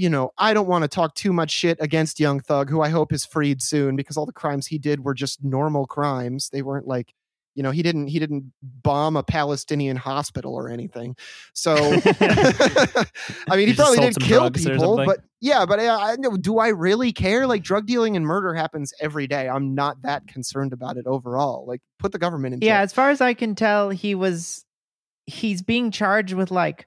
you 0.00 0.08
know, 0.08 0.30
I 0.38 0.54
don't 0.54 0.66
want 0.66 0.82
to 0.82 0.88
talk 0.88 1.14
too 1.14 1.32
much 1.32 1.50
shit 1.50 1.76
against 1.78 2.18
Young 2.18 2.40
Thug, 2.40 2.70
who 2.70 2.80
I 2.80 2.88
hope 2.88 3.12
is 3.12 3.26
freed 3.26 3.60
soon 3.60 3.96
because 3.96 4.16
all 4.16 4.24
the 4.24 4.32
crimes 4.32 4.66
he 4.66 4.78
did 4.78 5.04
were 5.04 5.12
just 5.12 5.44
normal 5.44 5.86
crimes. 5.86 6.48
They 6.48 6.62
weren't 6.62 6.86
like 6.86 7.12
you 7.54 7.62
know 7.62 7.70
he 7.70 7.82
didn't 7.82 8.06
he 8.06 8.18
didn't 8.18 8.52
bomb 8.62 9.16
a 9.16 9.22
palestinian 9.22 9.96
hospital 9.96 10.54
or 10.54 10.70
anything. 10.70 11.16
So 11.52 11.74
i 12.20 13.04
mean 13.50 13.58
he 13.58 13.66
He 13.66 13.74
probably 13.74 13.98
did 13.98 14.14
some 14.14 14.22
kill 14.22 14.50
people 14.50 14.96
but 14.96 15.20
yeah 15.40 15.66
but 15.66 15.78
uh, 15.80 15.98
I, 16.00 16.12
I 16.12 16.36
do 16.40 16.58
i 16.58 16.68
really 16.68 17.12
care? 17.12 17.46
Like 17.46 17.62
drug 17.62 17.86
dealing 17.86 18.16
and 18.16 18.24
murder 18.24 18.54
happens 18.54 18.94
every 19.00 19.26
day. 19.26 19.48
I'm 19.50 19.74
not 19.74 20.00
that 20.02 20.26
concerned 20.28 20.72
about 20.72 20.96
it 20.96 21.06
overall. 21.06 21.66
Like 21.66 21.82
put 21.98 22.12
the 22.12 22.18
government 22.18 22.54
in 22.54 22.60
Yeah, 22.62 22.76
jail. 22.76 22.84
as 22.84 22.92
far 22.94 23.10
as 23.10 23.20
I 23.20 23.34
can 23.34 23.54
tell, 23.54 23.90
he 23.90 24.14
was 24.14 24.64
he's 25.26 25.60
being 25.60 25.90
charged 25.90 26.32
with 26.32 26.50
like 26.50 26.86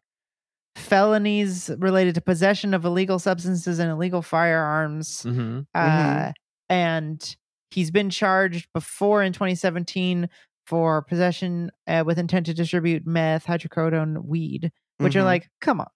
felonies 0.76 1.70
related 1.78 2.16
to 2.16 2.22
possession 2.22 2.74
of 2.74 2.86
illegal 2.86 3.20
substances 3.20 3.80
and 3.80 3.90
illegal 3.92 4.22
firearms. 4.22 5.24
mm-hmm. 5.24 5.62
Uh, 5.74 6.32
and 6.70 7.36
he's 7.72 7.92
been 7.92 8.10
charged 8.10 8.68
before 8.74 9.22
in 9.24 9.34
2017 9.34 10.30
for 10.66 11.02
possession 11.04 11.72
uh, 11.88 12.04
with 12.06 12.18
intent 12.18 12.46
to 12.46 12.54
distribute 12.54 13.06
meth, 13.06 13.46
hydrocodone, 13.46 14.24
weed. 14.26 14.72
which 15.00 15.16
are 15.16 15.22
Mhm. 15.22 15.26
like, 15.26 15.50
come 15.60 15.82
on, 15.82 15.88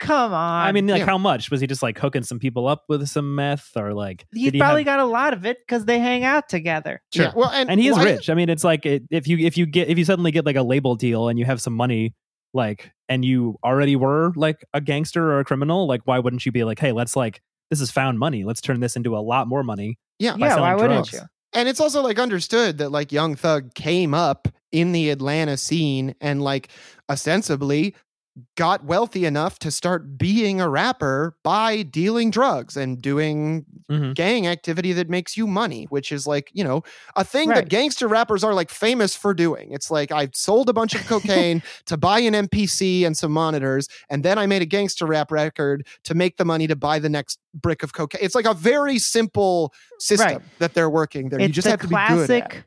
come 0.00 0.32
on. 0.32 0.66
I 0.66 0.72
mean, 0.72 0.86
like, 0.86 1.00
yeah. 1.00 1.06
how 1.06 1.18
much 1.18 1.50
was 1.50 1.60
he 1.60 1.66
just 1.66 1.82
like 1.82 1.98
hooking 1.98 2.22
some 2.22 2.38
people 2.38 2.66
up 2.66 2.84
with 2.88 3.06
some 3.08 3.34
meth, 3.34 3.72
or 3.76 3.92
like 3.92 4.24
he's 4.32 4.52
he 4.52 4.58
probably 4.58 4.80
have- 4.82 4.86
got 4.86 5.00
a 5.00 5.04
lot 5.04 5.34
of 5.34 5.44
it 5.44 5.58
because 5.66 5.84
they 5.84 5.98
hang 5.98 6.24
out 6.24 6.48
together. 6.48 7.02
Yeah, 7.14 7.32
well, 7.36 7.50
and, 7.50 7.68
and 7.68 7.78
he 7.80 7.88
is 7.88 7.96
why- 7.96 8.04
rich. 8.04 8.30
I 8.30 8.34
mean, 8.34 8.48
it's 8.48 8.64
like 8.64 8.86
it, 8.86 9.02
if 9.10 9.28
you 9.28 9.38
if 9.38 9.58
you 9.58 9.66
get 9.66 9.88
if 9.88 9.98
you 9.98 10.04
suddenly 10.04 10.30
get 10.30 10.46
like 10.46 10.56
a 10.56 10.62
label 10.62 10.94
deal 10.94 11.28
and 11.28 11.38
you 11.38 11.44
have 11.44 11.60
some 11.60 11.74
money, 11.74 12.14
like, 12.54 12.92
and 13.08 13.24
you 13.24 13.58
already 13.64 13.96
were 13.96 14.32
like 14.36 14.64
a 14.74 14.80
gangster 14.80 15.32
or 15.32 15.40
a 15.40 15.44
criminal, 15.44 15.86
like, 15.86 16.02
why 16.04 16.18
wouldn't 16.18 16.44
you 16.46 16.52
be 16.52 16.64
like, 16.64 16.78
hey, 16.78 16.92
let's 16.92 17.16
like 17.16 17.40
this 17.70 17.80
is 17.80 17.90
found 17.90 18.18
money, 18.18 18.44
let's 18.44 18.60
turn 18.60 18.80
this 18.80 18.96
into 18.96 19.16
a 19.16 19.20
lot 19.20 19.46
more 19.46 19.62
money. 19.62 19.98
Yeah, 20.18 20.32
by 20.32 20.48
Yeah, 20.48 20.60
why 20.60 20.76
selling 20.76 20.90
wouldn't 20.90 21.12
you? 21.12 21.20
and 21.54 21.68
it's 21.68 21.80
also 21.80 22.02
like 22.02 22.18
understood 22.18 22.78
that 22.78 22.90
like 22.90 23.12
Young 23.12 23.34
Thug 23.34 23.74
came 23.74 24.14
up 24.14 24.48
in 24.72 24.92
the 24.92 25.10
Atlanta 25.10 25.56
scene 25.56 26.14
and 26.20 26.42
like 26.42 26.68
ostensibly 27.08 27.94
got 28.56 28.84
wealthy 28.84 29.24
enough 29.24 29.58
to 29.60 29.70
start 29.70 30.16
being 30.18 30.60
a 30.60 30.68
rapper 30.68 31.36
by 31.42 31.82
dealing 31.82 32.30
drugs 32.30 32.76
and 32.76 33.00
doing 33.00 33.64
Mhm. 33.90 34.14
gang 34.14 34.46
activity 34.46 34.92
that 34.92 35.08
makes 35.08 35.36
you 35.36 35.46
money, 35.46 35.86
which 35.90 36.12
is 36.12 36.26
like, 36.26 36.50
you 36.52 36.62
know, 36.62 36.82
a 37.16 37.24
thing 37.24 37.48
Right. 37.48 37.56
that 37.56 37.68
gangster 37.68 38.06
rappers 38.06 38.44
are 38.44 38.54
like 38.54 38.70
famous 38.70 39.14
for 39.16 39.32
doing. 39.34 39.72
It's 39.72 39.90
like 39.90 40.12
I 40.12 40.28
sold 40.34 40.68
a 40.68 40.72
bunch 40.72 40.94
of 40.94 41.06
cocaine 41.06 41.62
to 41.86 41.96
buy 41.96 42.20
an 42.20 42.34
MPC 42.34 43.04
and 43.04 43.16
some 43.16 43.32
monitors, 43.32 43.88
and 44.10 44.22
then 44.24 44.38
I 44.38 44.46
made 44.46 44.62
a 44.62 44.66
gangster 44.66 45.06
rap 45.06 45.30
record 45.32 45.86
to 46.04 46.14
make 46.14 46.36
the 46.36 46.44
money 46.44 46.66
to 46.66 46.76
buy 46.76 46.98
the 46.98 47.08
next 47.08 47.38
brick 47.54 47.82
of 47.82 47.92
cocaine. 47.92 48.20
It's 48.22 48.34
like 48.34 48.46
a 48.46 48.54
very 48.54 48.98
simple 48.98 49.72
system 49.98 50.26
Right. 50.28 50.42
that 50.58 50.74
they're 50.74 50.90
working 50.90 51.28
there. 51.30 51.40
you 51.40 51.48
just 51.48 51.64
the 51.64 51.70
have 51.70 51.80
to 51.80 51.88
be 51.88 51.94
good 52.08 52.30
at. 52.30 52.64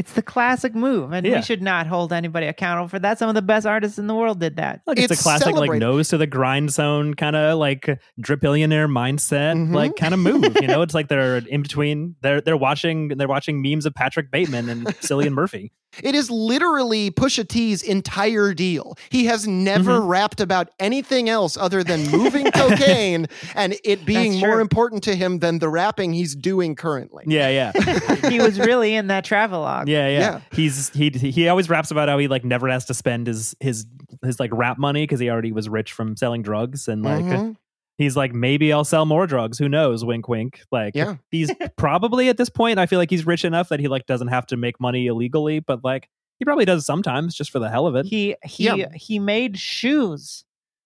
Classic. 0.00 0.06
It's 0.06 0.12
the 0.14 0.22
classic 0.22 0.74
move, 0.74 1.12
and 1.12 1.26
Yeah. 1.26 1.36
we 1.36 1.42
should 1.42 1.62
not 1.62 1.86
hold 1.86 2.12
anybody 2.12 2.46
accountable 2.46 2.88
for 2.88 2.98
that. 2.98 3.18
Some 3.18 3.28
of 3.28 3.34
the 3.34 3.42
best 3.42 3.66
artists 3.66 3.98
in 3.98 4.06
the 4.06 4.14
world 4.14 4.40
did 4.40 4.56
that. 4.56 4.80
Like 4.86 4.98
it's, 4.98 5.12
It's 5.12 5.20
a 5.20 5.22
classic 5.22 5.54
like 5.54 5.72
nose 5.78 6.08
to 6.08 6.18
the 6.18 6.26
grind 6.26 6.70
zone 6.70 7.14
kind 7.14 7.36
of 7.36 7.58
like 7.58 7.88
dripillionaire 8.20 8.88
mindset 8.90 9.54
Mhm. 9.56 9.74
like 9.74 9.96
kind 9.96 10.14
of 10.14 10.20
move. 10.20 10.56
You 10.60 10.68
know, 10.68 10.82
it's 10.86 10.94
like 10.94 11.08
they're 11.08 11.38
in 11.38 11.62
between. 11.62 12.16
They're 12.22 12.40
they're 12.40 12.56
watching 12.56 13.08
they're 13.08 13.28
watching 13.28 13.62
memes 13.62 13.86
of 13.86 13.94
Patrick 13.94 14.30
Bateman 14.30 14.68
and 14.68 14.86
Cillian 15.00 15.32
Murphy. 15.32 15.72
It 16.02 16.14
is 16.14 16.30
literally 16.30 17.10
Pusha 17.10 17.46
T's 17.48 17.82
entire 17.82 18.54
deal. 18.54 18.96
He 19.10 19.24
has 19.26 19.46
never 19.46 19.80
Mm-hmm. 20.00 20.06
rapped 20.08 20.40
about 20.40 20.68
anything 20.78 21.28
else 21.28 21.56
other 21.56 21.82
than 21.82 22.08
moving 22.10 22.50
cocaine 22.54 23.26
and 23.54 23.76
it 23.84 24.04
being 24.04 24.38
more 24.38 24.60
important 24.60 25.02
to 25.04 25.14
him 25.16 25.38
than 25.40 25.58
the 25.58 25.68
rapping 25.68 26.12
he's 26.12 26.34
doing 26.36 26.74
currently. 26.76 27.24
Yeah, 27.26 27.48
yeah. 27.48 27.72
he 28.30 28.38
was 28.40 28.58
really 28.58 28.94
in 28.94 29.08
that 29.08 29.24
travelogue. 29.24 29.88
Yeah, 29.88 30.08
yeah, 30.08 30.18
Yeah. 30.18 30.40
He's 30.52 30.90
he 30.90 31.10
he 31.10 31.48
always 31.48 31.68
raps 31.68 31.90
about 31.90 32.08
how 32.08 32.18
he 32.18 32.28
like 32.28 32.44
never 32.44 32.68
has 32.68 32.84
to 32.86 32.94
spend 32.94 33.26
his 33.26 33.56
his 33.60 33.86
his 34.22 34.38
like 34.38 34.50
rap 34.52 34.78
money 34.78 35.02
because 35.04 35.18
he 35.20 35.28
already 35.30 35.52
was 35.52 35.68
rich 35.68 35.92
from 35.92 36.16
selling 36.16 36.42
drugs 36.42 36.86
and 36.88 37.02
like 37.02 37.24
Mhm. 37.24 37.56
He's 38.00 38.16
like 38.16 38.32
maybe 38.32 38.72
I'll 38.72 38.84
sell 38.84 39.04
more 39.06 39.26
drugs. 39.26 39.58
Who 39.58 39.68
knows? 39.68 40.04
Wink, 40.04 40.28
wink. 40.28 40.62
Like 40.72 40.94
Yeah. 40.94 41.16
he's 41.30 41.52
probably 41.76 42.28
at 42.28 42.36
this 42.36 42.48
point. 42.48 42.78
I 42.78 42.86
feel 42.86 42.98
like 42.98 43.10
he's 43.10 43.26
rich 43.26 43.44
enough 43.44 43.68
that 43.68 43.80
he 43.80 43.88
like 43.88 44.06
doesn't 44.06 44.28
have 44.28 44.46
to 44.46 44.56
make 44.56 44.80
money 44.80 45.06
illegally, 45.06 45.60
but 45.60 45.84
like 45.84 46.08
he 46.38 46.44
probably 46.44 46.64
does 46.64 46.86
sometimes 46.86 47.34
just 47.34 47.50
for 47.50 47.58
the 47.58 47.68
hell 47.70 47.86
of 47.86 47.94
it. 47.96 48.06
He 48.06 48.34
he 48.44 48.64
Yeah. 48.64 48.88
he 48.94 49.18
made 49.18 49.58
shoes 49.58 50.44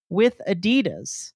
with 0.09 0.39
Adidas 0.47 1.31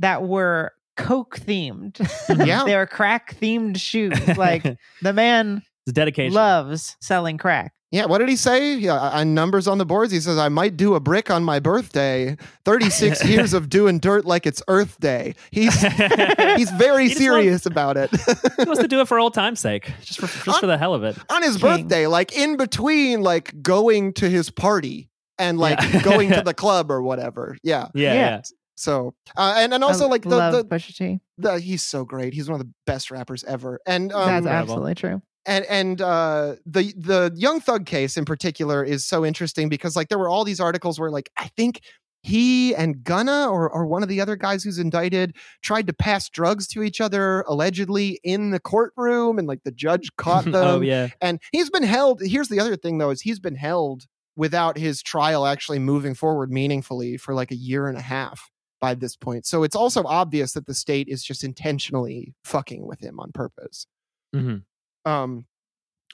that 0.00 0.24
were 0.24 0.72
Coke 0.96 1.38
themed. 1.38 1.92
Mm-hmm. 1.94 2.42
Yeah. 2.42 2.64
they 2.66 2.76
were 2.76 2.86
crack 2.86 3.36
themed 3.40 3.78
shoes. 3.80 4.18
Like 4.36 4.64
the 5.02 5.12
man 5.12 5.62
It's 5.86 5.92
dedication. 5.94 6.34
loves 6.34 6.96
selling 7.00 7.38
crack. 7.38 7.72
Yeah, 7.94 8.06
what 8.06 8.18
did 8.18 8.28
he 8.28 8.34
say? 8.34 8.74
Yeah, 8.74 8.98
on 8.98 9.34
numbers 9.34 9.68
on 9.68 9.78
the 9.78 9.86
boards, 9.86 10.10
he 10.10 10.18
says, 10.18 10.36
I 10.36 10.48
might 10.48 10.76
do 10.76 10.96
a 10.96 11.00
brick 11.00 11.30
on 11.30 11.44
my 11.44 11.60
birthday. 11.60 12.36
36 12.64 13.24
years 13.28 13.52
of 13.54 13.68
doing 13.68 14.00
dirt 14.00 14.24
like 14.24 14.46
it's 14.46 14.60
Earth 14.66 14.98
Day. 14.98 15.36
He's 15.52 15.80
he's 16.56 16.70
very 16.72 17.04
He 17.04 17.08
just 17.10 17.20
serious 17.20 17.66
about 17.66 17.96
it. 17.96 18.10
he 18.58 18.64
wants 18.64 18.80
to 18.80 18.88
do 18.88 19.00
it 19.00 19.06
for 19.06 19.20
old 19.20 19.32
time's 19.32 19.60
sake, 19.60 19.92
just 20.02 20.18
for 20.18 20.26
just 20.44 20.58
for 20.58 20.66
the 20.66 20.76
hell 20.76 20.92
of 20.92 21.04
it. 21.04 21.16
on 21.30 21.42
his 21.44 21.56
King. 21.56 21.82
birthday, 21.82 22.06
like 22.08 22.36
in 22.36 22.56
between 22.56 23.20
like 23.20 23.62
going 23.62 24.12
to 24.14 24.28
his 24.28 24.50
party 24.50 25.08
and 25.38 25.58
like 25.58 25.80
Yeah. 25.80 26.02
going 26.02 26.32
to 26.32 26.42
the 26.42 26.54
club 26.54 26.90
or 26.90 27.00
whatever. 27.00 27.56
Yeah. 27.62 27.86
Yeah, 27.94 28.12
Yeah. 28.12 28.14
yeah. 28.14 28.42
So 28.76 29.14
uh, 29.36 29.54
and 29.58 29.72
and 29.72 29.84
also 29.84 30.06
I 30.06 30.10
like 30.10 30.22
the, 30.22 30.30
love 30.30 30.52
the, 30.52 30.64
Pusha 30.64 30.96
T. 30.96 31.20
the 31.38 31.60
he's 31.60 31.84
so 31.84 32.04
great. 32.04 32.34
He's 32.34 32.48
one 32.50 32.60
of 32.60 32.66
the 32.66 32.72
best 32.86 33.12
rappers 33.12 33.44
ever. 33.44 33.78
And 33.86 34.12
um, 34.12 34.26
That's 34.26 34.46
absolutely 34.46 34.96
true. 34.96 35.22
And 35.46 35.64
and 35.66 36.00
uh 36.00 36.56
the 36.66 36.92
the 36.96 37.32
young 37.34 37.60
thug 37.60 37.86
case 37.86 38.16
in 38.16 38.24
particular 38.24 38.82
is 38.84 39.04
so 39.04 39.24
interesting 39.24 39.68
because 39.68 39.96
like 39.96 40.08
there 40.08 40.18
were 40.18 40.28
all 40.28 40.44
these 40.44 40.60
articles 40.60 40.98
where 40.98 41.10
like 41.10 41.30
i 41.36 41.48
think 41.48 41.80
he 42.22 42.74
and 42.74 43.04
gunna 43.04 43.48
or 43.50 43.68
or 43.68 43.86
one 43.86 44.02
of 44.02 44.08
the 44.08 44.20
other 44.20 44.34
guys 44.36 44.64
who's 44.64 44.78
indicted 44.78 45.36
tried 45.62 45.86
to 45.86 45.92
pass 45.92 46.28
drugs 46.30 46.66
to 46.66 46.82
each 46.82 47.00
other 47.00 47.42
allegedly 47.42 48.18
in 48.24 48.50
the 48.50 48.60
courtroom 48.60 49.38
and 49.38 49.46
like 49.46 49.62
the 49.64 49.70
judge 49.70 50.08
caught 50.16 50.44
them 50.46 50.54
oh 50.54 50.80
yeah. 50.80 51.08
and 51.20 51.38
he's 51.52 51.68
been 51.70 51.82
held 51.82 52.20
here's 52.22 52.48
the 52.48 52.60
other 52.60 52.76
thing 52.76 52.98
though 52.98 53.10
is 53.10 53.20
he's 53.20 53.40
been 53.40 53.56
held 53.56 54.06
without 54.36 54.76
his 54.78 55.02
trial 55.02 55.46
actually 55.46 55.78
moving 55.78 56.14
forward 56.14 56.50
meaningfully 56.50 57.16
for 57.16 57.34
like 57.34 57.50
a 57.50 57.56
year 57.56 57.86
and 57.88 57.98
a 57.98 58.02
half 58.02 58.50
by 58.80 58.94
this 58.94 59.16
point 59.16 59.44
so 59.46 59.62
it's 59.62 59.76
also 59.76 60.02
obvious 60.04 60.54
that 60.54 60.66
the 60.66 60.74
state 60.74 61.06
is 61.08 61.22
just 61.22 61.44
intentionally 61.44 62.34
fucking 62.44 62.86
with 62.86 63.00
him 63.00 63.20
on 63.20 63.30
purpose 63.32 63.86
Mhm. 64.34 64.62
Um 65.04 65.46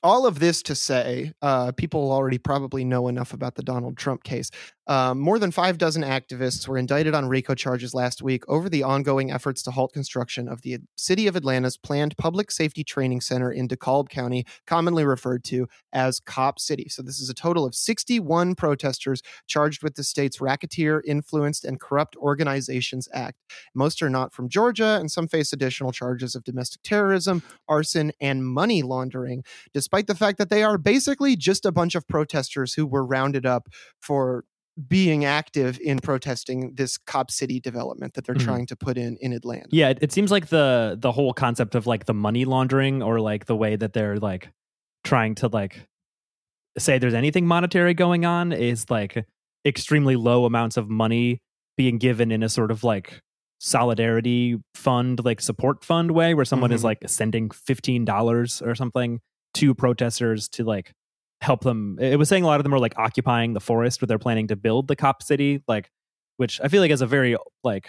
all 0.03 0.27
of 0.27 0.39
this 0.39 0.63
to 0.63 0.75
say, 0.75 1.33
uh, 1.43 1.73
people 1.73 2.11
already 2.13 2.39
probably 2.39 2.85
know 2.85 3.09
enough 3.09 3.35
about 3.35 3.55
the 3.57 3.63
Donald 3.63 3.97
Trump 3.99 4.25
case. 4.25 4.51
Um, 4.91 5.21
more 5.21 5.39
than 5.39 5.53
five 5.53 5.79
dozen 5.79 6.03
activists 6.03 6.67
were 6.67 6.77
indicted 6.77 7.15
on 7.15 7.29
RICO 7.29 7.55
charges 7.55 7.95
last 7.95 8.23
week 8.23 8.43
over 8.49 8.69
the 8.69 8.83
ongoing 8.83 9.31
efforts 9.31 9.63
to 9.63 9.71
halt 9.71 9.93
construction 9.93 10.49
of 10.49 10.63
the 10.63 10.79
City 10.97 11.29
of 11.29 11.37
Atlanta's 11.37 11.77
planned 11.77 12.17
public 12.17 12.51
safety 12.51 12.83
training 12.83 13.21
center 13.21 13.53
in 13.53 13.69
DeKalb 13.69 14.09
County, 14.09 14.45
commonly 14.67 15.05
referred 15.05 15.45
to 15.45 15.69
as 15.93 16.19
Cop 16.19 16.59
City. 16.59 16.89
So, 16.89 17.03
this 17.03 17.21
is 17.21 17.31
a 17.31 17.35
total 17.35 17.65
of 17.65 17.77
61 17.77 18.57
protesters 18.57 19.23
charged 19.47 19.85
with 19.85 19.95
the 19.95 20.03
state's 20.03 20.41
Racketeer, 20.41 21.05
Influenced, 21.07 21.65
and 21.65 21.79
Corrupt 21.79 22.17
Organizations 22.17 23.09
Act. 23.15 23.39
Most 23.77 24.03
are 24.03 24.11
not 24.11 24.35
from 24.35 24.49
Georgia, 24.49 24.97
and 24.99 25.09
some 25.09 25.29
face 25.29 25.53
additional 25.53 25.93
charges 25.93 26.35
of 26.35 26.43
domestic 26.43 26.83
terrorism, 26.83 27.45
arson, 27.69 28.11
and 28.21 28.45
money 28.45 28.83
laundering, 28.83 29.45
despite 29.73 30.09
the 30.09 30.17
fact 30.17 30.39
that 30.39 30.51
they 30.51 30.65
are 30.65 30.79
basically 30.79 31.37
just 31.37 31.65
a 31.65 31.71
bunch 31.71 31.95
of 31.95 32.09
protesters 32.09 32.75
who 32.75 32.89
were 32.89 33.07
rounded 33.07 33.47
up 33.47 33.69
for 34.01 34.45
being 34.89 35.25
active 35.25 35.79
in 35.83 35.99
protesting 35.99 36.75
this 36.77 36.97
cop 36.97 37.31
city 37.31 37.61
development 37.61 38.15
that 38.15 38.25
they're 38.25 38.35
Mhm. 38.35 38.45
trying 38.45 38.67
to 38.67 38.77
put 38.77 38.97
in 38.97 39.17
in 39.21 39.33
Atlanta. 39.33 39.67
Yeah, 39.71 39.89
it, 39.91 39.99
it 40.01 40.13
seems 40.13 40.31
like 40.31 40.47
the 40.49 40.97
the 41.01 41.13
whole 41.13 41.33
concept 41.33 41.75
of 41.75 41.87
like 41.87 42.07
the 42.07 42.15
money 42.15 42.45
laundering 42.45 43.03
or 43.03 43.21
like 43.21 43.47
the 43.47 43.57
way 43.57 43.77
that 43.77 43.93
they're 43.93 44.17
like 44.19 44.51
trying 45.05 45.35
to 45.37 45.49
like 45.49 45.87
say 46.79 46.99
there's 46.99 47.15
anything 47.15 47.47
monetary 47.47 47.95
going 47.95 48.25
on 48.25 48.53
is 48.53 48.89
like 48.91 49.27
extremely 49.67 50.17
low 50.17 50.45
amounts 50.47 50.77
of 50.77 50.89
money 50.89 51.39
being 51.77 51.99
given 51.99 52.31
in 52.31 52.43
a 52.43 52.49
sort 52.49 52.71
of 52.71 52.85
like 52.85 53.21
solidarity 53.59 54.57
fund 54.75 55.23
like 55.25 55.41
support 55.41 55.85
fund 55.85 56.11
way 56.13 56.33
where 56.35 56.45
someone 56.45 56.73
is 56.73 56.81
Mhm. 56.81 56.85
like 56.85 56.99
sending 57.07 57.49
$15 57.51 58.63
or 58.63 58.75
something 58.75 59.21
to 59.55 59.75
protesters 59.75 60.49
to 60.49 60.65
like 60.65 60.93
help 61.41 61.63
them 61.63 61.99
it 62.01 62.17
was 62.19 62.29
saying 62.29 62.45
a 62.45 62.47
lot 62.47 62.61
of 62.61 62.65
them 62.65 62.75
are 62.75 62.79
like 62.79 62.93
occupying 62.99 63.55
the 63.55 63.61
forest 63.61 64.01
where 64.01 64.07
they're 64.07 64.19
planning 64.19 64.47
to 64.49 64.57
build 64.57 64.89
the 64.89 64.97
cop 64.97 65.23
city 65.23 65.63
like 65.67 65.91
which 66.37 66.61
i 66.63 66.69
feel 66.69 66.81
like 66.83 66.91
is 66.91 67.01
a 67.01 67.07
very 67.07 67.37
like 67.65 67.89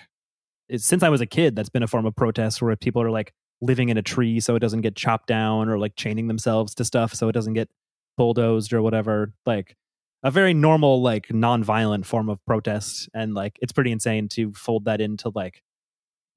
it's, 0.69 0.85
since 0.85 1.03
I 1.03 1.09
was 1.09 1.19
a 1.19 1.25
kid, 1.25 1.53
that's 1.53 1.67
been 1.67 1.83
a 1.83 1.87
form 1.87 2.05
of 2.05 2.15
protest 2.15 2.61
where 2.61 2.73
people 2.77 3.01
are 3.01 3.11
like 3.11 3.33
living 3.59 3.89
in 3.89 3.97
a 3.97 4.01
tree 4.01 4.39
so 4.39 4.55
it 4.55 4.59
doesn't 4.59 4.79
get 4.79 4.95
chopped 4.95 5.27
down 5.27 5.67
or 5.67 5.77
like 5.77 5.97
chaining 5.97 6.27
themselves 6.29 6.73
to 6.75 6.85
stuff 6.85 7.13
so 7.13 7.27
it 7.27 7.33
doesn't 7.33 7.55
get 7.55 7.67
bulldozed 8.15 8.71
or 8.71 8.81
whatever. 8.81 9.33
Like 9.45 9.75
a 10.23 10.31
very 10.31 10.53
normal, 10.53 11.01
like 11.01 11.33
non-violent 11.33 12.05
form 12.05 12.29
of 12.29 12.39
protest. 12.45 13.09
And 13.13 13.33
like 13.33 13.59
it's 13.61 13.73
pretty 13.73 13.91
insane 13.91 14.29
to 14.29 14.53
fold 14.53 14.85
that 14.85 15.01
into 15.01 15.29
like 15.35 15.61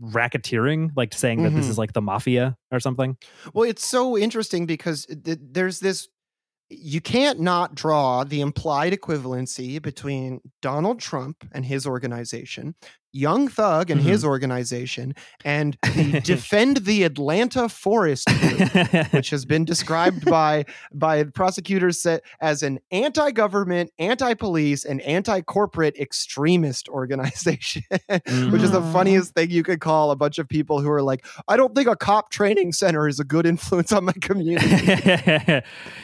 racketeering, 0.03 0.91
like 0.97 1.15
saying 1.15 1.43
that 1.45 1.51
this 1.51 1.67
Mhm. 1.67 1.71
is 1.71 1.79
like 1.79 1.93
the 1.93 2.03
mafia 2.03 2.57
or 2.73 2.81
something. 2.81 3.17
Well, 3.53 3.69
it's 3.69 3.87
so 3.87 4.19
interesting 4.19 4.67
because 4.67 5.07
th- 5.07 5.39
there's 5.41 5.81
this 5.81 6.09
you 6.69 7.01
can't 7.01 7.41
not 7.41 7.75
draw 7.75 8.25
the 8.25 8.41
implied 8.41 8.93
equivalency 8.93 9.81
between 9.81 10.41
Donald 10.63 11.01
Trump 11.01 11.47
and 11.53 11.65
his 11.65 11.87
organization, 11.87 12.75
Young 13.15 13.49
Thug 13.49 13.91
and 13.91 14.01
Mm-hmm. 14.01 14.11
his 14.11 14.25
organization 14.25 15.15
and 15.45 15.79
the 15.83 16.21
Defend 16.25 16.79
the 16.79 17.05
Atlanta 17.05 17.69
Forest 17.69 18.27
Group, 18.29 19.13
which 19.13 19.31
has 19.31 19.45
been 19.45 19.65
described 19.65 20.25
by 20.31 20.65
by 20.93 21.23
prosecutors 21.25 22.01
sa- 22.03 22.19
as 22.41 22.63
an 22.63 22.81
anti-government, 22.91 23.91
anti-police, 23.99 24.85
and 24.85 25.01
anti-corporate 25.03 25.97
extremist 25.99 26.89
organization. 26.89 27.83
which 28.11 28.63
is 28.63 28.73
the 28.73 28.81
Mm. 28.81 28.93
funniest 28.93 29.35
thing 29.35 29.51
you 29.51 29.63
could 29.63 29.81
call 29.81 30.11
a 30.11 30.17
bunch 30.17 30.39
of 30.39 30.49
people 30.49 30.81
who 30.81 30.91
are 30.91 31.01
like, 31.03 31.25
I 31.49 31.57
don't 31.57 31.75
think 31.75 31.89
a 31.89 31.97
cop 31.97 32.31
training 32.31 32.73
center 32.73 33.07
is 33.09 33.21
a 33.21 33.25
good 33.25 33.47
influence 33.47 33.93
on 33.93 34.05
my 34.05 34.13
community. 34.21 34.67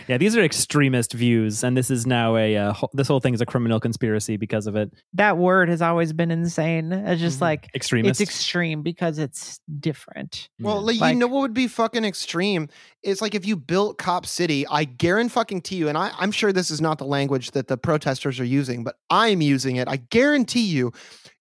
yeah, 0.08 0.16
these 0.18 0.36
are 0.36 0.42
extremist 0.42 1.12
views, 1.12 1.62
and 1.64 1.76
this 1.76 1.90
is 1.90 2.06
now 2.06 2.36
a 2.36 2.56
uh, 2.56 2.72
wh- 2.74 2.84
this 2.94 3.08
whole 3.08 3.20
thing 3.20 3.34
is 3.34 3.40
a 3.40 3.46
criminal 3.46 3.80
conspiracy 3.80 4.36
because 4.36 4.66
of 4.66 4.76
it. 4.76 4.92
that 5.14 5.36
word 5.38 5.68
has 5.68 5.82
always 5.82 6.12
been 6.12 6.30
insane. 6.30 6.92
It's 7.06 7.20
just 7.20 7.38
Mhm. 7.38 7.42
like 7.42 7.68
Extremist. 7.74 8.20
it's 8.20 8.30
extreme 8.30 8.82
because 8.82 9.18
it's 9.18 9.60
different. 9.80 10.48
Well, 10.60 10.80
like, 10.82 11.00
Like- 11.00 11.12
you 11.14 11.18
know 11.18 11.26
what 11.26 11.40
would 11.40 11.54
be 11.54 11.66
fucking 11.68 12.04
extreme? 12.04 12.68
It's 13.02 13.20
like 13.20 13.34
if 13.34 13.46
you 13.46 13.56
built 13.56 13.98
Cop 13.98 14.26
City, 14.26 14.66
I 14.68 14.84
guarantee 14.84 15.30
fucking 15.32 15.62
to 15.62 15.74
you, 15.74 15.88
and 15.88 15.96
I, 15.96 16.10
I'm 16.18 16.32
sure 16.32 16.52
this 16.52 16.70
is 16.70 16.80
not 16.80 16.98
the 16.98 17.04
language 17.06 17.52
that 17.52 17.68
the 17.68 17.76
protesters 17.76 18.38
are 18.40 18.44
using, 18.44 18.84
but 18.84 18.96
I'm 19.10 19.40
using 19.40 19.76
it. 19.76 19.88
I 19.88 19.96
guarantee 19.96 20.66
you, 20.66 20.92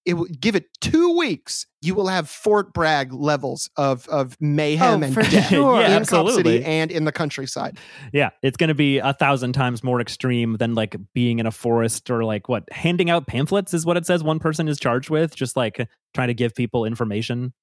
it 0.09 0.13
would 0.13 0.41
give 0.41 0.55
it 0.55 0.65
two 0.81 1.15
weeks, 1.17 1.65
you 1.81 1.95
will 1.95 2.07
have 2.07 2.29
Fort 2.29 2.73
Bragg 2.73 3.13
levels 3.13 3.69
of 3.77 4.07
of 4.09 4.35
mayhem 4.41 5.01
Oh, 5.01 5.05
and 5.05 5.13
for 5.13 5.21
death 5.21 5.49
sure. 5.49 5.79
Yeah, 5.81 5.85
in 5.85 5.91
Cop 5.91 6.01
absolutely. 6.01 6.43
City 6.57 6.65
and 6.65 6.91
in 6.91 7.05
the 7.05 7.11
countryside. 7.11 7.77
yeah, 8.11 8.31
it's 8.43 8.57
going 8.57 8.67
to 8.69 8.73
be 8.75 8.97
a 8.97 9.13
thousand 9.13 9.53
times 9.53 9.83
more 9.83 10.01
extreme 10.01 10.57
than 10.57 10.75
like 10.75 10.95
being 11.13 11.39
in 11.39 11.45
a 11.45 11.51
forest 11.51 12.09
or 12.09 12.23
like 12.23 12.49
what 12.49 12.63
handing 12.71 13.09
out 13.09 13.27
pamphlets 13.27 13.73
is 13.73 13.85
what 13.85 13.97
it 13.97 14.05
says. 14.05 14.23
One 14.23 14.39
person 14.39 14.67
is 14.67 14.79
charged 14.79 15.09
with 15.09 15.35
just 15.35 15.55
like 15.55 15.87
trying 16.13 16.27
to 16.29 16.33
give 16.33 16.55
people 16.55 16.85
information 16.85 17.53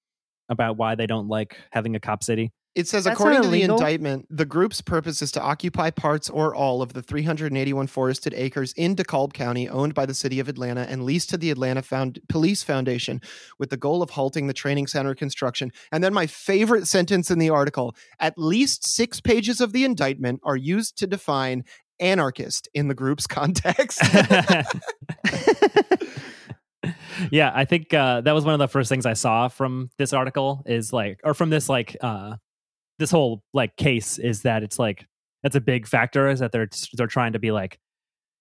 about 0.49 0.77
why 0.77 0.95
they 0.95 1.07
don't 1.07 1.29
like 1.29 1.57
having 1.73 1.97
a 1.97 2.01
cop 2.01 2.23
city. 2.23 2.53
It 2.77 2.87
says, 2.87 3.05
That's 3.05 3.19
according 3.19 3.41
to 3.41 3.49
the 3.49 3.63
indictment, 3.63 4.27
the 4.29 4.45
group's 4.45 4.83
purpose 4.83 5.23
is 5.23 5.33
to 5.33 5.41
occupy 5.41 5.89
parts 5.89 6.29
or 6.29 6.55
all 6.55 6.83
of 6.83 6.93
the 6.93 7.01
381 7.01 7.87
forested 7.87 8.35
acres 8.35 8.75
in 8.77 8.95
DeKalb 8.95 9.33
County 9.33 9.67
owned 9.67 9.95
by 9.95 10.05
the 10.05 10.13
city 10.13 10.41
of 10.41 10.49
Atlanta 10.51 10.83
and 10.83 11.03
leased 11.03 11.31
to 11.31 11.39
the 11.39 11.51
Atlanta 11.51 11.81
Found- 11.81 12.21
Police 12.29 12.63
Foundation 12.63 13.23
with 13.59 13.71
the 13.71 13.79
goal 13.79 14.03
of 14.03 14.11
halting 14.11 14.47
the 14.47 14.53
training 14.53 14.89
center 14.89 15.15
construction. 15.15 15.73
And 15.91 16.05
then 16.05 16.13
my 16.13 16.27
favorite 16.27 16.87
sentence 16.87 17.31
in 17.31 17.39
the 17.39 17.49
article 17.49 17.97
at 18.21 18.37
least 18.37 18.87
six 18.87 19.23
pages 19.23 19.63
of 19.63 19.73
the 19.73 19.85
indictment 19.85 20.41
are 20.45 20.57
used 20.57 20.99
to 20.99 21.07
define 21.07 21.65
anarchist 21.99 22.69
in 22.75 22.89
the 22.89 22.95
group's 22.95 23.27
context. 23.27 24.03
yeah, 27.31 27.53
I 27.55 27.65
think 27.65 27.95
uh, 27.95 28.21
that 28.21 28.33
was 28.33 28.45
one 28.45 28.53
of 28.53 28.59
the 28.59 28.69
first 28.69 28.91
things 28.91 29.07
I 29.07 29.15
saw 29.15 29.49
from 29.49 29.89
this 29.97 30.13
article 30.13 30.63
is 30.67 30.93
like, 30.93 31.21
or 31.25 31.33
from 31.33 31.49
this 31.49 31.71
like, 31.71 31.97
uh, 32.03 32.37
this 32.99 33.11
whole 33.11 33.43
like 33.53 33.77
case 33.77 34.19
is 34.19 34.43
that 34.43 34.63
it's 34.63 34.79
like 34.79 35.07
that's 35.43 35.57
a 35.57 35.61
big 35.61 35.87
factor 35.87 36.29
is 36.29 36.41
that 36.41 36.53
they're 36.53 36.69
they're 36.95 37.07
trying 37.07 37.33
to 37.33 37.39
be 37.39 37.53
like, 37.53 37.79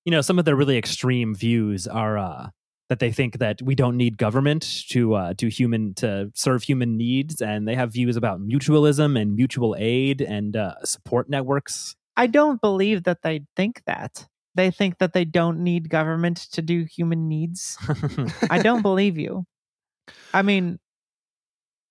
you 0.06 0.12
know, 0.12 0.22
some 0.22 0.39
of 0.39 0.45
their 0.45 0.56
really 0.56 0.78
extreme 0.78 1.36
views 1.36 1.88
are 1.88 2.18
uh, 2.18 2.49
that 2.89 2.99
they 2.99 3.12
think 3.12 3.39
that 3.39 3.62
we 3.62 3.76
don't 3.76 3.97
need 3.97 4.18
government 4.18 4.86
to 4.89 5.16
uh, 5.16 5.34
do 5.34 5.47
human 5.47 5.93
to 5.95 6.32
serve 6.36 6.64
human 6.64 6.97
needs, 6.97 7.41
and 7.41 7.68
they 7.68 7.76
have 7.76 7.91
views 7.93 8.16
about 8.16 8.39
mutualism 8.39 9.20
and 9.20 9.36
mutual 9.36 9.76
aid 9.78 10.22
and 10.22 10.56
uh, 10.56 10.76
support 10.84 11.30
networks. 11.30 11.95
I 12.18 12.28
don't 12.28 12.62
believe 12.62 13.03
that 13.03 13.22
they 13.24 13.41
think 13.56 13.84
that. 13.86 14.28
They 14.56 14.72
think 14.72 14.99
that 14.99 15.12
they 15.12 15.26
don't 15.26 15.60
need 15.60 15.89
government 15.89 16.38
to 16.53 16.62
do 16.62 16.86
human 16.86 17.28
needs. 17.28 17.78
I 18.49 18.60
don't 18.60 18.82
believe 18.82 19.18
you. 19.18 19.45
I 20.34 20.43
mean, 20.43 20.80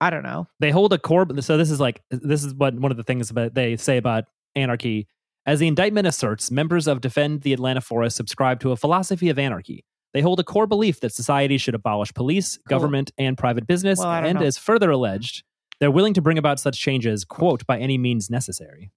I 0.01 0.11
don't 0.11 0.23
know. 0.23 0.47
they 0.61 0.71
hold 0.71 0.93
a 0.93 0.99
core 0.99 1.27
so 1.41 1.57
this 1.57 1.71
is 1.71 1.81
like 1.81 2.03
this 2.11 2.45
is 2.45 2.55
what 2.55 2.75
one 2.75 2.91
of 2.91 2.97
the 2.97 3.03
things 3.05 3.29
that 3.31 3.55
they 3.55 3.77
say 3.77 3.97
about 3.97 4.25
anarchy 4.57 5.07
as 5.47 5.61
the 5.61 5.67
indictment 5.69 6.07
asserts 6.07 6.51
members 6.51 6.87
of 6.87 7.01
defend 7.01 7.43
the 7.43 7.53
atlanta 7.53 7.81
forest 7.81 8.17
subscribe 8.17 8.61
to 8.61 8.73
a 8.73 8.77
philosophy 8.77 9.29
of 9.31 9.39
anarchy 9.39 9.85
they 10.13 10.21
hold 10.21 10.39
a 10.41 10.45
core 10.45 10.67
belief 10.67 11.01
that 11.01 11.13
society 11.13 11.57
should 11.59 11.75
abolish 11.75 12.13
police 12.15 12.59
government 12.69 13.13
and 13.19 13.37
private 13.39 13.67
business 13.67 13.99
Well, 13.99 14.09
and 14.09 14.39
know. 14.41 14.45
as 14.47 14.59
further 14.59 14.91
alleged 14.91 15.43
they're 15.81 15.91
willing 15.91 16.15
to 16.15 16.23
bring 16.23 16.39
about 16.39 16.61
such 16.61 16.79
changes 16.79 17.25
quote 17.25 17.67
by 17.67 17.79
any 17.79 17.97
means 17.99 18.29
necessary 18.31 18.91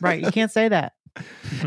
Right. 0.00 0.24
You 0.24 0.30
can't 0.32 0.50
say 0.50 0.68
that. 0.68 0.94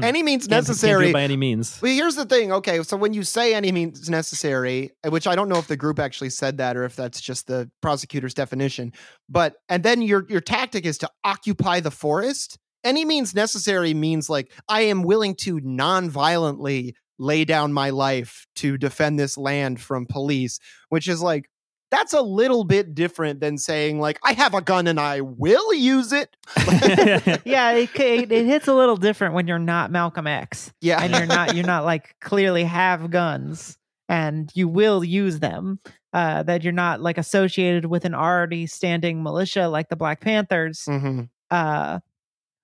Any 0.02 0.24
means 0.24 0.44
Can't- 0.44 0.52
can't 0.52 0.68
necessary. 0.68 1.14
by 1.14 1.24
any 1.24 1.38
means 1.38 1.80
Well, 1.82 1.92
here's 1.94 2.16
the 2.16 2.26
thing. 2.26 2.52
Okay, 2.52 2.84
so 2.84 2.98
when 2.98 3.14
you 3.14 3.24
say 3.24 3.54
any 3.54 3.72
means 3.72 4.10
necessary, 4.10 4.92
uh, 5.06 5.10
which 5.10 5.28
I 5.28 5.36
don't 5.36 5.50
know 5.50 5.58
if 5.58 5.68
the 5.68 5.78
group 5.78 6.00
actually 6.00 6.30
said 6.32 6.58
that 6.58 6.76
or 6.76 6.84
if 6.84 6.96
that's 6.96 7.22
just 7.22 7.48
the 7.48 7.70
prosecutor's 7.82 8.34
definition, 8.34 8.92
but 9.30 9.56
and 9.70 9.84
then 9.84 10.02
your 10.02 10.26
your 10.30 10.42
tactic 10.42 10.86
is 10.86 10.98
to 11.00 11.10
occupy 11.24 11.80
the 11.80 11.92
forest. 11.92 12.58
Any 12.84 13.06
means 13.06 13.34
necessary 13.34 13.94
means 13.94 14.30
like 14.30 14.52
I 14.70 14.82
am 14.82 15.04
willing 15.04 15.36
to 15.42 15.60
non-violently 15.62 16.96
lay 17.20 17.46
down 17.46 17.74
my 17.74 17.90
life 17.90 18.46
to 18.58 18.78
defend 18.78 19.20
this 19.20 19.38
land 19.38 19.82
from 19.82 20.06
police, 20.06 20.60
which 20.90 21.08
is 21.08 21.22
like 21.22 21.50
that's 21.90 22.14
a 22.14 22.22
little 22.22 22.64
bit 22.64 22.94
different 22.96 23.40
than 23.40 23.58
saying 23.58 24.00
like 24.00 24.20
I 24.24 24.34
have 24.34 24.54
a 24.54 24.62
gun 24.62 24.88
and 24.88 25.00
I 25.00 25.22
will 25.22 25.74
use 25.74 26.12
it. 26.14 26.36
Yeah, 27.46 27.72
it, 27.72 27.90
it, 27.96 28.32
it 28.32 28.46
hits 28.46 28.68
a 28.68 28.74
little 28.74 28.98
different 28.98 29.34
when 29.34 29.48
you're 29.48 29.60
not 29.60 29.92
Malcolm 29.92 30.28
X 30.28 30.74
Yeah. 30.82 31.02
and 31.02 31.14
you're 31.14 31.26
not 31.26 31.56
you're 31.56 31.66
not 31.66 31.86
like 31.86 32.16
clearly 32.20 32.64
have 32.66 33.10
guns 33.10 33.78
and 34.10 34.52
you 34.54 34.68
will 34.68 35.04
use 35.04 35.40
them. 35.40 35.80
Uh, 36.14 36.42
that 36.44 36.64
you're 36.64 36.74
not 36.74 37.00
like 37.02 37.18
associated 37.18 37.86
with 37.86 38.04
an 38.06 38.16
already 38.16 38.66
standing 38.66 39.22
militia 39.22 39.68
like 39.68 39.90
the 39.90 39.96
Black 39.96 40.20
Panthers. 40.22 40.86
Mhm. 40.88 41.30
uh 41.52 42.00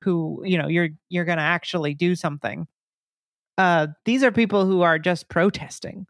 who 0.01 0.41
you 0.43 0.57
know 0.57 0.67
you're 0.67 0.89
you're 1.09 1.23
going 1.23 1.37
to 1.37 1.43
actually 1.43 1.93
do 1.93 2.13
something 2.15 2.67
uh 3.57 3.87
these 4.03 4.21
are 4.21 4.31
people 4.33 4.65
who 4.65 4.81
are 4.81 4.99
just 4.99 5.29
protesting 5.29 6.05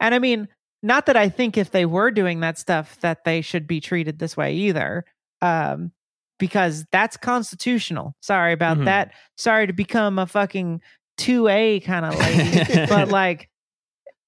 and 0.00 0.14
i 0.14 0.18
mean 0.18 0.48
not 0.82 1.06
that 1.06 1.16
i 1.16 1.28
think 1.28 1.56
if 1.56 1.70
they 1.70 1.86
were 1.86 2.10
doing 2.10 2.40
that 2.40 2.58
stuff 2.58 2.98
that 3.00 3.24
they 3.24 3.40
should 3.40 3.66
be 3.66 3.80
treated 3.80 4.18
this 4.18 4.36
way 4.36 4.54
either 4.54 5.04
um 5.40 5.92
because 6.38 6.84
that's 6.90 7.16
constitutional. 7.16 8.16
Sorry 8.20 8.52
about 8.52 8.78
Mhm. 8.78 8.86
that. 8.86 9.12
Sorry 9.36 9.68
to 9.68 9.72
become 9.72 10.18
a 10.18 10.26
fucking 10.26 10.80
2a 11.18 11.84
kind 11.84 12.04
of 12.04 12.18
lady 12.18 12.86
but 12.88 13.08
like 13.20 13.48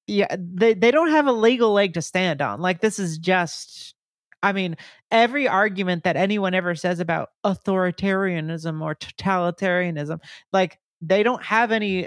yeah 0.06 0.28
they, 0.38 0.74
they 0.74 0.92
don't 0.92 1.10
have 1.10 1.26
a 1.26 1.32
legal 1.32 1.72
leg 1.72 1.94
to 1.94 2.02
stand 2.02 2.40
on. 2.40 2.60
Like 2.60 2.80
this 2.80 2.98
is 3.00 3.18
just 3.18 3.94
i 4.44 4.52
mean 4.52 4.76
every 5.10 5.48
argument 5.48 6.04
that 6.04 6.16
anyone 6.16 6.54
ever 6.54 6.74
says 6.76 7.00
about 7.00 7.30
authoritarianism 7.44 8.80
or 8.80 8.94
totalitarianism 8.94 10.20
like 10.52 10.78
they 11.00 11.22
don't 11.22 11.42
have 11.42 11.72
any 11.72 12.06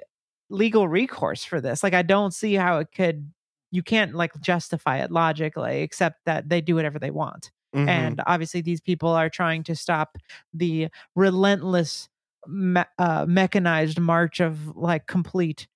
legal 0.49 0.87
recourse 0.87 1.43
for 1.43 1.59
this. 1.59 1.83
Like 1.83 1.93
i 1.93 2.01
don't 2.01 2.33
see 2.33 2.53
how 2.53 2.79
it 2.79 2.87
could 2.95 3.29
you 3.77 3.83
can't 3.83 4.13
like 4.21 4.33
justify 4.41 4.95
it 5.03 5.11
logically 5.11 5.81
except 5.87 6.17
that 6.25 6.49
they 6.49 6.61
do 6.61 6.73
whatever 6.75 6.99
they 6.99 7.11
want 7.11 7.51
Mhm. 7.75 7.87
and 7.89 8.21
obviously 8.25 8.61
these 8.61 8.81
people 8.89 9.09
are 9.09 9.29
trying 9.29 9.61
to 9.69 9.75
stop 9.75 10.17
the 10.61 10.87
relentless 11.15 12.09
me- 12.47 12.91
uh, 13.05 13.25
mechanized 13.27 13.99
march 13.99 14.39
of 14.47 14.53
like 14.89 15.05
complete 15.07 15.67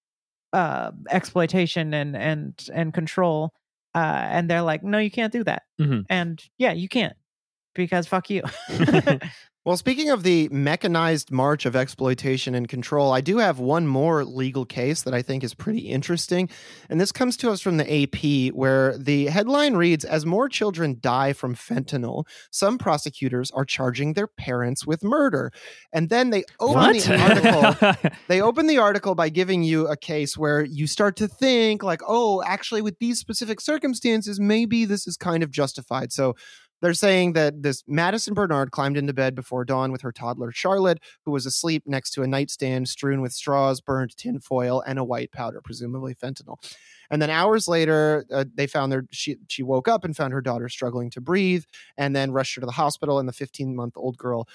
uh, 0.53 0.91
exploitation 1.09 1.93
and 1.93 2.15
and 2.15 2.67
and 2.73 2.93
control 2.93 3.39
uh, 3.93 4.21
and 4.35 4.49
they're 4.49 4.67
like 4.71 4.83
no 4.83 4.97
you 4.97 5.11
can't 5.11 5.33
do 5.33 5.43
that 5.43 5.63
Mhm. 5.79 6.05
and 6.09 6.43
yeah 6.57 6.73
you 6.73 6.87
can't 6.97 7.15
because 7.75 8.07
fuck 8.07 8.29
you 8.29 8.41
Well, 9.63 9.77
speaking 9.77 10.09
of 10.09 10.23
the 10.23 10.49
mechanized 10.49 11.29
march 11.29 11.67
of 11.67 11.75
exploitation 11.75 12.55
and 12.55 12.67
control, 12.67 13.11
I 13.11 13.21
do 13.21 13.37
have 13.37 13.59
one 13.59 13.85
more 13.85 14.25
legal 14.25 14.65
case 14.65 15.03
that 15.03 15.13
I 15.13 15.21
think 15.21 15.43
is 15.43 15.53
pretty 15.53 15.81
interesting. 15.81 16.49
And 16.89 16.99
this 16.99 17.11
comes 17.11 17.37
to 17.37 17.51
us 17.51 17.61
from 17.61 17.77
the 17.77 17.85
AP, 17.85 18.55
where 18.55 18.97
the 18.97 19.27
headline 19.27 19.75
reads 19.75 20.03
As 20.03 20.25
more 20.25 20.49
children 20.49 20.97
die 20.99 21.33
from 21.33 21.53
fentanyl, 21.53 22.25
some 22.49 22.79
prosecutors 22.79 23.51
are 23.51 23.63
charging 23.63 24.13
their 24.13 24.25
parents 24.25 24.87
with 24.87 25.03
murder. 25.03 25.51
And 25.93 26.09
then 26.09 26.31
they 26.31 26.43
open 26.59 26.93
the 26.97 27.21
article 27.21 28.11
they 28.27 28.41
open 28.41 28.65
the 28.65 28.79
article 28.79 29.13
by 29.13 29.29
giving 29.29 29.61
you 29.61 29.87
a 29.87 29.95
case 29.95 30.35
where 30.35 30.63
you 30.63 30.87
start 30.87 31.15
to 31.17 31.27
think 31.27 31.83
like 31.83 32.01
oh 32.07 32.41
actually 32.47 32.81
with 32.81 32.97
these 32.97 33.19
specific 33.19 33.61
circumstances 33.61 34.39
maybe 34.39 34.85
this 34.85 35.05
is 35.05 35.17
kind 35.17 35.43
of 35.43 35.51
justified 35.51 36.11
so 36.11 36.35
they're 36.81 36.93
saying 36.93 37.33
that 37.33 37.63
this 37.63 37.83
Madison 37.87 38.33
Bernard 38.33 38.71
climbed 38.71 38.97
into 38.97 39.13
bed 39.13 39.35
before 39.35 39.65
dawn 39.65 39.91
with 39.91 40.01
her 40.01 40.11
toddler 40.11 40.51
Charlotte, 40.51 40.99
who 41.25 41.31
was 41.31 41.45
asleep 41.45 41.83
next 41.85 42.11
to 42.11 42.23
a 42.23 42.27
nightstand 42.27 42.89
strewn 42.89 43.21
with 43.21 43.33
straws, 43.33 43.81
burned 43.81 44.15
tinfoil, 44.17 44.81
and 44.81 44.99
a 44.99 45.03
white 45.03 45.31
powder, 45.31 45.61
presumably 45.63 46.15
fentanyl. 46.15 46.57
And 47.09 47.21
then 47.21 47.29
hours 47.29 47.67
later, 47.67 48.25
uh, 48.31 48.45
they 48.55 48.67
found 48.67 48.91
their 48.91 49.03
she 49.11 49.37
she 49.47 49.63
woke 49.63 49.87
up 49.87 50.03
and 50.03 50.15
found 50.15 50.33
her 50.33 50.41
daughter 50.41 50.69
struggling 50.69 51.09
to 51.11 51.21
breathe, 51.21 51.65
and 51.97 52.15
then 52.15 52.31
rushed 52.31 52.55
her 52.55 52.61
to 52.61 52.65
the 52.65 52.71
hospital. 52.71 53.19
And 53.19 53.27
the 53.27 53.33
15 53.33 53.75
month 53.75 53.93
old 53.97 54.17
girl 54.17 54.47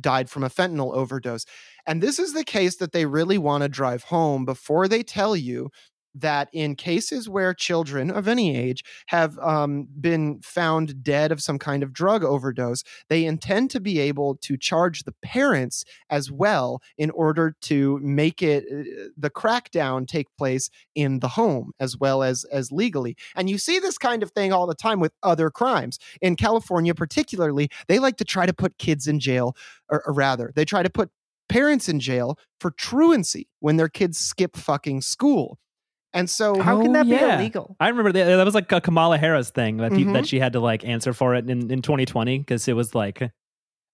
died 0.00 0.30
from 0.30 0.42
a 0.42 0.48
fentanyl 0.48 0.94
overdose. 0.94 1.44
And 1.86 2.02
this 2.02 2.18
is 2.18 2.32
the 2.32 2.44
case 2.44 2.76
that 2.76 2.92
they 2.92 3.06
really 3.06 3.38
want 3.38 3.62
to 3.62 3.68
drive 3.68 4.04
home 4.04 4.44
before 4.44 4.88
they 4.88 5.02
tell 5.02 5.36
you 5.36 5.70
that 6.14 6.48
in 6.52 6.74
cases 6.76 7.28
where 7.28 7.54
children 7.54 8.10
of 8.10 8.28
any 8.28 8.56
age 8.56 8.84
have 9.06 9.38
um, 9.38 9.88
been 10.00 10.40
found 10.42 11.02
dead 11.02 11.32
of 11.32 11.42
some 11.42 11.58
kind 11.58 11.82
of 11.82 11.92
drug 11.92 12.22
overdose, 12.24 12.82
they 13.08 13.24
intend 13.24 13.70
to 13.70 13.80
be 13.80 13.98
able 13.98 14.36
to 14.36 14.56
charge 14.56 15.04
the 15.04 15.14
parents 15.22 15.84
as 16.10 16.30
well 16.30 16.82
in 16.98 17.10
order 17.10 17.56
to 17.62 17.98
make 18.02 18.42
it 18.42 18.64
uh, 18.64 19.08
the 19.16 19.30
crackdown 19.30 20.06
take 20.06 20.26
place 20.36 20.70
in 20.94 21.20
the 21.20 21.28
home 21.28 21.72
as 21.80 21.96
well 21.96 22.22
as 22.22 22.44
as 22.44 22.70
legally. 22.70 23.16
And 23.34 23.48
you 23.48 23.58
see 23.58 23.78
this 23.78 23.98
kind 23.98 24.22
of 24.22 24.30
thing 24.32 24.52
all 24.52 24.66
the 24.66 24.74
time 24.74 25.00
with 25.00 25.12
other 25.22 25.50
crimes. 25.50 25.98
In 26.20 26.36
California 26.36 26.94
particularly, 26.94 27.68
they 27.88 27.98
like 27.98 28.16
to 28.18 28.24
try 28.24 28.46
to 28.46 28.52
put 28.52 28.78
kids 28.78 29.06
in 29.06 29.20
jail 29.20 29.56
or, 29.88 30.02
or 30.06 30.12
rather, 30.12 30.52
they 30.54 30.64
try 30.64 30.82
to 30.82 30.90
put 30.90 31.10
parents 31.48 31.88
in 31.88 32.00
jail 32.00 32.38
for 32.60 32.70
truancy 32.70 33.48
when 33.60 33.76
their 33.76 33.88
kids 33.88 34.18
skip 34.18 34.56
fucking 34.56 35.00
school. 35.00 35.58
And 36.14 36.28
so, 36.28 36.60
How 36.60 36.80
can 36.82 36.90
Oh, 36.90 36.92
that 36.94 37.06
yeah. 37.06 37.36
be 37.36 37.42
illegal? 37.42 37.76
I 37.80 37.88
remember 37.88 38.12
that, 38.12 38.24
that 38.36 38.44
was 38.44 38.54
like 38.54 38.70
a 38.70 38.80
Kamala 38.80 39.16
Harris 39.18 39.50
thing 39.50 39.78
that 39.78 39.92
pe- 39.92 40.04
Mhm. 40.04 40.12
that 40.12 40.26
she 40.26 40.38
had 40.38 40.52
to 40.52 40.60
like 40.60 40.84
answer 40.84 41.12
for 41.14 41.34
it 41.34 41.48
in, 41.48 41.70
in 41.70 41.80
2020 41.82 42.38
because 42.38 42.68
it 42.68 42.74
was 42.76 42.94
like 42.94 43.22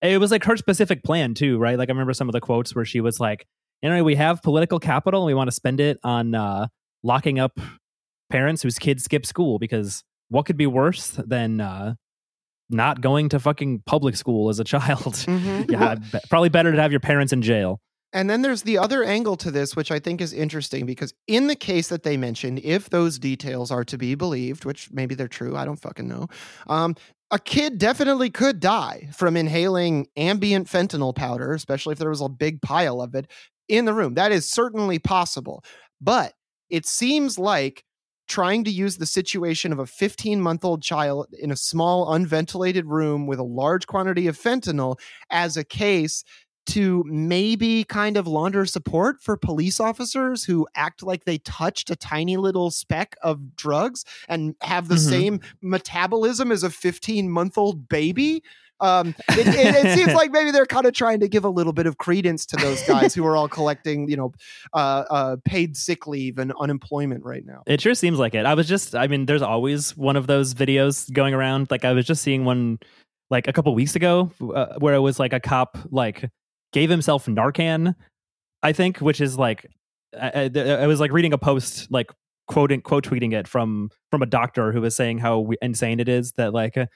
it 0.03 0.21
was 0.21 0.31
like 0.31 0.45
her 0.45 0.57
specific 0.57 1.03
plan 1.05 1.35
too, 1.35 1.59
right? 1.59 1.77
Like 1.79 1.89
I 1.89 1.93
remember 1.93 2.13
some 2.15 2.29
of 2.29 2.33
the 2.33 2.41
quotes 2.41 2.75
where 2.75 2.85
she 2.85 3.01
was 3.01 3.19
like, 3.21 3.47
"You 3.83 3.91
know, 3.91 4.03
we 4.05 4.15
have 4.17 4.43
political 4.43 4.79
capital 4.81 5.23
and 5.23 5.27
we 5.27 5.35
want 5.35 5.49
to 5.49 5.53
spend 5.53 5.81
it 5.81 5.99
on 6.05 6.35
uh, 6.35 6.67
locking 7.03 7.39
up 7.39 7.59
parents 8.31 8.63
whose 8.63 8.79
kids 8.79 9.05
skip 9.05 9.25
school 9.27 9.59
because 9.59 10.03
what 10.29 10.45
could 10.47 10.57
be 10.57 10.67
worse 10.67 11.13
than 11.25 11.61
uh, 11.61 11.95
not 12.71 13.01
going 13.01 13.29
to 13.31 13.41
fucking 13.41 13.83
public 13.87 14.15
school 14.17 14.49
as 14.51 14.59
a 14.61 14.65
child? 14.65 15.15
Mhm. 15.15 15.71
yeah, 15.71 15.95
be- 15.95 16.19
probably 16.31 16.49
better 16.49 16.71
to 16.73 16.81
have 16.83 16.91
your 16.93 17.01
parents 17.01 17.33
in 17.33 17.43
jail." 17.43 17.81
And 18.13 18.31
then 18.31 18.41
there's 18.43 18.63
the 18.63 18.79
other 18.79 19.05
angle 19.05 19.37
to 19.37 19.51
this, 19.51 19.77
which 19.77 19.91
I 19.91 19.99
think 19.99 20.21
is 20.21 20.33
interesting 20.33 20.87
because 20.87 21.13
in 21.27 21.47
the 21.47 21.57
case 21.57 21.89
that 21.89 22.05
they 22.05 22.17
mentioned, 22.17 22.61
if 22.65 22.89
those 22.89 23.19
details 23.19 23.71
are 23.71 23.85
to 23.85 23.99
be 23.99 24.15
believed, 24.15 24.65
which 24.65 24.91
maybe 24.91 25.15
they're 25.15 25.29
true, 25.29 25.57
I 25.57 25.67
don't 25.67 25.81
fucking 25.81 26.09
know, 26.09 26.29
um, 26.69 26.97
a 27.31 27.39
kid 27.39 27.77
definitely 27.77 28.31
could 28.31 28.61
die 28.61 29.11
from 29.15 29.37
inhaling 29.37 30.07
ambient 30.17 30.69
fentanyl 30.69 31.15
powder, 31.15 31.53
especially 31.53 31.93
if 31.93 31.99
there 31.99 32.09
was 32.09 32.23
a 32.23 32.29
big 32.29 32.63
pile 32.63 33.03
of 33.03 33.15
it 33.15 33.31
in 33.69 33.85
the 33.85 33.93
room. 33.93 34.15
That 34.15 34.33
is 34.33 34.49
certainly 34.49 34.99
possible. 34.99 35.63
But 36.01 36.33
it 36.71 36.87
seems 36.87 37.39
like 37.39 37.85
trying 38.29 38.63
to 38.65 38.71
use 38.71 38.97
the 38.97 39.07
situation 39.07 39.73
of 39.73 39.79
a 39.79 39.87
15 39.87 40.41
month 40.41 40.65
old 40.65 40.83
child 40.83 41.27
in 41.39 41.51
a 41.51 41.57
small, 41.57 42.13
unventilated 42.13 42.87
room 42.87 43.27
with 43.27 43.39
a 43.39 43.45
large 43.45 43.87
quantity 43.87 44.27
of 44.27 44.39
fentanyl 44.39 44.99
as 45.31 45.57
a 45.57 45.65
case 45.65 46.25
to 46.69 47.03
maybe 47.07 47.85
kind 47.85 48.17
of 48.17 48.27
launder 48.27 48.65
support 48.67 49.21
for 49.21 49.37
police 49.37 49.81
officers 49.81 50.45
who 50.45 50.67
act 50.75 51.03
like 51.03 51.25
they 51.25 51.39
touched 51.39 51.91
a 51.91 51.97
tiny 51.97 52.37
little 52.37 52.71
speck 52.71 53.17
of 53.23 53.57
drugs 53.57 54.05
and 54.29 54.55
have 54.63 54.89
the 54.89 54.95
Mhm. 54.97 55.09
same 55.09 55.41
metabolism 55.63 56.51
as 56.53 56.63
a 56.63 56.71
15 56.71 57.31
month 57.31 57.57
old 57.59 57.89
baby. 57.89 58.43
Um, 58.81 59.15
it, 59.31 59.47
it, 59.49 59.75
it 59.87 59.95
seems 59.99 60.15
like 60.15 60.31
maybe 60.31 60.51
they're 60.53 60.65
kind 60.67 60.87
of 60.87 60.93
trying 60.93 61.19
to 61.21 61.29
give 61.29 61.45
a 61.45 61.49
little 61.49 61.73
bit 61.73 61.87
of 61.87 61.99
credence 61.99 62.47
to 62.47 62.57
those 62.57 62.81
guys 62.85 63.13
who 63.15 63.25
are 63.27 63.37
all 63.37 63.49
collecting, 63.49 64.09
you 64.09 64.17
know, 64.17 64.33
uh, 64.73 65.05
uh, 65.11 65.37
paid 65.45 65.77
sick 65.77 66.07
leave 66.07 66.39
and 66.39 66.53
unemployment 66.61 67.25
right 67.25 67.45
now. 67.45 67.63
It 67.67 67.81
sure 67.81 67.95
seems 67.95 68.19
like 68.21 68.35
it. 68.37 68.47
I 68.47 68.55
was 68.55 68.69
just, 68.69 68.95
I 68.95 69.09
mean, 69.09 69.27
there's 69.27 69.43
always 69.43 69.97
one 69.97 70.15
of 70.17 70.29
those 70.29 70.55
videos 70.55 71.13
going 71.13 71.35
around. 71.35 71.71
Like 71.73 71.85
I 71.85 71.93
was 71.93 72.07
just 72.07 72.23
seeing 72.23 72.45
one 72.45 72.79
like 73.31 73.49
a 73.49 73.53
couple 73.53 73.75
weeks 73.75 73.97
ago 73.97 74.31
uh, 74.55 74.79
where 74.79 74.95
it 74.95 75.01
was 75.01 75.19
like 75.19 75.33
a 75.33 75.41
cop 75.41 75.77
like 75.91 76.31
gave 76.73 76.91
himself 76.91 77.27
Narcan, 77.27 77.95
I 78.63 78.73
think, 78.73 78.99
which 78.99 79.21
is 79.21 79.39
like, 79.39 79.71
I, 80.19 80.51
I, 80.55 80.61
I 80.61 80.87
was 80.87 81.01
like 81.01 81.13
reading 81.13 81.33
a 81.33 81.39
post 81.39 81.91
like 81.91 82.11
quoting 82.47 82.81
quote 82.81 83.05
tweeting 83.05 83.33
it 83.33 83.47
from 83.47 83.91
from 84.11 84.23
a 84.23 84.27
doctor 84.27 84.73
who 84.73 84.81
was 84.81 84.97
saying 84.97 85.19
how 85.19 85.39
we, 85.41 85.57
insane 85.61 86.01
it 86.01 86.09
is 86.09 86.33
that 86.33 86.53
like 86.53 86.77
uh, 86.77 86.87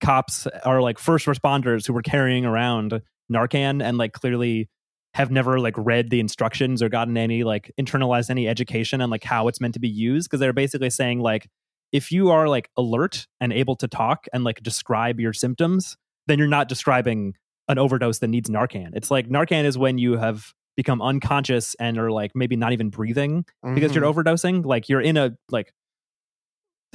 cops 0.00 0.46
are 0.64 0.80
like 0.80 0.98
first 0.98 1.26
responders 1.26 1.86
who 1.86 1.92
were 1.92 2.02
carrying 2.02 2.46
around 2.46 3.02
Narcan 3.30 3.82
and 3.82 3.98
like 3.98 4.12
clearly 4.12 4.68
have 5.14 5.30
never 5.30 5.58
like 5.58 5.74
read 5.76 6.08
the 6.08 6.20
instructions 6.20 6.82
or 6.82 6.88
gotten 6.88 7.16
any 7.16 7.44
like 7.44 7.70
internalized 7.78 8.30
any 8.30 8.48
education 8.48 9.00
on 9.00 9.10
like 9.10 9.24
how 9.24 9.48
it's 9.48 9.60
meant 9.60 9.74
to 9.74 9.80
be 9.80 9.88
used 9.88 10.28
because 10.28 10.40
they're 10.40 10.52
basically 10.52 10.88
saying 10.88 11.20
like 11.20 11.48
if 11.90 12.10
you 12.10 12.30
are 12.30 12.48
like 12.48 12.70
alert 12.76 13.26
and 13.40 13.52
able 13.52 13.76
to 13.76 13.88
talk 13.88 14.26
and 14.32 14.44
like 14.44 14.62
describe 14.62 15.20
your 15.20 15.32
symptoms 15.32 15.96
then 16.28 16.38
you're 16.38 16.48
not 16.48 16.68
describing 16.68 17.34
an 17.68 17.78
overdose 17.78 18.18
that 18.20 18.28
needs 18.28 18.50
Narcan. 18.50 18.90
It's 18.94 19.10
like 19.10 19.28
Narcan 19.28 19.64
is 19.64 19.78
when 19.78 19.98
you 19.98 20.16
have 20.16 20.52
become 20.76 21.00
unconscious 21.02 21.74
and 21.78 21.98
are 21.98 22.10
like 22.10 22.32
maybe 22.34 22.56
not 22.56 22.72
even 22.72 22.88
breathing 22.90 23.44
because 23.74 23.94
you're 23.94 24.04
Mhm. 24.04 24.14
overdosing. 24.14 24.64
Like 24.64 24.88
you're 24.88 25.00
in 25.02 25.16
a 25.16 25.36
like 25.50 25.72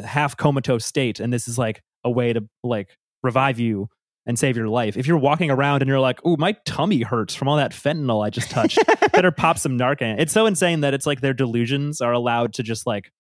half 0.04 0.38
comatose 0.38 0.86
state, 0.86 1.20
and 1.20 1.32
this 1.34 1.48
is 1.48 1.58
like 1.58 1.82
a 2.04 2.10
way 2.12 2.34
to 2.34 2.48
like 2.64 2.96
revive 3.24 3.60
you 3.60 3.90
and 4.26 4.38
save 4.38 4.58
your 4.58 4.68
life. 4.68 4.98
If 4.98 5.08
you're 5.08 5.18
walking 5.18 5.50
around 5.50 5.82
and 5.82 5.88
you're 5.90 6.00
like, 6.00 6.24
"Ooh, 6.26 6.38
my 6.38 6.54
tummy 6.66 7.02
hurts 7.02 7.34
from 7.34 7.48
all 7.48 7.58
that 7.58 7.72
fentanyl 7.72 8.26
I 8.26 8.30
just 8.30 8.52
touched," 8.52 8.78
better 9.14 9.32
pop 9.32 9.58
some 9.58 9.78
Narcan. 9.78 10.20
It's 10.20 10.34
so 10.34 10.46
insane 10.46 10.82
that 10.82 10.94
it's 10.94 11.06
like 11.06 11.22
their 11.22 11.34
delusions 11.34 12.02
are 12.02 12.12
allowed 12.12 12.54
to 12.56 12.64
just 12.64 12.86
like 12.86 13.12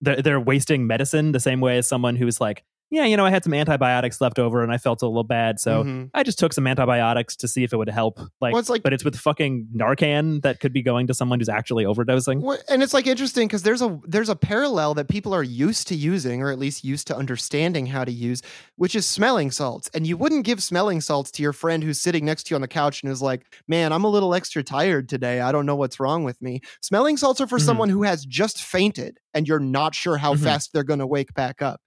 they're, 0.00 0.22
they're 0.22 0.40
wasting 0.40 0.86
medicine 0.86 1.32
the 1.32 1.40
same 1.40 1.60
way 1.60 1.76
as 1.78 1.86
someone 1.88 2.16
who's 2.16 2.40
like, 2.40 2.64
yeah, 2.90 3.04
you 3.04 3.16
know, 3.16 3.24
I 3.24 3.30
had 3.30 3.44
some 3.44 3.54
antibiotics 3.54 4.20
left 4.20 4.38
over 4.38 4.62
and 4.62 4.72
I 4.72 4.78
felt 4.78 5.02
a 5.02 5.06
little 5.06 5.24
bad, 5.24 5.60
so 5.60 5.84
Mhm. 5.84 6.10
I 6.12 6.22
just 6.22 6.38
took 6.38 6.52
some 6.52 6.66
antibiotics 6.66 7.36
to 7.36 7.48
see 7.48 7.62
if 7.64 7.72
it 7.72 7.76
would 7.76 7.88
help. 7.88 8.18
Like, 8.40 8.52
Well, 8.52 8.60
it's 8.60 8.68
like- 8.68 8.82
but 8.82 8.92
it's 8.92 9.04
with 9.04 9.16
fucking 9.16 9.68
Narcan 9.76 10.42
that 10.42 10.60
could 10.60 10.72
be 10.72 10.82
going 10.82 11.06
to 11.06 11.14
someone 11.14 11.38
who's 11.38 11.48
actually 11.48 11.84
overdosing. 11.84 12.40
Well, 12.40 12.58
and 12.68 12.82
it's 12.82 12.92
like 12.92 13.06
interesting 13.06 13.46
because 13.46 13.62
there's 13.62 13.82
a 13.82 13.98
there's 14.06 14.28
a 14.28 14.36
parallel 14.36 14.94
that 14.94 15.08
people 15.08 15.32
are 15.34 15.42
used 15.42 15.86
to 15.88 15.94
using, 15.94 16.42
or 16.42 16.50
at 16.50 16.58
least 16.58 16.84
used 16.84 17.06
to 17.08 17.16
understanding 17.16 17.86
how 17.86 18.04
to 18.04 18.12
use, 18.12 18.42
which 18.76 18.94
is 18.94 19.06
smelling 19.06 19.50
salts. 19.50 19.88
And 19.94 20.06
you 20.06 20.16
wouldn't 20.16 20.44
give 20.44 20.62
smelling 20.62 21.00
salts 21.00 21.30
to 21.32 21.42
your 21.42 21.52
friend 21.52 21.82
who's 21.84 22.00
sitting 22.00 22.24
next 22.24 22.44
to 22.44 22.50
you 22.50 22.56
on 22.56 22.60
the 22.62 22.68
couch 22.68 23.02
and 23.02 23.12
is 23.12 23.22
like, 23.22 23.42
"Man, 23.68 23.92
I'm 23.92 24.04
a 24.04 24.08
little 24.08 24.34
extra 24.34 24.62
tired 24.64 25.08
today. 25.08 25.40
I 25.40 25.52
don't 25.52 25.66
know 25.66 25.76
what's 25.76 26.00
wrong 26.00 26.24
with 26.24 26.40
me." 26.42 26.60
Smelling 26.80 27.16
salts 27.16 27.40
are 27.40 27.46
for 27.46 27.58
Mhm. 27.58 27.62
someone 27.66 27.88
who 27.88 28.02
has 28.02 28.24
just 28.24 28.58
fainted 28.62 29.18
and 29.32 29.46
you're 29.46 29.60
not 29.60 29.94
sure 29.94 30.16
how 30.16 30.34
Mhm. 30.34 30.40
fast 30.42 30.72
they're 30.72 30.82
going 30.82 30.98
to 30.98 31.06
wake 31.06 31.32
back 31.34 31.62
up. 31.62 31.80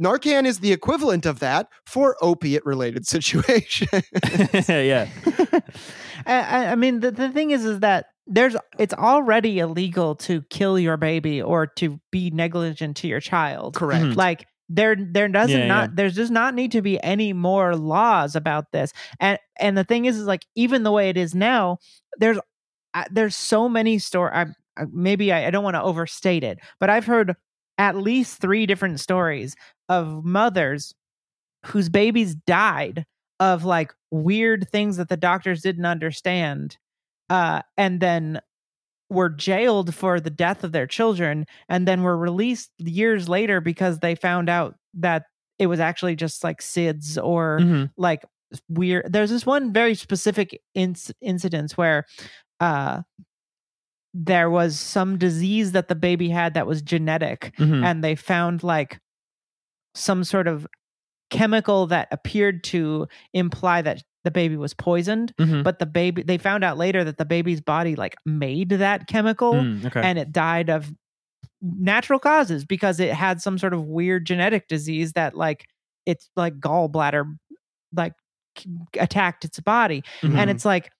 Narcan 0.00 0.46
is 0.46 0.60
the 0.60 0.72
equivalent 0.72 1.26
of 1.26 1.40
that 1.40 1.68
for 1.86 2.16
opiate 2.22 2.64
related 2.64 3.06
situations. 3.16 3.90
yeah. 4.68 5.08
I, 6.26 6.40
I 6.40 6.66
I 6.72 6.74
mean, 6.74 7.00
the, 7.00 7.10
the 7.10 7.28
thing 7.30 7.50
is, 7.50 7.64
is 7.64 7.80
that 7.80 8.06
there's 8.26 8.56
it's 8.78 8.94
already 8.94 9.58
illegal 9.58 10.14
to 10.16 10.42
kill 10.50 10.78
your 10.78 10.96
baby 10.96 11.42
or 11.42 11.66
to 11.66 12.00
be 12.10 12.30
negligent 12.30 12.96
to 12.98 13.08
your 13.08 13.20
child. 13.20 13.74
Correct. 13.74 14.04
Mhm. 14.04 14.16
Like 14.16 14.46
there, 14.68 14.96
there 14.96 15.28
doesn't 15.28 15.58
Yeah, 15.58 15.66
not 15.66 15.90
yeah. 15.90 15.94
there 15.94 16.10
does 16.10 16.30
not 16.30 16.54
need 16.54 16.70
to 16.72 16.82
be 16.82 17.02
any 17.02 17.32
more 17.32 17.74
laws 17.74 18.36
about 18.36 18.70
this. 18.72 18.92
And 19.18 19.38
and 19.58 19.76
the 19.76 19.84
thing 19.84 20.04
is, 20.04 20.16
is 20.16 20.26
like 20.26 20.46
even 20.54 20.82
the 20.84 20.92
way 20.92 21.08
it 21.08 21.16
is 21.16 21.34
now, 21.34 21.78
there's 22.18 22.38
uh, 22.94 23.04
there's 23.10 23.36
so 23.36 23.68
many 23.68 23.98
store. 23.98 24.32
I, 24.34 24.46
I 24.78 24.84
maybe 24.92 25.32
I, 25.32 25.48
I 25.48 25.50
don't 25.50 25.64
want 25.64 25.74
to 25.74 25.82
overstate 25.82 26.44
it, 26.44 26.58
but 26.78 26.88
I've 26.88 27.06
heard 27.06 27.34
at 27.80 27.96
least 27.96 28.40
three 28.40 28.66
different 28.66 29.00
stories 29.00 29.56
of 29.88 30.22
mothers 30.24 30.94
whose 31.66 31.88
babies 31.88 32.34
died 32.34 33.06
of 33.40 33.64
like 33.64 33.92
weird 34.10 34.68
things 34.70 34.98
that 34.98 35.08
the 35.08 35.16
doctors 35.16 35.62
didn't 35.62 35.86
understand 35.86 36.76
uh 37.30 37.62
and 37.78 38.00
then 38.00 38.38
were 39.08 39.30
jailed 39.30 39.94
for 39.94 40.20
the 40.20 40.30
death 40.30 40.62
of 40.62 40.72
their 40.72 40.86
children 40.86 41.46
and 41.70 41.88
then 41.88 42.02
were 42.02 42.16
released 42.18 42.70
years 42.78 43.28
later 43.28 43.60
because 43.62 43.98
they 44.00 44.14
found 44.14 44.48
out 44.50 44.76
that 44.92 45.24
it 45.58 45.66
was 45.66 45.80
actually 45.80 46.14
just 46.16 46.44
like 46.44 46.60
SIDS 46.60 47.16
or 47.22 47.58
Mhm. 47.60 47.90
like 47.96 48.22
weird 48.68 49.10
there's 49.10 49.30
this 49.30 49.46
one 49.46 49.72
very 49.72 49.94
specific 49.94 50.60
inc- 50.76 51.12
incident 51.22 51.72
where 51.72 52.04
uh 52.60 53.00
there 54.12 54.50
was 54.50 54.78
some 54.78 55.18
disease 55.18 55.72
that 55.72 55.88
the 55.88 55.94
baby 55.94 56.28
had 56.28 56.54
that 56.54 56.66
was 56.66 56.82
genetic 56.82 57.52
Mhm. 57.58 57.84
and 57.84 58.02
they 58.02 58.14
found 58.16 58.62
like 58.62 58.98
some 59.94 60.24
sort 60.24 60.48
of 60.48 60.66
chemical 61.30 61.86
that 61.86 62.08
appeared 62.10 62.64
to 62.64 63.06
imply 63.32 63.82
that 63.82 64.02
the 64.24 64.30
baby 64.30 64.56
was 64.56 64.74
poisoned 64.74 65.32
Mhm. 65.38 65.62
but 65.62 65.78
the 65.78 65.86
baby 65.86 66.22
they 66.22 66.38
found 66.38 66.64
out 66.64 66.76
later 66.76 67.04
that 67.04 67.18
the 67.18 67.24
baby's 67.24 67.60
body 67.60 67.94
like 67.94 68.16
made 68.26 68.68
that 68.70 69.06
chemical 69.06 69.54
Mm, 69.54 69.86
okay. 69.86 70.02
and 70.02 70.18
it 70.18 70.32
died 70.32 70.68
of 70.68 70.92
natural 71.62 72.18
causes 72.18 72.64
because 72.64 72.98
it 73.00 73.12
had 73.14 73.40
some 73.40 73.58
sort 73.58 73.72
of 73.74 73.84
weird 73.84 74.26
genetic 74.26 74.66
disease 74.68 75.12
that 75.12 75.34
like 75.36 75.66
it's 76.04 76.28
like 76.36 76.54
gallbladder 76.58 77.36
like 77.94 78.12
attacked 78.98 79.44
its 79.44 79.60
body 79.60 80.02
Mhm. 80.22 80.34
and 80.36 80.50
it's 80.50 80.64
like 80.64 80.90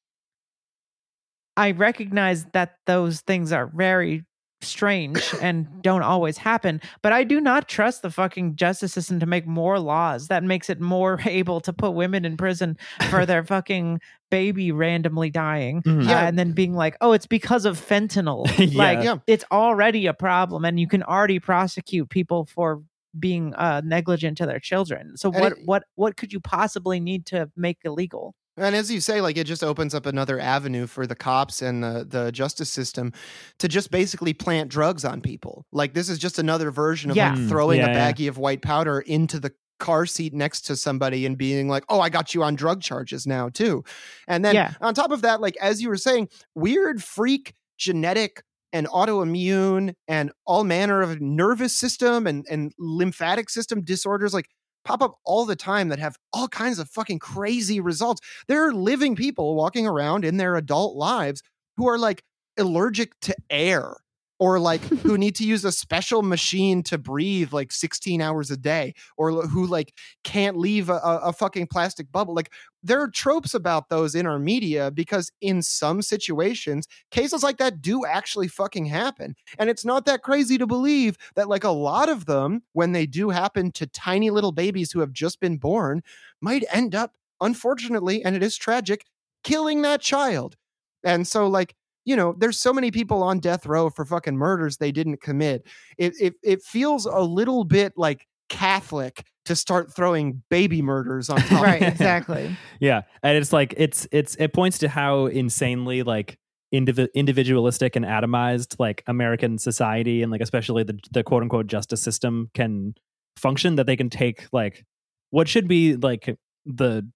i 1.67 1.71
recognize 1.73 2.41
that 2.53 2.71
those 2.87 3.21
things 3.23 3.53
are 3.53 3.67
very 3.75 4.25
strange 4.63 5.23
and 5.41 5.67
don't 5.81 6.03
always 6.03 6.37
happen. 6.37 6.83
But 7.01 7.15
I 7.15 7.25
do 7.25 7.41
not 7.41 7.67
trust 7.67 8.03
the 8.03 8.11
fucking 8.11 8.57
justice 8.57 8.93
system 8.93 9.19
to 9.21 9.25
make 9.25 9.47
more 9.47 9.79
laws 9.79 10.29
that 10.29 10.45
makes 10.45 10.69
it 10.69 10.79
more 10.81 11.19
able 11.25 11.61
to 11.63 11.73
put 11.73 11.93
women 11.93 12.27
in 12.27 12.37
prison 12.37 12.77
for 13.09 13.25
their 13.25 13.43
fucking 13.43 14.01
baby 14.31 14.71
randomly 14.71 15.31
dying. 15.31 15.81
Mhm. 15.83 16.07
Uh, 16.07 16.13
and 16.13 16.39
then 16.39 16.53
being 16.53 16.75
like, 16.75 16.95
oh, 17.01 17.13
it's 17.13 17.27
because 17.27 17.65
of 17.65 17.81
fentanyl. 17.81 18.45
Yeah. 18.59 18.79
Like 18.79 19.03
Yeah. 19.03 19.17
it's 19.27 19.45
already 19.51 20.05
a 20.07 20.13
problem 20.13 20.67
and 20.67 20.79
you 20.79 20.87
can 20.87 21.03
already 21.03 21.39
prosecute 21.41 22.11
people 22.11 22.45
for 22.45 22.83
being 23.19 23.55
uh, 23.55 23.81
negligent 23.83 24.37
to 24.39 24.47
their 24.47 24.61
children. 24.61 25.17
So 25.17 25.31
And 25.33 25.41
what 25.41 25.53
it- 25.53 25.59
what 25.65 25.83
what 25.95 26.17
could 26.19 26.35
you 26.35 26.41
possibly 26.41 27.01
need 27.01 27.25
to 27.33 27.51
make 27.57 27.79
illegal? 27.83 28.35
And 28.57 28.75
as 28.77 28.91
you 28.91 29.01
say, 29.01 29.21
like 29.21 29.37
it 29.37 29.45
just 29.47 29.65
opens 29.65 29.95
up 29.95 30.07
another 30.07 30.39
avenue 30.39 30.87
for 30.87 31.07
the 31.07 31.15
cops 31.15 31.63
and 31.63 31.83
the, 31.83 32.05
the 32.09 32.33
justice 32.33 32.69
system 32.69 33.13
to 33.59 33.69
just 33.69 33.91
basically 33.91 34.33
plant 34.35 34.71
drugs 34.71 35.05
on 35.05 35.21
people. 35.21 35.65
Like 35.73 35.95
this 35.95 36.09
is 36.09 36.19
just 36.19 36.39
another 36.39 36.71
version 36.71 37.11
of 37.11 37.17
Yeah. 37.17 37.31
like 37.31 37.39
Mm, 37.39 37.49
throwing 37.49 37.79
a 37.81 37.87
yeah, 37.87 37.93
yeah. 37.93 38.13
baggie 38.13 38.29
of 38.29 38.39
white 38.39 38.61
powder 38.63 39.01
into 39.01 39.41
the 39.41 39.53
car 39.79 40.05
seat 40.05 40.35
next 40.35 40.63
to 40.63 40.77
somebody 40.77 41.25
and 41.25 41.39
being 41.39 41.69
like, 41.69 41.85
"Oh, 41.89 42.01
I 42.01 42.11
got 42.11 42.35
you 42.35 42.43
on 42.43 42.55
drug 42.55 42.83
charges 42.83 43.27
now 43.27 43.49
too." 43.49 43.83
And 44.29 44.45
then 44.45 44.55
Yeah. 44.55 44.75
on 44.83 44.93
top 44.95 45.11
of 45.11 45.23
that, 45.23 45.41
like 45.41 45.57
as 45.57 45.81
you 45.81 45.89
were 45.89 45.97
saying, 45.97 46.29
weird 46.55 47.03
freak 47.03 47.55
genetic 47.79 48.43
and 48.73 48.87
autoimmune 48.89 49.95
and 50.07 50.33
all 50.47 50.65
manner 50.65 51.01
of 51.03 51.21
nervous 51.21 51.75
system 51.77 52.27
and, 52.27 52.45
and 52.51 52.73
lymphatic 52.79 53.49
system 53.51 53.81
disorders 53.83 54.35
like 54.35 54.47
pop 54.85 55.03
up 55.03 55.16
all 55.24 55.45
the 55.45 55.57
time 55.57 55.89
that 55.89 55.99
have 55.99 56.16
all 56.33 56.49
kinds 56.49 56.78
of 56.78 56.89
fucking 56.89 57.18
crazy 57.18 57.81
results. 57.81 58.20
There 58.49 58.66
are 58.66 58.72
living 58.72 59.16
people 59.16 59.55
walking 59.55 59.87
around 59.87 60.24
in 60.24 60.37
their 60.37 60.57
adult 60.57 60.97
lives 60.97 61.43
who 61.76 61.89
are 61.89 61.99
like 61.99 62.22
allergic 62.59 63.18
to 63.20 63.35
air 63.49 63.97
or 64.41 64.59
like 64.59 64.80
who 65.03 65.16
need 65.16 65.36
to 65.36 65.45
use 65.45 65.64
a 65.64 65.70
special 65.70 66.22
machine 66.22 66.82
to 66.82 66.99
breathe 66.99 67.53
like 67.53 67.70
16 67.70 68.20
hours 68.20 68.51
a 68.51 68.57
day 68.57 68.95
or 69.16 69.30
who 69.47 69.66
like 69.66 69.95
can't 70.24 70.57
leave 70.57 70.88
a, 70.88 70.95
a 70.95 71.20
a 71.20 71.32
fucking 71.32 71.66
plastic 71.68 72.11
bubble. 72.11 72.34
Like 72.34 72.51
there 72.82 73.01
are 73.01 73.09
tropes 73.09 73.55
about 73.55 73.91
those 73.91 74.14
in 74.14 74.26
our 74.26 74.38
media 74.38 74.91
because 74.91 75.30
in 75.41 75.62
some 75.62 76.03
situations 76.03 76.88
cases 77.11 77.43
like 77.43 77.59
that 77.59 77.80
do 77.80 78.05
actually 78.05 78.49
fucking 78.49 78.86
happen. 78.86 79.36
And 79.59 79.70
it's 79.70 79.84
not 79.84 80.07
that 80.07 80.22
crazy 80.22 80.59
to 80.59 80.66
believe 80.66 81.16
that 81.36 81.49
like 81.49 81.62
a 81.62 81.70
lot 81.70 82.09
of 82.09 82.26
them 82.26 82.62
when 82.72 82.93
they 82.93 83.07
do 83.07 83.30
happen 83.30 83.70
to 83.72 83.86
tiny 83.86 84.30
little 84.30 84.53
babies 84.53 84.91
who 84.91 85.01
have 85.01 85.12
just 85.12 85.38
been 85.38 85.59
born 85.59 86.03
might 86.41 86.64
end 86.72 86.95
up 86.95 87.14
unfortunately 87.41 88.24
and 88.24 88.34
it 88.34 88.43
is 88.43 88.57
tragic 88.57 89.05
killing 89.45 89.82
that 89.82 90.01
child. 90.01 90.57
And 91.05 91.26
so 91.28 91.47
like 91.47 91.74
you 92.05 92.17
know 92.17 92.35
there's 92.39 92.59
so 92.59 92.73
many 92.73 92.91
people 92.91 93.23
on 93.23 93.39
death 93.39 93.67
row 93.67 93.91
for 93.91 94.05
fucking 94.05 94.37
murders 94.37 94.79
they 94.79 94.93
didn't 94.93 95.21
commit 95.21 95.67
it 95.99 96.15
it, 96.21 96.35
it 96.43 96.63
feels 96.63 97.07
a 97.07 97.21
little 97.21 97.65
bit 97.65 97.93
like 97.97 98.27
catholic 98.49 99.25
to 99.51 99.57
start 99.57 99.93
throwing 99.93 100.43
baby 100.49 100.83
murders 100.83 101.29
on 101.29 101.39
top 101.41 101.63
right, 101.63 101.83
of 101.83 101.89
it. 101.89 101.93
exactly. 101.93 102.57
Yeah, 102.81 103.03
and 103.23 103.37
it's 103.37 103.53
like 103.53 103.75
it's 103.77 104.07
it's 104.13 104.37
it 104.37 104.53
points 104.53 104.79
to 104.79 104.89
how 104.89 105.27
insanely 105.27 106.03
like 106.03 106.39
indivi- 106.73 107.13
individualistic 107.15 107.97
and 107.97 108.05
atomized 108.05 108.77
like 108.79 109.03
American 109.07 109.59
society 109.59 110.23
and 110.23 110.31
like 110.31 110.41
especially 110.41 110.85
the 110.85 110.99
the 111.11 111.23
quote 111.23 111.43
unquote 111.43 111.67
justice 111.67 112.01
system 112.01 112.51
can 112.55 112.95
function 113.37 113.75
that 113.75 113.87
they 113.87 113.97
can 113.97 114.09
take 114.09 114.47
like 114.53 114.85
what 115.31 115.49
should 115.49 115.67
be 115.67 115.97
like 115.97 116.39
the 116.65 117.09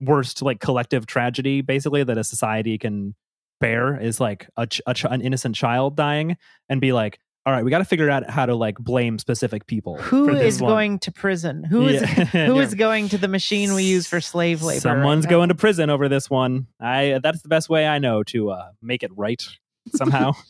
worst 0.00 0.42
like 0.42 0.60
collective 0.60 1.06
tragedy 1.06 1.60
basically 1.60 2.02
that 2.02 2.16
a 2.16 2.24
society 2.24 2.78
can 2.78 3.14
bear 3.60 4.00
is 4.00 4.20
like 4.20 4.48
a, 4.56 4.66
ch- 4.66 4.80
a 4.86 4.94
ch- 4.94 5.04
an 5.04 5.20
innocent 5.20 5.54
child 5.54 5.96
dying 5.96 6.36
and 6.68 6.80
be 6.80 6.92
like 6.92 7.18
all 7.46 7.52
right 7.54 7.64
we 7.64 7.70
got 7.70 7.78
to 7.78 7.84
figure 7.86 8.10
out 8.10 8.28
how 8.28 8.44
to 8.44 8.54
like 8.54 8.76
blame 8.78 9.18
specific 9.18 9.66
people 9.66 9.96
Who 9.96 10.26
for 10.28 10.34
this 10.34 10.56
is 10.56 10.60
one. 10.62 10.70
going 10.72 10.98
to 11.00 11.12
prison? 11.12 11.64
Who 11.64 11.86
is 11.88 12.02
Yeah. 12.02 12.06
who 12.46 12.56
Yeah. 12.56 12.62
is 12.62 12.74
going 12.74 13.08
to 13.10 13.18
the 13.18 13.28
machine 13.28 13.72
we 13.74 13.84
use 13.84 14.06
for 14.06 14.20
slave 14.20 14.62
labor? 14.62 14.80
Someone's 14.80 15.24
right 15.24 15.30
going 15.30 15.48
to 15.48 15.54
prison 15.54 15.88
over 15.90 16.08
this 16.08 16.28
one. 16.28 16.66
I 16.80 17.18
that's 17.22 17.40
the 17.42 17.48
best 17.48 17.68
way 17.70 17.86
I 17.86 17.98
know 17.98 18.22
to 18.24 18.50
uh, 18.50 18.70
make 18.82 19.02
it 19.02 19.10
right 19.16 19.42
somehow. 19.94 20.32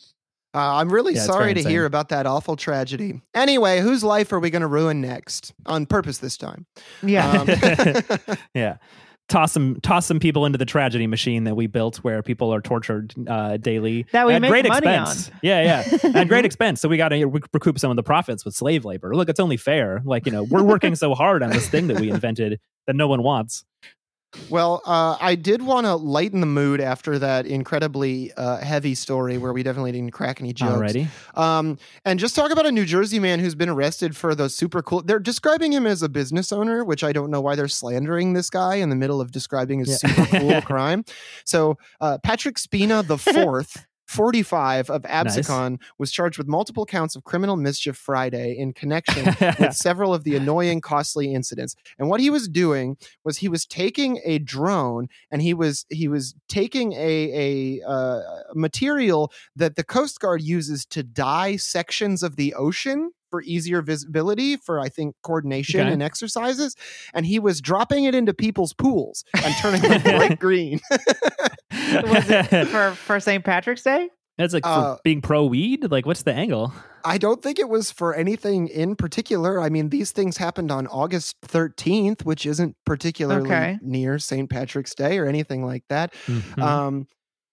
Uh, 0.53 0.57
I'm 0.81 0.91
really 0.91 1.13
Yeah, 1.15 1.21
sorry 1.21 1.53
to 1.53 1.59
insane. 1.61 1.71
hear 1.71 1.85
about 1.85 2.09
that 2.09 2.25
awful 2.25 2.57
tragedy. 2.57 3.21
Anyway, 3.33 3.79
whose 3.79 4.03
life 4.03 4.33
are 4.33 4.39
we 4.41 4.49
going 4.49 4.63
to 4.63 4.67
ruin 4.67 4.99
next? 4.99 5.53
On 5.65 5.85
purpose 5.85 6.17
this 6.17 6.35
time. 6.35 6.65
Yeah. 7.01 7.29
Um, 8.27 8.35
yeah. 8.53 8.75
Toss 9.31 9.53
some 9.53 9.79
toss 9.79 10.05
some 10.05 10.19
people 10.19 10.45
into 10.45 10.57
the 10.57 10.65
tragedy 10.65 11.07
machine 11.07 11.45
that 11.45 11.55
we 11.55 11.65
built 11.65 11.97
where 11.97 12.21
people 12.21 12.53
are 12.53 12.59
tortured 12.59 13.13
uh, 13.29 13.55
daily 13.55 14.05
That 14.11 14.27
we 14.27 14.33
at 14.33 14.41
make 14.41 14.51
great 14.51 14.67
money 14.67 14.85
expense. 14.85 15.31
Yeah, 15.41 15.83
yeah. 15.83 16.09
At 16.19 16.27
great 16.27 16.43
expense. 16.43 16.81
So 16.81 16.89
we 16.89 16.97
got 16.97 17.09
to 17.09 17.25
recoup 17.25 17.79
some 17.79 17.91
of 17.91 17.95
the 17.95 18.03
profits 18.03 18.43
with 18.43 18.53
slave 18.55 18.83
labor. 18.83 19.15
Look, 19.15 19.29
it's 19.29 19.39
only 19.39 19.55
fair. 19.55 20.01
Like, 20.03 20.25
you 20.25 20.33
know, 20.33 20.43
we're 20.43 20.63
working 20.63 20.95
so 20.95 21.15
hard 21.15 21.43
on 21.43 21.49
this 21.49 21.69
thing 21.69 21.87
that 21.87 22.01
we 22.01 22.09
invented 22.11 22.59
that 22.87 22.95
no 22.97 23.07
one 23.07 23.23
wants. 23.23 23.63
Well, 24.49 24.81
uh, 24.85 25.17
I 25.19 25.35
did 25.35 25.61
want 25.61 25.85
to 25.85 25.95
lighten 25.95 26.39
the 26.39 26.45
mood 26.45 26.79
after 26.81 27.19
that 27.19 27.45
incredibly 27.45 28.31
uh, 28.33 28.57
heavy 28.57 28.95
story 28.95 29.37
where 29.37 29.53
we 29.53 29.63
definitely 29.63 29.91
didn't 29.91 30.11
crack 30.11 30.39
any 30.41 30.53
jokes. 30.53 30.71
Already. 30.71 31.07
Um, 31.35 31.77
and 32.05 32.19
just 32.19 32.35
talk 32.35 32.51
about 32.51 32.65
a 32.65 32.71
New 32.71 32.85
Jersey 32.85 33.19
man 33.19 33.39
who's 33.39 33.55
been 33.55 33.69
arrested 33.69 34.15
for 34.15 34.33
those 34.35 34.55
super 34.55 34.81
cool. 34.81 35.01
They're 35.01 35.19
describing 35.19 35.71
him 35.73 35.85
as 35.85 36.01
a 36.01 36.09
business 36.09 36.51
owner, 36.51 36.83
which 36.83 37.03
I 37.03 37.11
don't 37.13 37.29
know 37.31 37.41
why 37.41 37.55
they're 37.55 37.67
slandering 37.67 38.33
this 38.33 38.49
guy 38.49 38.75
in 38.75 38.89
the 38.89 38.95
middle 38.95 39.21
of 39.21 39.31
describing 39.31 39.79
his 39.79 39.89
Yeah. 40.03 40.09
super 40.15 40.37
cool 40.39 40.61
crime. 40.63 41.03
So 41.45 41.77
uh, 41.99 42.17
Patrick 42.19 42.57
Spina 42.57 43.03
the 43.03 43.17
fourth. 43.17 43.85
45 44.11 44.89
of 44.89 45.03
Absecon 45.03 45.79
was 45.97 46.11
charged 46.11 46.37
with 46.37 46.47
multiple 46.47 46.85
counts 46.85 47.15
of 47.15 47.23
criminal 47.23 47.55
mischief 47.55 47.95
Friday 47.95 48.57
in 48.57 48.73
connection 48.73 49.25
with 49.59 49.73
several 49.73 50.13
of 50.13 50.25
the 50.25 50.35
annoying, 50.35 50.81
costly 50.81 51.33
incidents. 51.33 51.75
And 51.97 52.09
what 52.09 52.19
he 52.19 52.29
was 52.29 52.49
doing 52.49 52.97
was 53.23 53.37
he 53.37 53.47
was 53.47 53.65
taking 53.65 54.19
a 54.25 54.37
drone 54.39 55.07
and 55.31 55.41
he 55.41 55.53
was 55.53 55.85
he 55.89 56.07
was 56.09 56.35
taking 56.49 56.91
a 56.93 57.79
a 57.79 57.87
uh, 57.87 58.21
material 58.53 59.31
that 59.55 59.75
the 59.77 59.83
Coast 59.83 60.19
Guard 60.19 60.41
uses 60.41 60.85
to 60.87 61.03
dye 61.03 61.55
sections 61.55 62.21
of 62.21 62.35
the 62.35 62.53
ocean 62.53 63.11
for 63.29 63.41
easier 63.43 63.81
visibility 63.81 64.57
for 64.57 64.77
I 64.77 64.89
think 64.89 65.15
coordination 65.23 65.79
Okay. 65.79 65.89
and 65.93 66.03
exercises. 66.03 66.75
And 67.13 67.25
he 67.25 67.39
was 67.39 67.61
dropping 67.61 68.03
it 68.03 68.13
into 68.13 68.33
people's 68.33 68.73
pools 68.73 69.23
and 69.41 69.55
turning 69.61 69.81
them 69.81 70.01
bright 70.03 70.37
green. 70.37 70.81
Was 72.03 72.29
it 72.29 72.65
for 72.67 72.91
for 72.91 73.19
St. 73.19 73.43
Patrick's 73.43 73.83
Day? 73.83 74.09
That's 74.37 74.53
like 74.53 74.63
for 74.63 74.69
Uh, 74.69 74.97
being 75.03 75.21
pro 75.21 75.45
weed. 75.45 75.91
Like, 75.91 76.05
what's 76.05 76.23
the 76.23 76.33
angle? 76.33 76.73
I 77.03 77.17
don't 77.17 77.41
think 77.43 77.59
it 77.59 77.67
was 77.69 77.91
for 77.91 78.13
anything 78.15 78.67
in 78.67 78.95
particular. 78.95 79.59
I 79.59 79.69
mean, 79.69 79.89
these 79.89 80.11
things 80.11 80.37
happened 80.37 80.71
on 80.71 80.87
August 80.87 81.35
13th, 81.41 82.23
which 82.25 82.45
isn't 82.45 82.75
particularly 82.85 83.49
Okay. 83.49 83.77
near 83.81 84.19
St. 84.19 84.49
Patrick's 84.49 84.93
Day 84.95 85.17
or 85.17 85.25
anything 85.27 85.65
like 85.65 85.83
that. 85.89 86.13
Mhm. 86.27 86.61
Um, 86.61 87.07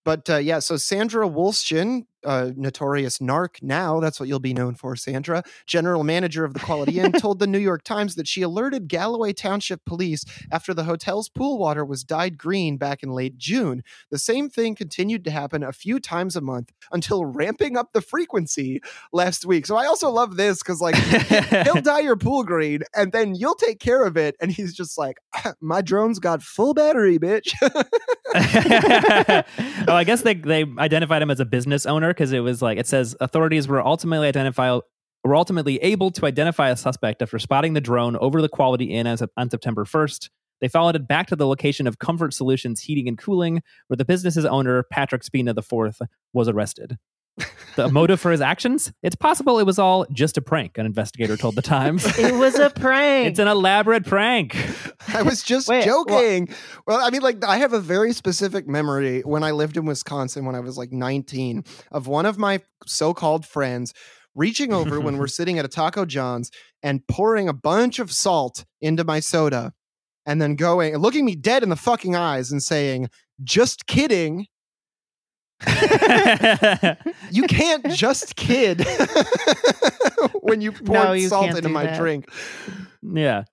but 0.08 0.30
uh, 0.30 0.38
yeah, 0.38 0.58
so 0.58 0.78
Sandra 0.78 1.28
Wolston, 1.28 2.06
uh, 2.24 2.50
notorious 2.56 3.18
narc 3.18 3.62
now, 3.62 4.00
that's 4.00 4.18
what 4.18 4.26
you'll 4.26 4.40
be 4.40 4.54
known 4.54 4.74
for, 4.74 4.96
Sandra, 4.96 5.42
general 5.66 6.02
manager 6.02 6.46
of 6.46 6.54
the 6.54 6.60
Quality 6.60 6.98
Inn, 6.98 7.12
told 7.20 7.40
the 7.40 7.46
New 7.46 7.58
York 7.58 7.84
Times 7.84 8.14
that 8.14 8.26
she 8.26 8.40
alerted 8.40 8.88
Galloway 8.88 9.34
Township 9.34 9.84
Police 9.84 10.24
after 10.50 10.72
the 10.72 10.84
hotel's 10.84 11.28
pool 11.28 11.58
water 11.58 11.84
was 11.84 12.04
dyed 12.04 12.38
green 12.38 12.78
back 12.78 13.02
in 13.02 13.10
late 13.10 13.36
June. 13.36 13.82
The 14.10 14.16
same 14.16 14.48
thing 14.48 14.74
continued 14.74 15.24
to 15.24 15.30
happen 15.30 15.62
a 15.62 15.72
few 15.72 16.00
times 16.00 16.36
a 16.36 16.40
month 16.40 16.72
until 16.90 17.24
ramping 17.26 17.76
up 17.76 17.92
the 17.92 18.00
frequency 18.00 18.80
last 19.12 19.44
week. 19.44 19.66
So 19.66 19.76
I 19.76 19.84
also 19.84 20.08
love 20.08 20.38
this 20.38 20.62
because, 20.62 20.80
like, 20.80 20.94
he'll 20.94 21.82
dye 21.82 22.00
your 22.00 22.16
pool 22.16 22.44
green 22.44 22.80
and 22.96 23.12
then 23.12 23.34
you'll 23.34 23.56
take 23.56 23.78
care 23.78 24.06
of 24.06 24.16
it. 24.16 24.36
And 24.40 24.50
he's 24.50 24.74
just 24.74 24.96
like, 24.96 25.18
my 25.60 25.82
drone's 25.82 26.18
got 26.18 26.42
full 26.42 26.72
battery, 26.72 27.18
bitch. 27.18 27.52
Oh, 28.34 29.44
I 29.88 30.04
guess 30.04 30.22
they 30.22 30.34
they 30.34 30.64
identified 30.78 31.22
him 31.22 31.30
as 31.30 31.40
a 31.40 31.44
business 31.44 31.86
owner 31.86 32.08
because 32.08 32.32
it 32.32 32.40
was 32.40 32.60
like 32.60 32.78
it 32.78 32.86
says 32.86 33.16
authorities 33.20 33.66
were 33.68 33.84
ultimately 33.84 34.28
identify 34.28 34.78
were 35.24 35.34
ultimately 35.36 35.76
able 35.78 36.10
to 36.10 36.26
identify 36.26 36.68
a 36.70 36.76
suspect 36.76 37.22
after 37.22 37.38
spotting 37.38 37.72
the 37.72 37.80
drone 37.80 38.16
over 38.16 38.40
the 38.42 38.48
Quality 38.48 38.86
Inn 38.86 39.06
as 39.06 39.22
of, 39.22 39.30
on 39.36 39.50
September 39.50 39.84
1st. 39.84 40.30
They 40.60 40.68
followed 40.68 40.96
it 40.96 41.06
back 41.06 41.28
to 41.28 41.36
the 41.36 41.46
location 41.46 41.86
of 41.86 41.98
Comfort 41.98 42.34
Solutions 42.34 42.80
Heating 42.80 43.08
and 43.08 43.16
Cooling, 43.16 43.62
where 43.86 43.96
the 43.96 44.04
business's 44.04 44.44
owner, 44.44 44.82
Patrick 44.82 45.22
Spina 45.22 45.54
IV, 45.56 46.00
was 46.32 46.48
arrested. 46.48 46.98
The 47.76 47.88
motive 47.88 48.20
for 48.20 48.30
his 48.32 48.40
actions? 48.40 48.92
It's 49.02 49.14
possible 49.14 49.58
it 49.58 49.66
was 49.66 49.78
all 49.78 50.04
just 50.12 50.36
a 50.36 50.42
prank, 50.42 50.78
an 50.78 50.86
investigator 50.86 51.36
told 51.36 51.54
the 51.54 51.62
Times. 51.62 52.04
It 52.18 52.34
was 52.34 52.56
a 52.58 52.70
prank. 52.70 53.28
it's 53.28 53.38
an 53.38 53.46
elaborate 53.48 54.04
prank. 54.04 54.56
I 55.14 55.22
was 55.22 55.42
just 55.42 55.68
Wait, 55.68 55.86
well- 55.86 56.04
joking. 56.04 56.48
Well, 56.86 56.98
I 57.00 57.10
mean, 57.10 57.22
like, 57.22 57.44
I 57.44 57.58
have 57.58 57.72
a 57.72 57.80
very 57.80 58.12
specific 58.12 58.66
memory 58.66 59.20
when 59.20 59.44
I 59.44 59.52
lived 59.52 59.76
in 59.76 59.84
Wisconsin 59.86 60.44
when 60.44 60.54
I 60.54 60.60
was 60.60 60.76
like 60.76 60.90
19 60.92 61.62
of 61.92 62.06
one 62.08 62.26
of 62.26 62.36
my 62.38 62.60
so 62.86 63.14
called 63.14 63.46
friends 63.46 63.94
reaching 64.34 64.72
over 64.72 65.00
when 65.00 65.16
we're 65.18 65.26
sitting 65.38 65.58
at 65.58 65.64
a 65.64 65.68
Taco 65.68 66.04
John's 66.04 66.50
and 66.82 67.06
pouring 67.06 67.48
a 67.48 67.52
bunch 67.52 67.98
of 67.98 68.12
salt 68.12 68.64
into 68.80 69.04
my 69.04 69.20
soda 69.20 69.72
and 70.26 70.42
then 70.42 70.54
going 70.56 70.94
and 70.94 71.02
looking 71.02 71.24
me 71.24 71.34
dead 71.36 71.62
in 71.62 71.68
the 71.68 71.76
fucking 71.76 72.14
eyes 72.16 72.50
and 72.50 72.62
saying, 72.62 73.08
just 73.42 73.86
kidding. 73.86 74.46
You 77.30 77.42
can't 77.44 77.90
just 77.92 78.36
kid 78.36 78.86
when 80.40 80.60
you 80.60 80.72
pour 80.72 80.94
No, 80.94 81.12
you 81.12 81.28
salt 81.28 81.50
into 81.56 81.68
my 81.68 81.86
that. 81.86 81.98
drink. 81.98 82.28
yeah. 83.02 83.44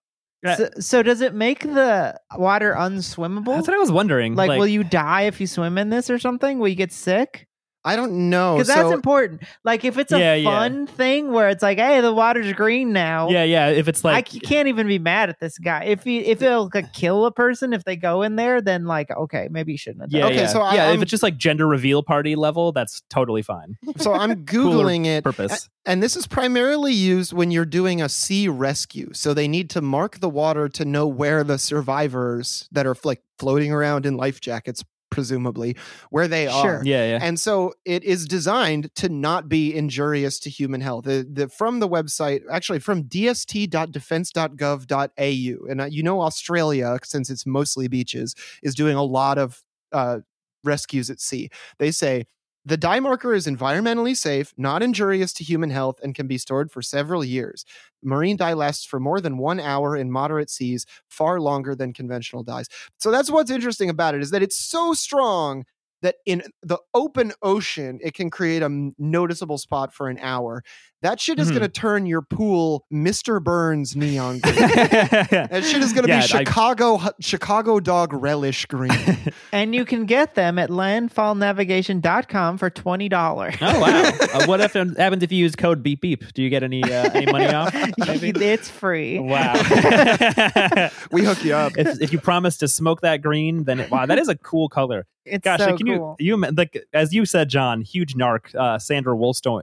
Yeah. 0.44 0.56
So, 0.58 0.70
so 0.80 1.02
does 1.04 1.22
it 1.22 1.34
make 1.34 1.62
the 1.62 2.20
water 2.38 2.76
unswimmable? 2.78 3.56
That's 3.56 3.68
what 3.68 3.76
I 3.76 3.80
was 3.80 3.92
wondering. 3.92 4.36
like, 4.36 4.60
will 4.60 4.68
you 4.68 4.84
die 4.84 5.24
if 5.24 5.42
you 5.42 5.48
swim 5.48 5.80
in 5.80 5.90
this 5.90 6.10
or 6.12 6.20
something? 6.20 6.60
Will 6.60 6.68
you 6.68 6.76
get 6.76 6.92
sick? 6.92 7.48
I 7.86 7.96
don't 7.96 8.30
know. 8.32 8.56
Because 8.56 8.68
so 8.68 8.74
that's 8.74 8.92
important. 8.94 9.44
Like 9.64 9.86
if 9.86 9.98
it's 10.00 10.12
a 10.12 10.20
Yeah, 10.20 10.34
yeah. 10.34 10.50
fun 10.50 10.88
thing 10.88 11.32
where 11.32 11.50
it's 11.50 11.62
like, 11.62 11.78
hey, 11.78 12.02
the 12.02 12.12
water's 12.12 12.52
green 12.54 12.92
now. 12.94 13.30
yeah, 13.30 13.44
yeah. 13.44 13.68
If 13.70 13.88
it's 13.88 14.04
I 14.04 14.14
like 14.14 14.30
c- 14.30 14.40
can't 14.40 14.68
even 14.68 14.88
be 14.88 14.98
mad 15.00 15.30
at 15.30 15.40
this 15.40 15.58
guy. 15.60 15.84
If 15.86 16.04
he 16.04 16.20
if 16.20 16.42
it'll 16.42 16.70
like, 16.74 16.94
kill 16.94 17.26
a 17.28 17.32
person 17.32 17.74
if 17.74 17.84
they 17.84 17.96
go 17.96 18.24
in 18.24 18.36
there, 18.38 18.60
then 18.60 18.86
like 18.86 19.12
okay, 19.12 19.48
maybe 19.52 19.72
you 19.74 19.78
shouldn't 19.78 20.02
have 20.02 20.10
done 20.10 20.20
yeah. 20.20 20.26
Okay, 20.26 20.36
yeah. 20.38 20.48
so 20.48 20.60
yeah, 20.74 20.86
I'm- 20.88 20.96
if 20.96 21.04
it's 21.04 21.12
just 21.12 21.24
like 21.24 21.38
gender 21.38 21.68
reveal 21.68 22.02
party 22.04 22.36
level, 22.36 22.72
that's 22.72 23.04
totally 23.10 23.44
fine. 23.44 23.78
so 23.98 24.14
I'm 24.14 24.44
googling 24.46 25.06
it. 25.06 25.24
Purpose. 25.24 25.70
And 25.86 26.02
this 26.02 26.16
is 26.16 26.26
primarily 26.26 26.94
used 26.94 27.32
when 27.34 27.52
you're 27.52 27.64
doing 27.64 28.02
a 28.02 28.10
sea 28.10 28.48
rescue. 28.48 29.12
So 29.14 29.36
they 29.36 29.48
need 29.48 29.70
to 29.70 29.82
mark 29.82 30.20
the 30.20 30.30
water 30.30 30.68
to 30.70 30.84
know 30.86 31.06
where 31.06 31.44
the 31.44 31.60
survivors 31.60 32.68
that 32.72 32.86
are 32.88 32.96
like 33.04 33.22
floating 33.38 33.72
around 33.72 34.06
in 34.06 34.18
life 34.18 34.42
jackets, 34.42 34.84
presumably, 35.16 35.76
where 36.10 36.28
they 36.28 36.46
Sure. 36.46 36.80
are. 36.80 36.82
Yeah, 36.84 37.08
yeah. 37.08 37.20
And 37.22 37.40
so 37.40 37.74
it 37.86 38.04
is 38.04 38.28
designed 38.28 38.94
to 38.96 39.08
not 39.10 39.48
be 39.48 39.74
injurious 39.74 40.40
to 40.42 40.50
human 40.50 40.82
health. 40.82 41.06
The, 41.06 41.26
the, 41.32 41.48
from 41.48 41.80
the 41.80 41.88
website, 41.88 42.42
actually 42.52 42.80
from 42.80 43.06
dst.defense.gov.au, 43.06 45.72
and 45.72 45.82
uh, 45.82 45.86
you 45.86 46.04
know 46.04 46.22
Australia, 46.22 46.98
since 47.04 47.30
it's 47.30 47.46
mostly 47.46 47.88
beaches, 47.88 48.36
is 48.62 48.76
doing 48.76 48.96
a 48.96 49.04
lot 49.04 49.38
of 49.38 49.64
uh, 49.92 50.20
rescues 50.64 51.10
at 51.10 51.22
sea. 51.22 51.50
They 51.80 51.92
say 51.92 52.26
the 52.66 52.78
dye 52.78 53.00
marker 53.00 53.34
is 53.34 53.46
environmentally 53.48 54.16
safe, 54.18 54.54
not 54.58 54.82
injurious 54.82 55.34
to 55.34 55.44
human 55.44 55.70
health, 55.70 56.00
and 56.04 56.16
can 56.16 56.28
be 56.28 56.38
stored 56.38 56.72
for 56.72 56.82
several 56.82 57.24
years. 57.24 57.64
Marine 58.04 58.38
dye 58.38 58.54
lasts 58.54 58.86
for 58.86 59.00
more 59.00 59.22
than 59.22 59.38
one 59.38 59.60
hour 59.60 59.96
in 59.96 60.12
moderate 60.12 60.50
seas, 60.50 60.86
far 61.08 61.40
longer 61.40 61.76
than 61.76 61.94
conventional 61.94 62.44
dyes. 62.44 62.68
So 62.98 63.12
that's 63.12 63.30
what's 63.30 63.52
interesting 63.52 63.90
about 63.90 64.16
it 64.16 64.22
is 64.22 64.32
that 64.32 64.44
it's 64.44 64.58
so 64.58 64.94
strong 64.94 65.66
that 66.02 66.16
in 66.26 66.44
the 66.62 66.78
open 66.94 67.32
ocean 67.42 68.00
it 68.04 68.14
can 68.14 68.30
create 68.30 68.62
a 68.62 68.92
noticeable 68.98 69.58
spot 69.58 69.94
for 69.94 70.08
an 70.10 70.20
hour. 70.20 70.64
That 71.06 71.20
shit 71.22 71.38
is 71.38 71.48
Mhm. 71.50 71.52
going 71.52 71.62
to 71.62 71.68
turn 71.70 72.06
your 72.08 72.24
pool 72.24 72.84
Mr. 72.92 73.40
Burns 73.44 73.96
neon 73.96 74.40
green. 74.40 74.56
that 74.56 75.64
shit 75.64 75.84
is 75.84 75.94
going 75.94 76.06
to 76.08 76.10
Yeah, 76.10 76.22
be 76.22 76.24
I- 76.24 76.44
Chicago 76.44 77.00
Chicago 77.20 77.80
dog 77.80 78.12
relish 78.12 78.66
green. 78.66 78.92
And 79.52 79.74
you 79.76 79.86
can 79.86 80.06
get 80.06 80.34
them 80.36 80.58
at 80.60 80.70
landfallnavigation.com 80.70 82.58
for 82.58 82.70
twenty 82.70 83.08
dollars. 83.08 83.56
Oh 83.62 83.80
wow! 83.80 84.12
Uh, 84.34 84.46
what 84.48 84.60
if 84.62 84.74
happens 84.74 85.24
if 85.24 85.32
you 85.32 85.38
use 85.38 85.56
code 85.56 85.82
beep 85.84 86.02
beep? 86.02 86.34
Do 86.34 86.42
you 86.44 86.50
get 86.50 86.64
any 86.64 86.84
uh, 86.84 87.10
any 87.14 87.32
money 87.32 87.46
off? 87.54 87.74
Maybe? 88.00 88.30
it's 88.46 88.70
free. 88.70 89.20
Wow! 89.20 89.54
we 91.12 91.24
hook 91.24 91.44
you 91.46 91.54
up. 91.56 91.78
if 91.78 92.02
if 92.02 92.12
you 92.12 92.20
promise 92.20 92.58
to 92.58 92.68
smoke 92.68 93.02
that 93.02 93.22
green, 93.22 93.64
then 93.64 93.80
it, 93.80 93.92
wow, 93.92 94.06
that 94.06 94.18
is 94.20 94.28
a 94.28 94.36
cool 94.36 94.68
color. 94.70 95.06
It's 95.26 95.44
Gosh, 95.44 95.60
so 95.60 95.68
like, 95.68 95.78
can 95.78 95.88
cool. 95.88 96.16
you 96.20 96.36
you 96.38 96.52
like 96.52 96.84
as 96.94 97.14
you 97.14 97.26
said, 97.26 97.48
John, 97.50 97.82
huge 97.82 98.16
narc, 98.16 98.54
uh, 98.56 98.78
Sandra 98.80 99.16
Wollstone, 99.16 99.62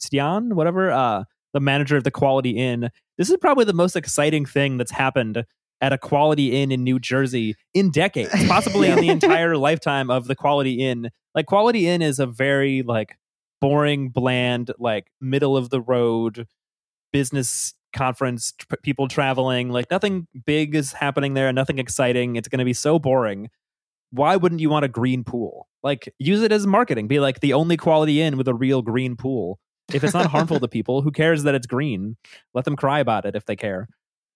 Wolstian, 0.00 0.52
whatever, 0.52 0.90
uh, 0.90 1.24
the 1.52 1.60
manager 1.60 1.96
of 1.96 2.04
the 2.04 2.10
Quality 2.10 2.50
Inn. 2.50 2.90
This 3.18 3.30
is 3.30 3.36
probably 3.38 3.64
the 3.64 3.72
most 3.72 3.96
exciting 3.96 4.44
thing 4.44 4.76
that's 4.76 4.90
happened 4.90 5.44
at 5.80 5.92
a 5.92 5.98
Quality 5.98 6.60
Inn 6.60 6.72
in 6.72 6.84
New 6.84 6.98
Jersey 6.98 7.54
in 7.74 7.90
decades, 7.90 8.32
possibly 8.48 8.88
in 8.88 9.00
the 9.00 9.08
entire 9.08 9.56
lifetime 9.56 10.10
of 10.10 10.26
the 10.26 10.34
Quality 10.34 10.86
Inn. 10.86 11.10
Like 11.34 11.46
Quality 11.46 11.88
Inn 11.88 12.02
is 12.02 12.18
a 12.18 12.26
very 12.26 12.82
like 12.82 13.16
boring, 13.60 14.10
bland, 14.10 14.70
like 14.78 15.10
middle 15.20 15.56
of 15.56 15.70
the 15.70 15.80
road 15.80 16.46
business 17.12 17.74
conference 17.94 18.52
tr- 18.52 18.76
people 18.82 19.08
traveling. 19.08 19.70
Like 19.70 19.90
nothing 19.90 20.26
big 20.44 20.74
is 20.74 20.92
happening 20.92 21.34
there 21.34 21.52
nothing 21.52 21.78
exciting. 21.78 22.36
It's 22.36 22.48
going 22.48 22.58
to 22.58 22.64
be 22.64 22.74
so 22.74 22.98
boring. 22.98 23.48
Why 24.10 24.36
wouldn't 24.36 24.60
you 24.60 24.70
want 24.70 24.84
a 24.84 24.88
green 24.88 25.24
pool? 25.24 25.68
Like 25.82 26.12
use 26.18 26.42
it 26.42 26.52
as 26.52 26.66
marketing. 26.66 27.08
Be 27.08 27.20
like 27.20 27.40
the 27.40 27.54
only 27.54 27.76
quality 27.76 28.20
inn 28.20 28.36
with 28.36 28.48
a 28.48 28.54
real 28.54 28.82
green 28.82 29.16
pool 29.16 29.58
if 29.92 30.02
it's 30.04 30.14
not 30.14 30.26
harmful 30.26 30.58
to 30.60 30.68
people 30.68 31.02
who 31.02 31.10
cares 31.10 31.42
that 31.44 31.54
it's 31.54 31.66
green 31.66 32.16
let 32.54 32.64
them 32.64 32.76
cry 32.76 32.98
about 33.00 33.24
it 33.24 33.34
if 33.36 33.44
they 33.46 33.56
care 33.56 33.88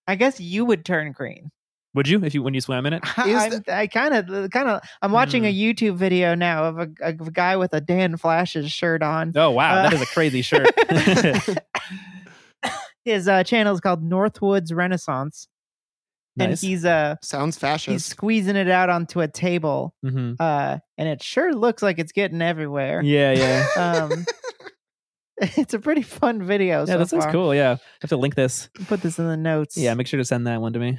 I 0.07 0.15
guess 0.17 0.41
you 0.41 0.65
would 0.65 0.85
turn 0.85 1.13
green. 1.13 1.51
would 1.95 2.09
you 2.09 2.25
if 2.25 2.35
you 2.35 2.43
when 2.43 2.55
you 2.55 2.61
swam 2.61 2.87
in 2.87 2.93
it 2.95 3.03
I'm- 3.19 3.63
I 3.69 3.87
kind 3.87 4.15
of, 4.15 4.51
kind 4.51 4.69
of. 4.69 4.81
I'm 5.03 5.13
watching 5.13 5.45
a 5.47 5.53
Mm. 5.53 5.59
YouTube 5.75 5.97
video 5.97 6.35
now 6.35 6.65
of 6.65 6.79
a, 6.79 6.89
a 7.03 7.13
guy 7.13 7.57
with 7.57 7.73
a 7.75 7.81
Dan 7.81 8.17
Flashes 8.17 8.71
shirt 8.73 9.03
on. 9.03 9.33
oh 9.37 9.51
wow 9.51 9.77
Uh, 9.79 9.83
that 9.83 9.93
is 9.93 10.03
a 10.03 10.07
crazy 10.07 10.43
shirt 10.43 10.69
His 13.05 13.27
uh, 13.29 13.43
channel 13.45 13.75
is 13.75 13.81
called 13.81 14.03
Northwoods 14.05 14.75
Renaissance, 14.75 15.49
and 16.39 16.51
nice 16.51 16.61
he's 16.61 16.85
uh 16.85 17.17
Sounds 17.23 17.57
fashion. 17.57 17.95
he's 17.95 18.05
squeezing 18.05 18.57
it 18.57 18.69
out 18.69 18.91
onto 18.91 19.21
a 19.21 19.29
table, 19.29 19.95
hmm 20.03 20.35
uh, 20.39 20.79
and 20.99 21.09
it 21.09 21.23
sure 21.23 21.55
looks 21.55 21.83
like 21.83 21.99
it's 21.99 22.13
getting 22.13 22.43
everywhere. 22.43 23.01
yeah 23.03 23.33
yeah 23.33 24.03
Um, 24.05 24.27
it's 25.57 25.75
a 25.75 25.79
pretty 25.79 26.03
fun 26.03 26.43
video. 26.43 26.81
yeah 26.81 26.85
so 26.85 26.99
that 26.99 27.09
sounds 27.09 27.25
far. 27.25 27.33
cool 27.33 27.55
yeah 27.55 27.73
i 27.73 27.79
have 28.03 28.11
to 28.11 28.17
link 28.17 28.35
this 28.35 28.69
Put 28.87 29.01
this 29.03 29.19
in 29.19 29.27
the 29.27 29.37
notes. 29.37 29.77
yeah 29.77 29.95
make 29.95 30.07
sure 30.07 30.19
to 30.19 30.25
send 30.25 30.47
that 30.47 30.61
one 30.61 30.73
to 30.75 30.79
me 30.79 30.99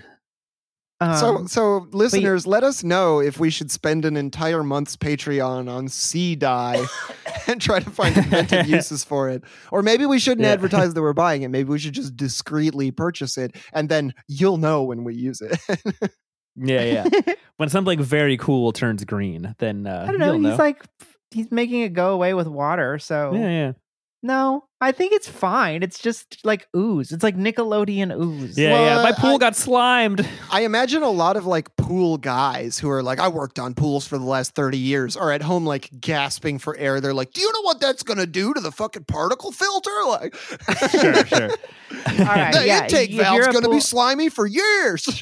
so, 1.01 1.37
Um, 1.37 1.47
so 1.47 1.87
listeners, 1.93 2.45
let 2.45 2.63
us 2.63 2.83
know 2.83 3.19
if 3.21 3.39
we 3.39 3.49
should 3.49 3.71
spend 3.71 4.05
an 4.05 4.15
entire 4.15 4.61
month's 4.61 4.95
Patreon 4.95 5.67
on 5.67 5.87
sea 5.87 6.35
dye 6.35 6.85
and 7.47 7.59
try 7.59 7.79
to 7.79 7.89
find 7.89 8.15
inventive 8.15 8.67
uses 8.69 9.03
for 9.03 9.27
it. 9.27 9.41
Or 9.71 9.81
maybe 9.81 10.05
we 10.05 10.19
shouldn't 10.19 10.45
Yeah. 10.45 10.51
advertise 10.53 10.93
that 10.93 11.01
we're 11.01 11.13
buying 11.13 11.41
it. 11.41 11.47
Maybe 11.47 11.69
we 11.69 11.79
should 11.79 11.93
just 11.93 12.15
discreetly 12.15 12.91
purchase 12.91 13.35
it, 13.39 13.55
and 13.73 13.89
then 13.89 14.13
you'll 14.27 14.57
know 14.57 14.83
when 14.83 15.03
we 15.03 15.15
use 15.15 15.41
it. 15.41 15.57
yeah 16.55 16.83
yeah 16.83 17.33
when 17.57 17.69
something 17.69 17.99
very 18.03 18.37
cool 18.37 18.71
turns 18.71 19.03
green 19.03 19.55
then 19.57 19.87
uh 19.87 20.05
I 20.07 20.11
don't 20.11 20.19
know. 20.19 20.33
you'll 20.33 20.51
He's 20.51 20.59
like 20.59 20.83
he's 21.31 21.49
making 21.49 21.81
it 21.81 21.93
go 21.93 22.13
away 22.13 22.35
with 22.35 22.45
water. 22.47 22.99
So 22.99 23.31
yeah 23.33 23.49
yeah 23.49 23.71
no, 24.21 24.69
I 24.81 24.91
think 24.91 25.13
it's 25.13 25.29
fine. 25.29 25.83
It's 25.83 25.99
just 25.99 26.43
like 26.43 26.67
ooze. 26.75 27.11
It's 27.11 27.23
like 27.23 27.37
Nickelodeon 27.37 28.15
ooze. 28.19 28.57
Yeah, 28.57 28.71
Well, 28.71 28.85
yeah. 28.85 29.03
My 29.03 29.11
uh, 29.11 29.15
pool 29.15 29.35
I- 29.35 29.37
got 29.37 29.55
slimed. 29.55 30.27
I 30.49 30.61
imagine 30.61 31.03
a 31.03 31.09
lot 31.09 31.37
of 31.37 31.45
like 31.45 31.75
pool 31.75 32.17
guys 32.17 32.79
who 32.79 32.89
are 32.89 33.03
like, 33.03 33.19
I 33.19 33.27
worked 33.27 33.59
on 33.59 33.75
pools 33.75 34.07
for 34.07 34.17
the 34.17 34.25
last 34.25 34.55
30 34.55 34.77
years, 34.79 35.15
are 35.15 35.31
at 35.31 35.43
home 35.43 35.65
like 35.65 35.89
gasping 35.99 36.57
for 36.57 36.75
air. 36.77 36.99
They're 36.99 37.13
like, 37.13 37.31
Do 37.33 37.41
you 37.41 37.51
know 37.53 37.61
what 37.61 37.79
that's 37.79 38.01
going 38.01 38.19
to 38.19 38.25
do 38.25 38.53
to 38.55 38.59
the 38.59 38.71
fucking 38.71 39.03
particle 39.03 39.51
filter? 39.51 39.91
Like, 40.07 40.35
Sure, 40.89 41.25
sure. 41.27 41.49
All 42.07 42.25
right, 42.25 42.53
the 42.53 42.65
yeah, 42.65 42.83
intake 42.83 43.09
if 43.09 43.15
you're 43.15 43.23
valve's 43.25 43.47
going 43.47 43.63
to 43.63 43.69
be 43.69 43.79
slimy 43.81 44.29
for 44.29 44.47
years. 44.47 45.05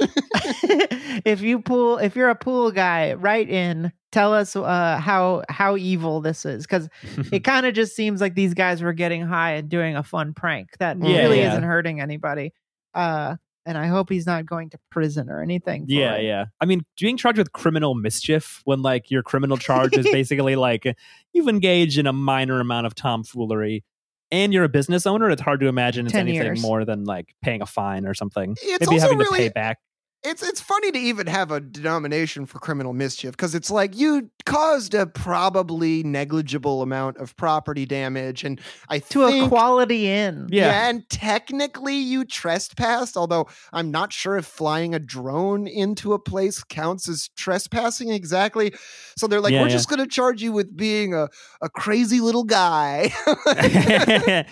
if 1.26 1.42
you 1.42 1.60
pool, 1.60 1.98
if 1.98 2.16
you're 2.16 2.30
a 2.30 2.36
pool 2.36 2.72
guy, 2.72 3.14
write 3.14 3.50
in. 3.50 3.92
Tell 4.12 4.34
us 4.34 4.56
uh, 4.56 4.98
how 5.00 5.44
how 5.50 5.78
evil 5.78 6.20
this 6.22 6.44
is 6.44 6.66
because 6.66 6.90
it 7.32 7.44
kind 7.44 7.68
of 7.68 7.76
just 7.76 7.96
seems 7.96 8.22
like 8.22 8.34
these 8.34 8.56
guys 8.56 8.82
were 8.82 8.94
getting 8.94 9.22
high 9.22 9.49
and 9.52 9.70
doing 9.70 9.96
a 9.96 10.04
fun 10.04 10.34
prank 10.34 10.70
that 10.80 10.98
Yeah, 10.98 11.18
really 11.24 11.40
yeah. 11.40 11.52
isn't 11.52 11.64
hurting 11.64 12.02
anybody. 12.02 12.54
Uh, 12.94 13.36
and 13.66 13.78
I 13.78 13.88
hope 13.88 14.10
he's 14.10 14.26
not 14.26 14.46
going 14.46 14.72
to 14.72 14.80
prison 14.90 15.30
or 15.30 15.42
anything. 15.44 15.86
yeah, 15.88 16.16
it. 16.16 16.24
yeah. 16.26 16.46
I 16.60 16.66
mean, 16.66 16.82
being 17.00 17.18
charged 17.18 17.38
with 17.38 17.52
criminal 17.52 17.94
mischief 17.94 18.62
when 18.66 18.82
like 18.82 19.12
your 19.12 19.22
criminal 19.22 19.58
charge 19.58 19.96
is 19.96 20.06
basically 20.12 20.56
like 20.56 20.96
you've 21.34 21.48
engaged 21.48 21.98
in 22.00 22.08
a 22.08 22.14
minor 22.14 22.60
amount 22.60 22.88
of 22.88 22.96
tomfoolery 22.96 23.84
and 24.32 24.54
you're 24.54 24.64
a 24.64 24.70
business 24.70 25.06
owner, 25.06 25.30
it's 25.30 25.42
hard 25.42 25.60
to 25.60 25.68
imagine 25.68 26.06
it's 26.06 26.16
anything 26.16 26.42
years. 26.46 26.62
more 26.62 26.86
than 26.86 27.04
like 27.04 27.36
paying 27.44 27.62
a 27.62 27.66
fine 27.66 28.06
or 28.06 28.14
something. 28.14 28.56
It's 28.62 28.90
Maybe 28.90 29.00
having 29.00 29.20
to 29.20 29.26
pay 29.32 29.50
back. 29.50 29.80
It's 30.22 30.44
it's 30.44 30.60
funny 30.60 30.92
to 30.92 31.00
even 31.00 31.28
have 31.28 31.50
a 31.50 31.62
denomination 31.62 32.46
for 32.46 32.60
criminal 32.60 32.92
mischief 32.92 33.32
because 33.32 33.56
it's 33.56 33.72
like 33.72 33.96
you 33.96 34.30
caused 34.46 34.94
a 34.94 35.06
probably 35.08 36.04
negligible 36.04 36.82
amount 36.82 37.16
of 37.18 37.36
property 37.38 37.86
damage 37.86 38.44
and 38.44 38.60
I 38.90 39.00
To 39.00 39.28
think, 39.28 39.46
a 39.46 39.48
quality 39.48 40.08
inn. 40.10 40.48
Yeah. 40.50 40.90
and 40.90 41.08
technically 41.10 41.96
you 41.96 42.26
trespassed, 42.26 43.16
although 43.16 43.48
I'm 43.72 43.92
not 43.92 44.12
sure 44.12 44.36
if 44.36 44.46
flying 44.46 44.94
a 44.94 45.00
drone 45.00 45.68
into 45.68 46.12
a 46.12 46.20
place 46.20 46.64
counts 46.66 47.08
as 47.08 47.30
trespassing 47.38 48.10
exactly. 48.10 48.74
So 49.16 49.26
they're 49.28 49.40
like, 49.40 49.54
Yeah, 49.54 49.62
we're 49.62 49.68
yeah. 49.68 49.74
just 49.74 49.88
going 49.90 50.00
to 50.00 50.08
charge 50.08 50.42
you 50.42 50.52
with 50.52 50.76
being 50.76 51.14
a, 51.14 51.30
a 51.62 51.70
crazy 51.70 52.20
little 52.20 52.44
guy. 52.44 53.14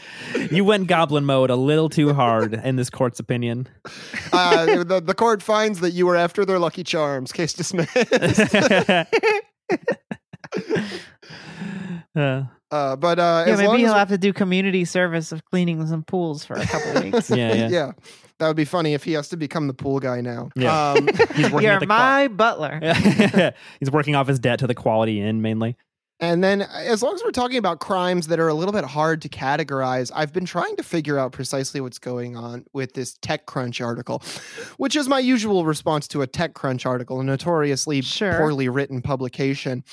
you 0.51 0.63
went 0.63 0.87
goblin 0.87 1.25
mode 1.25 1.49
a 1.49 1.55
little 1.57 1.89
too 1.89 2.13
hard 2.13 2.53
in 2.53 2.77
this 2.77 2.89
court's 2.89 3.19
opinion. 3.19 3.67
uh, 4.31 4.83
the, 4.83 5.01
the 5.01 5.13
court 5.13 5.43
finds 5.43 5.56
that 5.65 5.91
you 5.91 6.05
were 6.05 6.15
after 6.15 6.45
their 6.45 6.59
lucky 6.59 6.83
charms. 6.83 7.31
Case 7.31 7.53
dismissed. 7.53 7.95
Uh, 12.15 12.43
Uh, 12.71 12.95
but 12.97 13.17
uh, 13.19 13.43
Yeah, 13.47 13.53
as 13.53 13.57
maybe 13.59 13.67
long 13.67 13.77
he'll 13.79 13.87
as 13.91 13.97
have 13.97 14.09
to 14.09 14.17
do 14.17 14.33
community 14.33 14.83
service 14.85 15.31
of 15.31 15.45
cleaning 15.45 15.85
some 15.87 16.03
pools 16.03 16.43
for 16.43 16.55
a 16.55 16.65
couple 16.65 17.01
weeks. 17.11 17.29
yeah, 17.29 17.53
yeah. 17.53 17.67
yeah, 17.69 17.91
that 18.39 18.47
would 18.47 18.57
be 18.57 18.65
funny 18.65 18.93
if 18.93 19.03
he 19.05 19.13
has 19.13 19.29
to 19.29 19.37
become 19.37 19.67
the 19.67 19.73
pool 19.73 19.99
guy 19.99 20.19
now. 20.21 20.49
Yeah. 20.55 20.91
Um, 20.91 21.07
He's 21.35 21.49
working 21.49 21.61
You're 21.67 21.73
at 21.75 21.79
the 21.79 21.85
qua- 21.85 21.97
my 21.97 22.27
butler. 22.27 23.53
He's 23.79 23.89
working 23.91 24.15
off 24.15 24.27
his 24.27 24.39
debt 24.39 24.59
to 24.59 24.67
the 24.67 24.75
quality 24.75 25.21
inn 25.21 25.41
mainly. 25.41 25.77
And 26.19 26.43
then, 26.43 26.63
uh, 26.63 26.67
as 26.73 27.03
long 27.03 27.13
as 27.13 27.23
we're 27.23 27.31
talking 27.31 27.57
about 27.57 27.79
crimes 27.79 28.27
that 28.27 28.39
are 28.39 28.47
a 28.47 28.53
little 28.53 28.71
bit 28.73 28.85
hard 28.85 29.21
to 29.21 29.29
categorize, 29.29 30.11
I've 30.15 30.33
been 30.33 30.45
trying 30.45 30.75
to 30.77 30.83
figure 30.83 31.19
out 31.19 31.31
precisely 31.31 31.79
what's 31.79 31.99
going 31.99 32.35
on 32.35 32.65
with 32.73 32.93
this 32.93 33.15
TechCrunch 33.19 33.85
article, 33.85 34.23
which 34.77 34.95
is 34.95 35.07
my 35.07 35.19
usual 35.19 35.65
response 35.65 36.07
to 36.09 36.23
a 36.23 36.27
TechCrunch 36.27 36.85
article, 36.85 37.19
a 37.19 37.23
notoriously 37.23 38.01
Sure. 38.01 38.37
poorly 38.37 38.67
written 38.67 39.01
publication. 39.01 39.83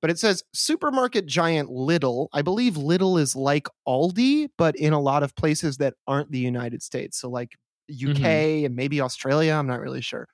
But 0.00 0.10
it 0.10 0.18
says 0.18 0.44
supermarket 0.52 1.26
giant 1.26 1.70
Lidl. 1.70 2.28
I 2.32 2.42
believe 2.42 2.74
Lidl 2.74 3.20
is 3.20 3.34
like 3.34 3.68
Aldi, 3.86 4.48
but 4.56 4.76
in 4.76 4.92
a 4.92 5.00
lot 5.00 5.22
of 5.22 5.34
places 5.34 5.76
that 5.78 5.94
aren't 6.06 6.30
the 6.30 6.38
United 6.38 6.82
States. 6.82 7.18
So, 7.20 7.28
like 7.28 7.56
Mm-hmm. 7.90 8.10
UK 8.10 8.64
and 8.66 8.76
maybe 8.76 9.00
Australia. 9.00 9.54
I'm 9.54 9.66
not 9.66 9.80
really 9.80 10.00
sure. 10.02 10.28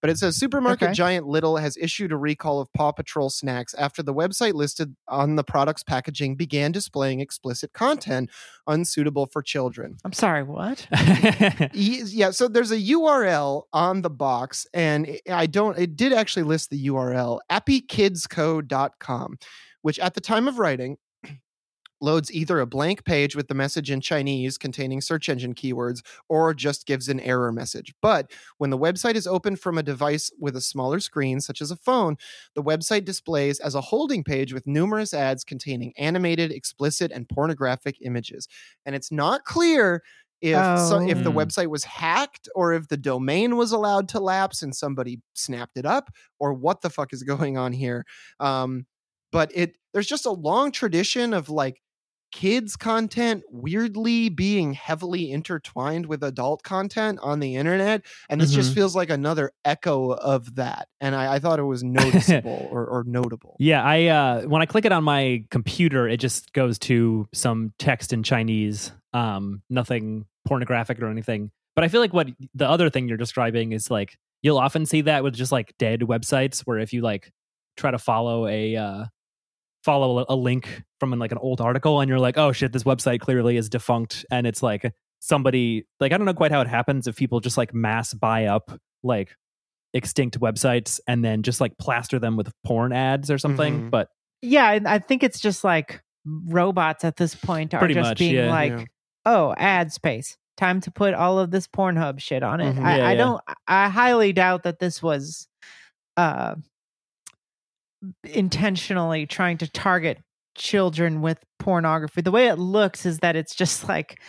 But 0.00 0.10
it 0.10 0.18
says 0.18 0.36
supermarket 0.36 0.88
Okay. 0.88 0.94
giant 0.94 1.26
Lidl 1.26 1.60
has 1.60 1.76
issued 1.76 2.12
a 2.12 2.16
recall 2.16 2.60
of 2.60 2.72
Paw 2.72 2.92
Patrol 2.92 3.30
snacks 3.30 3.74
after 3.74 4.02
the 4.02 4.14
website 4.14 4.54
listed 4.54 4.94
on 5.08 5.36
the 5.36 5.44
product's 5.44 5.82
packaging 5.82 6.36
began 6.36 6.72
displaying 6.72 7.20
explicit 7.20 7.72
content 7.72 8.30
unsuitable 8.66 9.26
for 9.26 9.42
children. 9.42 9.96
I'm 10.04 10.12
sorry, 10.12 10.42
what? 10.42 10.86
Yeah, 11.74 12.30
so 12.30 12.48
there's 12.48 12.70
a 12.70 12.78
URL 12.78 13.62
on 13.72 14.02
the 14.02 14.10
box, 14.10 14.66
and 14.74 15.18
I 15.30 15.46
don't, 15.46 15.78
it 15.78 15.96
did 15.96 16.12
actually 16.12 16.44
list 16.44 16.70
the 16.70 16.86
URL, 16.86 17.40
appykidsco.com, 17.50 19.38
which 19.82 19.98
at 19.98 20.14
the 20.14 20.20
time 20.20 20.48
of 20.48 20.58
writing 20.58 20.96
loads 22.02 22.30
either 22.32 22.60
a 22.60 22.66
blank 22.66 23.04
page 23.04 23.34
with 23.36 23.48
the 23.48 23.54
message 23.54 23.90
in 23.90 24.00
Chinese 24.00 24.58
containing 24.58 25.00
search 25.00 25.28
engine 25.28 25.54
keywords 25.54 26.02
or 26.28 26.52
just 26.52 26.86
gives 26.86 27.08
an 27.08 27.20
error 27.20 27.52
message. 27.52 27.94
But 28.02 28.30
when 28.58 28.70
the 28.70 28.78
website 28.78 29.14
is 29.14 29.26
opened 29.26 29.60
from 29.60 29.78
a 29.78 29.82
device 29.82 30.30
with 30.38 30.56
a 30.56 30.60
smaller 30.60 31.00
screen, 31.00 31.40
such 31.40 31.62
as 31.62 31.70
a 31.70 31.76
phone, 31.76 32.16
the 32.54 32.62
website 32.62 33.04
displays 33.04 33.60
as 33.60 33.74
a 33.74 33.80
holding 33.80 34.24
page 34.24 34.52
with 34.52 34.66
numerous 34.66 35.14
ads 35.14 35.44
containing 35.44 35.92
animated, 35.96 36.52
explicit, 36.52 37.12
and 37.12 37.28
pornographic 37.28 37.96
images. 38.02 38.48
And 38.84 38.94
it's 38.94 39.12
not 39.12 39.44
clear 39.44 40.02
if 40.40 40.70
so, 40.74 41.00
if 41.06 41.22
the 41.22 41.30
Oh. 41.30 41.32
website 41.32 41.68
was 41.68 41.84
hacked 41.84 42.48
or 42.56 42.72
if 42.72 42.88
the 42.88 42.96
domain 42.96 43.56
was 43.56 43.70
allowed 43.70 44.08
to 44.08 44.20
lapse 44.20 44.60
and 44.62 44.74
somebody 44.74 45.20
snapped 45.34 45.76
it 45.76 45.86
up 45.86 46.10
or 46.40 46.52
what 46.52 46.80
the 46.80 46.90
fuck 46.90 47.12
is 47.12 47.22
going 47.32 47.56
on 47.56 47.72
here. 47.72 48.04
Um, 48.40 48.86
but 49.30 49.50
it 49.54 49.76
there's 49.92 50.06
just 50.06 50.26
a 50.26 50.30
long 50.32 50.72
tradition 50.72 51.32
of 51.32 51.48
like 51.48 51.80
kids 52.32 52.76
content 52.76 53.42
weirdly 53.50 54.28
being 54.28 54.72
heavily 54.72 55.30
intertwined 55.30 56.06
with 56.06 56.24
adult 56.24 56.62
content 56.62 57.18
on 57.22 57.40
the 57.40 57.56
internet 57.56 58.02
and 58.28 58.40
this 58.40 58.52
just 58.52 58.72
Mhm. 58.72 58.74
feels 58.74 58.96
like 58.96 59.10
another 59.10 59.52
echo 59.64 60.10
of 60.12 60.54
that 60.56 60.88
and 61.00 61.14
i, 61.14 61.34
I 61.34 61.38
thought 61.38 61.58
it 61.58 61.64
was 61.64 61.84
noticeable 62.00 62.68
or, 62.70 62.86
or 62.86 63.04
notable 63.04 63.56
Yeah, 63.60 63.82
I 63.84 64.06
uh 64.06 64.42
when 64.42 64.62
I 64.62 64.66
click 64.66 64.84
it 64.84 64.92
on 64.92 65.04
my 65.04 65.44
computer, 65.50 66.08
it 66.08 66.16
just 66.18 66.52
goes 66.52 66.78
to 66.80 67.28
some 67.32 67.72
text 67.78 68.12
in 68.12 68.22
Chinese. 68.22 68.92
Um, 69.12 69.60
nothing 69.68 70.24
pornographic 70.46 71.00
or 71.00 71.08
anything. 71.08 71.50
But 71.76 71.84
I 71.84 71.88
feel 71.88 72.00
like 72.00 72.12
what 72.14 72.28
the 72.54 72.68
other 72.68 72.88
thing 72.90 73.08
you're 73.08 73.18
describing 73.18 73.72
is 73.72 73.90
like 73.90 74.16
you'll 74.42 74.58
often 74.58 74.86
see 74.86 75.02
that 75.02 75.22
with 75.22 75.34
just 75.34 75.52
like 75.52 75.74
dead 75.78 76.00
websites 76.00 76.60
where 76.60 76.78
if 76.78 76.92
you 76.94 77.02
like 77.02 77.30
try 77.76 77.90
to 77.90 77.98
follow 77.98 78.46
a 78.46 78.74
uh 78.76 79.04
follow 79.84 80.20
a, 80.20 80.26
a 80.30 80.36
link 80.36 80.82
from 81.00 81.10
like 81.18 81.32
an 81.32 81.38
old 81.38 81.60
article 81.60 82.00
and 82.00 82.08
you're 82.08 82.18
like, 82.20 82.38
oh 82.38 82.52
shit, 82.52 82.72
this 82.72 82.84
website 82.84 83.20
clearly 83.20 83.56
is 83.56 83.68
defunct 83.68 84.24
and 84.30 84.46
it's 84.46 84.62
like 84.62 84.92
somebody 85.20 85.86
like 86.00 86.12
I 86.12 86.16
don't 86.16 86.26
know 86.26 86.34
quite 86.34 86.50
how 86.52 86.60
it 86.60 86.68
happens 86.68 87.06
if 87.06 87.16
people 87.16 87.40
just 87.40 87.56
like 87.56 87.72
mass 87.74 88.12
buy 88.14 88.46
up 88.46 88.78
like 89.02 89.34
extinct 89.94 90.40
websites 90.40 91.00
and 91.06 91.24
then 91.24 91.42
just 91.42 91.60
like 91.60 91.76
plaster 91.78 92.18
them 92.18 92.36
with 92.36 92.50
porn 92.64 92.92
ads 92.92 93.30
or 93.30 93.38
something. 93.38 93.82
Mhm. 93.82 93.90
But 93.90 94.08
Yeah, 94.40 94.66
I 94.66 94.80
I 94.84 94.98
think 94.98 95.22
it's 95.22 95.38
just 95.40 95.64
like 95.64 96.02
robots 96.24 97.04
at 97.04 97.16
this 97.16 97.34
point 97.34 97.74
are 97.74 97.86
just 97.88 97.98
much, 98.10 98.18
being 98.18 98.34
yeah. 98.36 98.50
like, 98.50 98.72
Yeah. 98.72 98.84
oh, 99.26 99.54
ad 99.56 99.92
space. 99.92 100.36
Time 100.56 100.80
to 100.82 100.90
put 100.90 101.14
all 101.14 101.38
of 101.38 101.50
this 101.50 101.66
Pornhub 101.66 102.20
shit 102.20 102.42
on 102.42 102.60
it. 102.60 102.76
Mhm. 102.76 102.82
I, 102.84 102.96
Yeah, 102.98 103.06
I 103.06 103.12
yeah. 103.12 103.18
don't. 103.18 103.40
I 103.66 103.88
highly 103.88 104.32
doubt 104.32 104.62
that 104.64 104.78
this 104.78 105.02
was 105.02 105.48
uh, 106.16 106.54
intentionally 108.24 109.26
trying 109.26 109.58
to 109.58 109.68
target 109.70 110.18
children 110.56 111.22
with 111.22 111.38
pornography. 111.58 112.20
The 112.20 112.30
way 112.30 112.48
it 112.48 112.58
looks 112.58 113.06
is 113.06 113.18
that 113.18 113.36
it's 113.36 113.54
just 113.54 113.88
like 113.88 114.20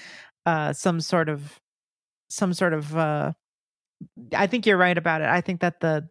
uh, 0.46 0.74
some 0.74 1.02
sort 1.02 1.30
of 1.30 1.60
some 2.30 2.54
sort 2.54 2.74
of. 2.74 2.96
Uh, 2.98 3.34
I 4.36 4.48
think 4.48 4.66
you're 4.66 4.78
right 4.78 4.98
about 4.98 5.22
it. 5.22 5.28
I 5.28 5.42
think 5.42 5.62
that 5.62 5.80
the 5.80 6.08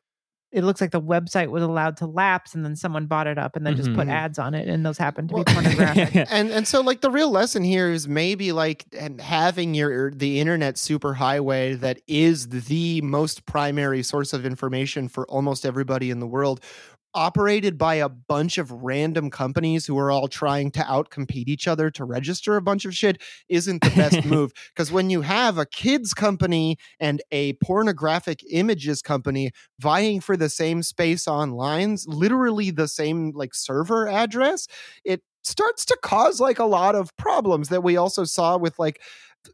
it 0.51 0.65
looks 0.65 0.83
like 0.83 0.91
the 0.91 1.01
website 1.01 1.49
was 1.49 1.63
allowed 1.63 1.97
to 1.97 2.07
lapse 2.07 2.55
and 2.55 2.63
then 2.63 2.77
someone 2.77 3.07
bought 3.07 3.27
it 3.27 3.39
up 3.39 3.57
and 3.57 3.67
then 3.67 3.75
just 3.75 3.89
put 3.95 4.07
Mhm. 4.07 4.13
ads 4.13 4.39
on 4.39 4.53
it 4.55 4.69
and 4.69 4.85
those 4.85 4.99
happened 4.99 5.31
to 5.31 5.35
be 5.35 5.37
Well- 5.37 5.45
pornographic. 5.47 6.15
and 6.31 6.51
and 6.51 6.69
so 6.69 6.83
like 6.83 7.01
the 7.01 7.11
real 7.11 7.31
lesson 7.31 7.65
here 7.65 7.89
is 7.91 8.07
maybe 8.07 8.53
like 8.53 8.85
and 8.99 9.19
having 9.19 9.73
your 9.73 10.11
the 10.11 10.41
internet 10.41 10.75
superhighway 10.75 11.81
that 11.81 12.01
is 12.07 12.51
the 12.51 13.01
most 13.01 13.47
primary 13.47 14.03
source 14.03 14.35
of 14.35 14.45
information 14.45 15.09
for 15.09 15.27
almost 15.29 15.65
everybody 15.65 16.11
in 16.11 16.21
the 16.21 16.27
world 16.27 16.61
operated 17.15 17.77
by 17.79 17.95
a 17.97 18.09
bunch 18.09 18.59
of 18.59 18.71
random 18.71 19.31
companies 19.31 19.87
who 19.87 19.99
are 19.99 20.11
all 20.11 20.29
trying 20.29 20.71
to 20.73 20.81
outcompete 20.81 21.49
each 21.49 21.69
other 21.69 21.91
to 21.91 22.05
register 22.05 22.57
a 22.57 22.63
bunch 22.63 22.85
of 22.85 22.95
shit 22.95 23.21
isn't 23.49 23.83
the 23.83 23.91
best 23.91 24.25
move. 24.27 24.53
Because 24.75 24.91
when 24.91 25.11
you 25.11 25.23
have 25.23 25.59
a 25.59 25.67
kids 25.67 26.15
company 26.15 26.77
and 26.99 27.23
a 27.31 27.55
pornographic 27.55 28.41
images 28.51 29.03
company 29.03 29.51
vying 29.79 30.21
for 30.21 30.37
the 30.37 30.49
same 30.49 30.83
space 30.83 31.27
online 31.29 31.97
literally 32.07 32.71
the 32.71 32.87
same 32.87 33.33
like 33.35 33.55
server 33.55 34.09
address 34.09 34.67
it 35.05 35.23
starts 35.43 35.85
to 35.85 35.99
cause 36.03 36.41
like 36.41 36.59
a 36.59 36.65
lot 36.65 36.95
of 36.95 37.15
problems 37.17 37.69
that 37.69 37.83
we 37.83 37.97
also 37.97 38.25
saw 38.25 38.57
with 38.57 38.79
like 38.79 39.01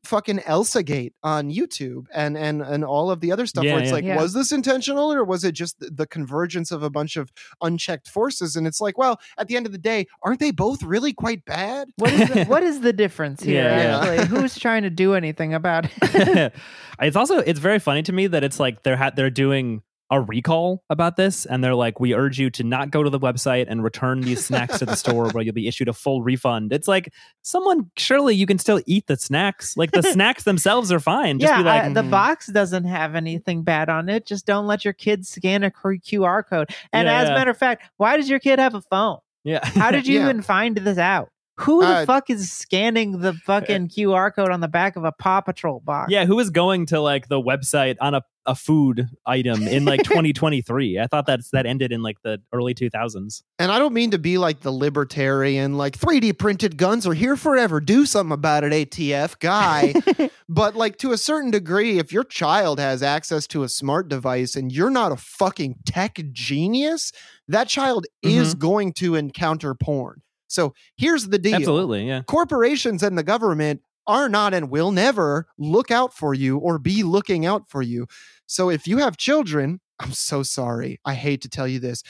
fucking 0.04 0.40
Elsa 0.40 0.82
Gate 0.82 1.14
on 1.22 1.50
YouTube 1.50 2.06
and 2.14 2.36
and 2.36 2.62
and 2.62 2.84
all 2.84 3.10
of 3.10 3.20
the 3.20 3.32
other 3.32 3.46
stuff 3.46 3.64
Yeah, 3.64 3.72
where 3.74 3.82
it's 3.82 3.88
yeah. 3.90 3.94
like 3.94 4.04
Yeah. 4.04 4.20
was 4.20 4.32
this 4.34 4.52
intentional 4.52 5.12
or 5.12 5.24
was 5.24 5.44
it 5.44 5.52
just 5.52 5.78
the, 5.80 5.90
the 5.90 6.06
convergence 6.06 6.70
of 6.70 6.82
a 6.82 6.90
bunch 6.90 7.16
of 7.16 7.32
unchecked 7.62 8.08
forces 8.08 8.56
and 8.56 8.66
it's 8.66 8.80
like 8.80 8.98
well 8.98 9.20
at 9.38 9.48
the 9.48 9.56
end 9.56 9.66
of 9.66 9.72
the 9.72 9.78
day 9.78 10.06
aren't 10.22 10.40
they 10.40 10.50
both 10.50 10.82
really 10.82 11.12
quite 11.12 11.44
bad 11.44 11.88
What 11.96 12.12
is 12.12 12.28
the, 12.28 12.44
what 12.46 12.62
is 12.62 12.80
the 12.80 12.92
difference 12.92 13.42
here? 13.42 13.62
Yeah, 13.62 13.82
yeah. 13.82 13.98
Actually, 14.12 14.26
who's 14.40 14.58
trying 14.58 14.82
to 14.82 14.90
do 14.90 15.14
anything 15.14 15.54
about 15.54 15.86
it? 16.02 16.52
it's 17.00 17.16
also 17.16 17.38
it's 17.38 17.60
very 17.60 17.78
funny 17.78 18.02
to 18.02 18.12
me 18.12 18.26
that 18.26 18.44
it's 18.44 18.60
like 18.60 18.82
they're 18.82 18.96
ha- 18.96 19.10
they're 19.14 19.30
doing 19.30 19.82
a 20.10 20.20
recall 20.20 20.82
about 20.88 21.16
this 21.16 21.44
and 21.44 21.62
they're 21.62 21.74
like 21.74 22.00
we 22.00 22.14
urge 22.14 22.38
you 22.38 22.48
to 22.48 22.64
not 22.64 22.90
go 22.90 23.02
to 23.02 23.10
the 23.10 23.18
website 23.20 23.66
and 23.68 23.84
return 23.84 24.20
these 24.22 24.42
snacks 24.44 24.78
to 24.78 24.86
the 24.86 24.94
store 24.96 25.28
where 25.30 25.44
you'll 25.44 25.52
be 25.54 25.68
issued 25.68 25.86
a 25.88 25.92
full 25.92 26.22
refund 26.22 26.72
it's 26.72 26.88
like 26.88 27.12
someone 27.42 27.90
surely 27.96 28.34
you 28.34 28.46
can 28.46 28.58
still 28.58 28.80
eat 28.86 29.06
the 29.06 29.16
snacks 29.18 29.76
like 29.76 29.90
the 29.90 30.02
snacks 30.14 30.44
themselves 30.44 30.90
are 30.90 31.00
fine 31.00 31.38
just 31.38 31.50
yeah, 31.52 31.58
be 31.58 31.62
like 31.64 31.82
I- 31.84 31.88
the 31.90 32.02
Mhm. 32.02 32.10
box 32.10 32.46
doesn't 32.46 32.84
have 32.84 33.14
anything 33.16 33.62
bad 33.64 33.88
on 33.90 34.08
it. 34.08 34.24
Just 34.26 34.46
don't 34.46 34.66
let 34.66 34.84
your 34.84 34.94
kids 34.94 35.28
scan 35.28 35.62
a 35.62 35.70
QR 35.70 36.42
code. 36.46 36.70
And 36.92 37.06
Yeah, 37.06 37.20
as 37.20 37.28
a 37.28 37.32
yeah. 37.32 37.38
matter 37.38 37.50
of 37.50 37.58
fact, 37.58 37.82
why 37.98 38.16
does 38.16 38.30
your 38.30 38.38
kid 38.38 38.58
have 38.58 38.74
a 38.74 38.80
phone? 38.80 39.18
yeah 39.44 39.60
How 39.64 39.90
did 39.90 40.06
you 40.08 40.18
Yeah. 40.20 40.24
even 40.24 40.42
find 40.42 40.76
this 40.76 40.98
out? 40.98 41.28
Who 41.60 41.80
the 41.80 41.86
Uh, 41.88 42.06
fuck 42.06 42.30
is 42.30 42.50
scanning 42.52 43.20
the 43.20 43.32
fucking 43.44 43.88
QR 43.88 44.34
code 44.34 44.50
on 44.50 44.60
the 44.60 44.68
back 44.68 44.96
of 44.96 45.04
a 45.04 45.12
Paw 45.12 45.40
Patrol 45.40 45.80
box? 45.80 46.10
yeah 46.10 46.24
who 46.26 46.38
is 46.40 46.50
going 46.50 46.86
to 46.86 47.00
like 47.00 47.28
the 47.28 47.40
website 47.40 47.96
on 48.00 48.14
a, 48.14 48.22
a 48.46 48.54
food 48.54 49.08
item 49.26 49.62
in 49.68 49.84
like 49.84 50.02
2023 50.04 50.98
i 50.98 51.06
thought 51.06 51.26
that's 51.26 51.50
that 51.50 51.66
ended 51.66 51.92
in 51.92 52.02
like 52.02 52.16
the 52.22 52.40
early 52.52 52.74
2000s 52.74 53.42
and 53.58 53.70
I 53.72 53.78
don't 53.78 53.92
mean 53.92 54.12
to 54.12 54.18
be 54.18 54.38
like 54.38 54.60
the 54.60 54.70
libertarian 54.70 55.76
like 55.76 55.98
3D 55.98 56.38
printed 56.38 56.76
guns 56.76 57.06
are 57.06 57.12
here 57.14 57.36
forever. 57.36 57.80
Do 57.80 58.06
something 58.06 58.32
about 58.32 58.62
it 58.64 58.72
ATF 58.72 59.38
guy. 59.40 59.94
But 60.50 60.74
like 60.76 60.96
to 60.98 61.12
a 61.12 61.18
certain 61.18 61.50
degree 61.50 61.98
if 61.98 62.10
your 62.10 62.24
child 62.24 62.80
has 62.80 63.02
access 63.02 63.46
to 63.48 63.64
a 63.64 63.68
smart 63.68 64.08
device 64.08 64.56
and 64.56 64.72
you're 64.72 64.88
not 64.88 65.12
a 65.12 65.16
fucking 65.16 65.76
tech 65.84 66.18
genius 66.32 67.12
that 67.48 67.68
child 67.68 68.06
is 68.22 68.54
going 68.54 68.94
to 68.94 69.14
encounter 69.14 69.74
porn 69.74 70.22
so 70.48 70.74
here's 70.96 71.28
the 71.28 71.38
deal. 71.38 71.54
Absolutely 71.54 72.06
yeah. 72.06 72.22
Corporations 72.22 73.02
and 73.02 73.16
the 73.16 73.22
government 73.22 73.82
are 74.06 74.28
not 74.28 74.54
and 74.54 74.70
will 74.70 74.90
never 74.90 75.46
look 75.58 75.90
out 75.90 76.12
for 76.12 76.34
you 76.34 76.58
or 76.58 76.78
be 76.78 77.02
looking 77.02 77.46
out 77.46 77.68
for 77.68 77.82
you. 77.82 78.06
So 78.46 78.70
if 78.70 78.86
you 78.86 78.98
have 78.98 79.16
children 79.16 79.80
i'm 80.00 80.12
so 80.12 80.42
sorry. 80.42 81.00
I 81.04 81.14
hate 81.14 81.42
to 81.42 81.48
tell 81.48 81.66
you 81.66 81.78
this 81.78 82.02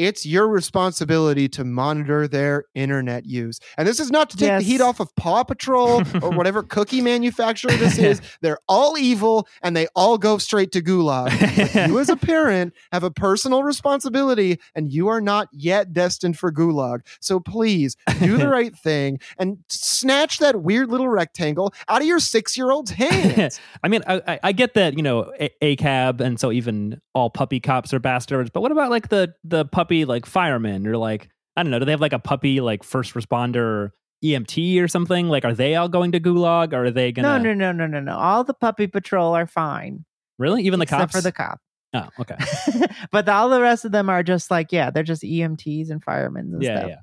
it's 0.00 0.24
your 0.24 0.48
responsibility 0.48 1.46
to 1.50 1.62
monitor 1.62 2.26
their 2.26 2.64
internet 2.74 3.26
use. 3.26 3.60
And 3.76 3.86
this 3.86 4.00
is 4.00 4.10
not 4.10 4.30
to 4.30 4.36
take 4.38 4.48
the 4.58 4.64
heat 4.64 4.80
off 4.80 4.98
of 4.98 5.14
Paw 5.14 5.44
Patrol 5.44 6.02
or 6.22 6.30
whatever 6.30 6.62
cookie 6.62 7.02
manufacturer 7.02 7.72
this 7.72 7.98
is. 7.98 8.22
They're 8.40 8.58
all 8.66 8.96
evil 8.96 9.46
and 9.62 9.76
they 9.76 9.88
all 9.94 10.16
go 10.16 10.38
straight 10.38 10.72
to 10.72 10.80
gulag. 10.80 11.30
But 11.74 11.88
you, 11.90 11.98
as 11.98 12.08
a 12.08 12.16
parent, 12.32 12.72
have 12.92 13.04
a 13.04 13.10
personal 13.10 13.62
responsibility 13.62 14.58
and 14.74 14.90
you 14.90 15.08
are 15.08 15.20
not 15.20 15.48
yet 15.52 15.92
destined 15.92 16.38
for 16.38 16.50
gulag. 16.50 17.00
So 17.20 17.38
please 17.38 17.96
do 18.20 18.38
the 18.38 18.48
right 18.48 18.74
thing 18.74 19.20
and 19.38 19.58
snatch 19.68 20.38
that 20.38 20.62
weird 20.62 20.88
little 20.88 21.08
rectangle 21.08 21.74
out 21.88 22.00
of 22.00 22.06
your 22.06 22.20
six 22.20 22.56
year 22.56 22.70
old's 22.70 22.90
hands. 22.92 23.60
I 23.84 23.88
mean, 23.88 24.02
I, 24.06 24.22
I- 24.26 24.40
I 24.42 24.52
get 24.52 24.72
that 24.74 24.96
you 24.96 25.02
know 25.02 25.30
a, 25.38 25.50
ACAB, 25.62 26.20
and 26.20 26.40
so 26.40 26.50
even 26.50 27.00
all 27.14 27.28
puppy 27.30 27.60
cops 27.60 27.92
are 27.92 27.98
bastards. 27.98 28.48
But 28.50 28.62
what 28.62 28.72
about 28.72 28.88
like 28.90 29.08
the 29.10 29.34
the 29.44 29.64
puppy 29.66 29.89
like 29.90 30.26
firemen 30.26 30.86
or 30.86 30.96
like 30.96 31.28
I 31.56 31.62
don't 31.62 31.70
know. 31.70 31.78
Do 31.78 31.84
they 31.84 31.90
have 31.92 32.00
like 32.00 32.12
a 32.12 32.18
puppy 32.18 32.60
like 32.60 32.82
first 32.84 33.14
responder 33.14 33.90
EMT 34.24 34.82
or 34.82 34.88
something? 34.88 35.28
Like, 35.28 35.44
are 35.44 35.54
they 35.54 35.74
all 35.76 35.88
going 35.88 36.12
to 36.12 36.20
gulag? 36.20 36.72
Or 36.72 36.86
are 36.86 36.90
they 36.90 37.12
gonna? 37.12 37.38
no, 37.38 37.52
no, 37.52 37.52
no, 37.54 37.72
no, 37.72 37.86
no. 37.86 38.00
No. 38.00 38.16
All 38.16 38.44
the 38.44 38.54
puppy 38.54 38.86
patrol 38.86 39.34
are 39.34 39.46
fine. 39.46 40.04
Really? 40.38 40.62
Even 40.62 40.78
the 40.78 40.84
except 40.84 41.00
cops? 41.00 41.12
for 41.14 41.20
the 41.20 41.32
cop. 41.32 41.58
oh, 41.94 42.08
okay. 42.20 42.36
but 43.12 43.28
all 43.28 43.48
the 43.50 43.60
rest 43.60 43.84
of 43.84 43.92
them 43.92 44.08
are 44.08 44.22
just 44.22 44.50
like, 44.50 44.72
yeah, 44.72 44.90
they're 44.90 45.02
just 45.02 45.22
EMTs 45.22 45.90
and 45.90 46.02
firemen 46.02 46.50
and 46.54 46.62
Yeah, 46.62 46.78
stuff. 46.78 46.88
yeah. 46.90 46.96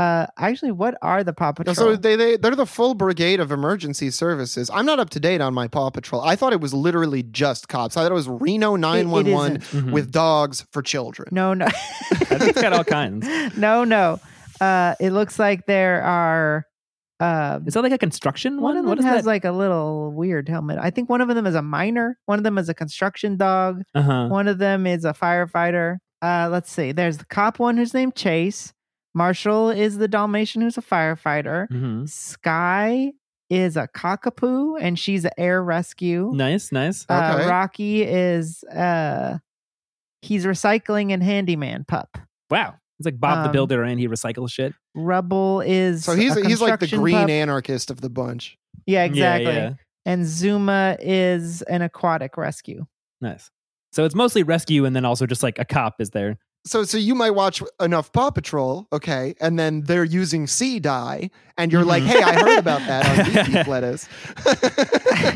Uh, 0.00 0.26
actually, 0.38 0.72
what 0.72 0.96
are 1.02 1.22
the 1.22 1.32
Paw 1.34 1.52
Patrol? 1.52 1.74
So 1.74 1.94
they 1.94 2.16
they 2.16 2.36
they're 2.38 2.56
the 2.56 2.64
full 2.64 2.94
brigade 2.94 3.38
of 3.38 3.52
emergency 3.52 4.10
services. 4.10 4.70
I'm 4.72 4.86
not 4.86 4.98
up 4.98 5.10
to 5.10 5.20
date 5.20 5.40
on 5.42 5.52
my 5.52 5.68
Paw 5.68 5.90
Patrol. 5.90 6.22
I 6.22 6.36
thought 6.36 6.52
it 6.54 6.60
was 6.60 6.72
literally 6.72 7.22
just 7.22 7.68
cops. 7.68 7.96
I 7.96 8.02
thought 8.02 8.10
it 8.12 8.14
was 8.14 8.28
Reno 8.28 8.72
It- 8.74 8.78
it 8.78 8.80
911 8.80 9.56
isn't. 9.58 9.86
Mhm. 9.88 9.92
with 9.92 10.10
dogs 10.10 10.66
for 10.72 10.80
children. 10.82 11.28
no, 11.32 11.52
no. 11.54 11.66
I 11.66 11.70
think 12.38 12.42
it's 12.50 12.62
got 12.62 12.72
all 12.72 12.84
kinds. 12.84 13.26
No, 13.58 13.84
no. 13.84 14.18
Uh, 14.60 14.94
it 15.00 15.10
looks 15.12 15.38
like 15.38 15.66
there 15.66 16.02
are. 16.02 16.64
Uh, 17.18 17.60
Is 17.66 17.74
that 17.74 17.82
like 17.82 17.92
a 17.92 17.98
construction 17.98 18.54
one 18.62 18.62
one? 18.62 18.76
of 18.78 18.82
them 18.84 18.88
What 18.88 18.98
is 19.00 19.04
has 19.04 19.24
that? 19.24 19.28
like 19.30 19.44
a 19.44 19.52
little 19.52 20.10
weird 20.14 20.48
helmet. 20.48 20.78
I 20.80 20.88
think 20.88 21.10
one 21.10 21.20
of 21.20 21.28
them 21.28 21.46
is 21.46 21.54
a 21.54 21.60
miner. 21.60 22.16
One 22.24 22.38
of 22.38 22.44
them 22.44 22.56
is 22.56 22.70
a 22.70 22.74
construction 22.74 23.36
dog. 23.36 23.82
uh 23.94 24.00
huh. 24.00 24.28
One 24.28 24.48
of 24.48 24.56
them 24.56 24.86
is 24.86 25.04
a 25.04 25.12
firefighter. 25.12 25.98
Uh, 26.22 26.48
let's 26.50 26.72
see. 26.72 26.92
There's 26.92 27.18
the 27.18 27.26
cop 27.26 27.58
one 27.58 27.76
who's 27.76 27.92
named 27.92 28.14
Chase. 28.14 28.72
Marshall 29.14 29.70
is 29.70 29.98
the 29.98 30.08
Dalmatian 30.08 30.62
who's 30.62 30.78
a 30.78 30.82
firefighter. 30.82 31.68
hmm 31.68 32.04
Sky 32.06 33.12
is 33.48 33.76
a 33.76 33.88
cockapoo 33.88 34.76
and 34.80 34.98
she's 34.98 35.24
an 35.24 35.32
air 35.36 35.62
rescue. 35.62 36.30
Nice, 36.32 36.70
nice. 36.70 37.04
Uh, 37.08 37.34
Okay. 37.38 37.48
Rocky 37.48 38.02
is 38.02 38.62
uh 38.64 39.38
he's 40.22 40.44
recycling 40.44 41.12
and 41.12 41.22
handyman 41.22 41.84
pup. 41.88 42.18
Wow. 42.50 42.74
It's 42.98 43.06
like 43.06 43.18
Bob 43.18 43.42
the 43.42 43.46
Um, 43.48 43.52
Builder 43.52 43.82
and 43.82 43.98
he 43.98 44.06
recycles 44.06 44.52
shit. 44.52 44.74
Rubble 44.94 45.62
is 45.62 46.04
So 46.04 46.14
he's 46.14 46.36
a 46.36 46.46
he's 46.46 46.60
like 46.60 46.78
the 46.80 46.86
green 46.86 47.16
pup. 47.16 47.30
anarchist 47.30 47.90
of 47.90 48.00
the 48.02 48.10
bunch. 48.10 48.56
Yeah, 48.86 49.04
exactly. 49.04 49.46
Yeah, 49.52 49.58
yeah. 49.70 49.74
And 50.06 50.26
Zuma 50.26 50.96
is 51.00 51.62
an 51.62 51.82
aquatic 51.82 52.36
rescue. 52.36 52.86
Nice. 53.20 53.50
So 53.92 54.04
it's 54.04 54.14
mostly 54.14 54.42
rescue 54.44 54.84
and 54.84 54.94
then 54.94 55.04
also 55.04 55.26
just 55.26 55.42
like 55.42 55.58
a 55.58 55.64
cop 55.64 56.00
is 56.00 56.10
there. 56.10 56.38
So 56.64 56.84
so 56.84 56.98
you 56.98 57.14
might 57.14 57.30
watch 57.30 57.62
enough 57.80 58.12
Paw 58.12 58.30
Patrol, 58.30 58.86
okay, 58.92 59.34
and 59.40 59.58
then 59.58 59.80
they're 59.82 60.04
using 60.04 60.46
sea 60.46 60.78
dye, 60.78 61.30
and 61.56 61.72
you're 61.72 61.84
like, 61.86 62.02
Mhm. 62.02 62.06
hey, 62.06 62.22
I 62.22 62.34
heard 62.34 62.58
about 62.58 62.80
that 62.86 63.06
on 63.18 63.32
Beep 63.32 63.46
Beep 63.54 63.66
Lettuce. 63.66 64.06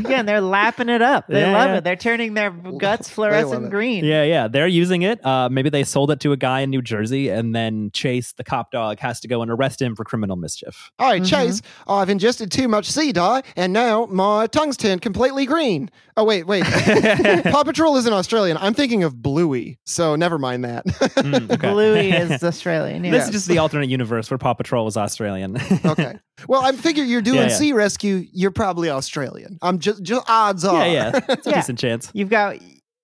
yeah, 0.08 0.18
and 0.20 0.28
they're 0.28 0.40
lapping 0.42 0.88
it 0.90 1.00
up. 1.02 1.26
They 1.28 1.40
Yeah, 1.40 1.52
love 1.56 1.70
yeah. 1.70 1.76
it. 1.78 1.84
They're 1.84 1.96
turning 1.96 2.34
their 2.34 2.50
guts 2.78 3.08
fluorescent 3.08 3.70
green. 3.70 4.04
Yeah, 4.04 4.22
yeah. 4.24 4.48
They're 4.48 4.66
using 4.66 5.00
it. 5.02 5.24
Uh, 5.24 5.48
maybe 5.50 5.70
they 5.70 5.82
sold 5.84 6.10
it 6.10 6.20
to 6.20 6.32
a 6.32 6.36
guy 6.36 6.60
in 6.60 6.70
New 6.70 6.82
Jersey 6.82 7.28
and 7.30 7.54
then 7.54 7.90
Chase, 7.92 8.32
the 8.32 8.44
cop 8.44 8.70
dog, 8.70 8.98
has 9.00 9.18
to 9.20 9.28
go 9.28 9.40
and 9.42 9.50
arrest 9.50 9.80
him 9.80 9.94
for 9.96 10.04
criminal 10.04 10.36
mischief. 10.36 10.90
All 10.98 11.08
right, 11.08 11.22
Mhm. 11.22 11.26
Chase, 11.30 11.62
I've 11.88 12.10
ingested 12.10 12.50
too 12.52 12.68
much 12.68 12.90
sea 12.90 13.12
dye, 13.12 13.42
and 13.56 13.72
now 13.72 14.06
my 14.10 14.46
tongue's 14.46 14.76
turned 14.76 15.00
completely 15.02 15.46
green. 15.46 15.90
Oh 16.16 16.24
wait, 16.24 16.46
wait. 16.46 16.64
Paw 16.64 17.64
Patrol 17.64 17.96
isn't 17.96 18.12
Australian. 18.12 18.56
I'm 18.58 18.74
thinking 18.74 19.02
of 19.02 19.20
Bluey, 19.22 19.78
so 19.84 20.14
never 20.16 20.38
mind 20.38 20.64
that. 20.64 20.84
Mm, 21.16 21.50
okay. 21.52 21.70
Bluey 21.70 22.10
is 22.12 22.42
Australian. 22.42 23.02
This 23.02 23.26
is 23.26 23.30
just 23.30 23.48
the 23.48 23.58
alternate 23.58 23.88
universe 23.88 24.30
where 24.30 24.38
Paw 24.38 24.54
Patrol 24.54 24.84
was 24.84 24.96
Australian. 24.96 25.56
okay. 25.84 26.18
Well, 26.48 26.62
I 26.64 26.72
figure 26.72 27.04
you're 27.04 27.22
doing 27.22 27.36
Yeah, 27.38 27.48
yeah. 27.48 27.54
sea 27.56 27.72
rescue. 27.72 28.26
You're 28.32 28.50
probably 28.50 28.90
Australian. 28.90 29.58
I'm 29.62 29.78
just 29.78 30.02
just 30.02 30.28
odds 30.28 30.64
are. 30.64 30.86
yeah, 30.86 31.10
yeah. 31.14 31.20
It's 31.28 31.46
a 31.46 31.50
Yeah. 31.50 31.56
decent 31.56 31.78
chance. 31.78 32.10
You've 32.14 32.30
got 32.30 32.56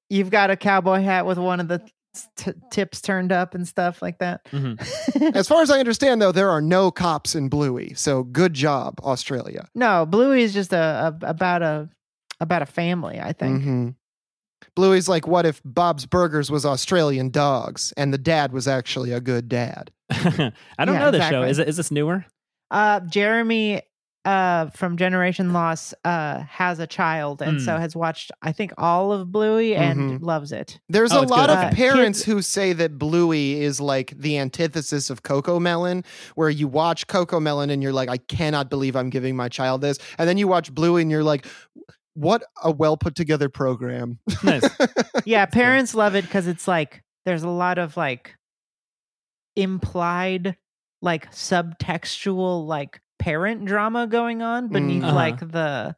you've 0.09 0.31
got 0.31 0.51
a 0.51 0.57
cowboy 0.57 1.01
hat 1.03 1.25
with 1.27 1.39
one 1.39 1.61
of 1.61 1.69
the 1.69 1.81
t- 2.37 2.53
tips 2.73 3.01
turned 3.01 3.31
up 3.31 3.55
and 3.55 3.67
stuff 3.69 4.03
like 4.03 4.19
that. 4.19 4.45
Mhm. 4.47 5.35
as 5.37 5.47
far 5.47 5.63
as 5.63 5.71
I 5.71 5.79
understand, 5.79 6.21
though, 6.21 6.33
there 6.33 6.51
are 6.51 6.61
no 6.61 6.91
cops 6.91 7.35
in 7.37 7.49
Bluey. 7.49 7.95
So 7.95 8.25
good 8.25 8.53
job, 8.55 8.99
Australia. 9.05 9.69
no, 9.75 10.05
Bluey 10.07 10.43
is 10.43 10.53
just 10.53 10.73
a, 10.73 11.15
a 11.23 11.27
about 11.27 11.63
a 11.63 11.89
about 12.41 12.63
a 12.63 12.67
family. 12.67 13.21
I 13.21 13.33
think. 13.33 13.63
Mhm. 13.63 13.95
Bluey's 14.75 15.09
like, 15.09 15.27
what 15.27 15.47
if 15.47 15.61
Bob's 15.65 16.07
Burgers 16.07 16.51
was 16.51 16.65
Australian 16.65 17.31
dogs 17.31 17.93
and 17.97 18.13
the 18.13 18.19
dad 18.19 18.53
was 18.53 18.67
actually 18.69 19.13
a 19.13 19.21
good 19.21 19.49
dad? 19.49 19.91
I 20.11 20.15
don't 20.85 20.95
Yeah, 20.95 20.99
know 20.99 21.11
this 21.11 21.23
show. 21.29 21.43
exactly. 21.43 21.51
Is 21.51 21.59
it 21.59 21.69
is 21.69 21.77
this 21.77 21.91
newer? 21.91 22.25
Uh, 22.71 23.01
Jeremy 23.01 23.83
uh, 24.27 24.67
from 24.71 24.99
Generation 24.99 25.55
Loss 25.55 25.95
uh, 26.05 26.41
has 26.41 26.79
a 26.79 26.87
child 26.87 27.41
and 27.41 27.59
Mm. 27.59 27.65
so 27.65 27.79
has 27.79 27.97
watched 27.97 28.31
I 28.43 28.53
think 28.53 28.73
all 28.77 29.13
of 29.13 29.33
Bluey 29.33 29.75
and 29.75 30.21
loves 30.21 30.53
it. 30.53 30.79
There's 30.91 31.11
Oh, 31.13 31.21
a 31.21 31.23
lot 31.23 31.49
good. 31.49 31.57
of 31.59 31.65
Okay. 31.67 31.75
parents 31.75 32.19
Kids- 32.21 32.27
who 32.27 32.43
say 32.43 32.75
that 32.75 32.99
Bluey 32.99 33.63
is 33.63 33.81
like 33.81 34.13
the 34.19 34.37
antithesis 34.37 35.09
of 35.09 35.23
Coco 35.23 35.59
Melon, 35.59 36.05
where 36.35 36.51
you 36.51 36.69
watch 36.69 37.07
Coco 37.07 37.41
Melon 37.41 37.71
and 37.71 37.83
you're 37.83 37.95
like, 37.95 38.11
I 38.11 38.19
cannot 38.19 38.69
believe 38.69 38.95
I'm 38.95 39.09
giving 39.09 39.37
my 39.37 39.49
child 39.49 39.81
this. 39.81 39.99
And 40.19 40.29
then 40.29 40.37
you 40.37 40.47
watch 40.47 40.71
Bluey 40.75 41.01
and 41.01 41.11
you're 41.11 41.25
like, 41.25 41.47
what 42.15 42.43
a 42.63 42.71
well 42.71 42.97
put 42.97 43.15
together 43.15 43.49
program. 43.49 44.19
Nice. 44.43 44.69
Yeah, 45.27 45.45
parents 45.47 45.95
love 45.95 46.15
it 46.17 46.23
because 46.25 46.47
it's 46.47 46.67
like 46.67 47.03
there's 47.27 47.43
a 47.43 47.49
lot 47.49 47.79
of 47.79 47.97
like 47.97 48.37
implied 49.57 50.57
like 51.03 51.31
subtextual 51.33 52.67
like 52.67 53.01
parent 53.19 53.65
drama 53.67 54.07
going 54.07 54.43
on 54.43 54.69
beneath 54.69 55.03
Mm. 55.03 55.07
Uh-huh. 55.07 55.15
like 55.15 55.41
the 55.41 55.95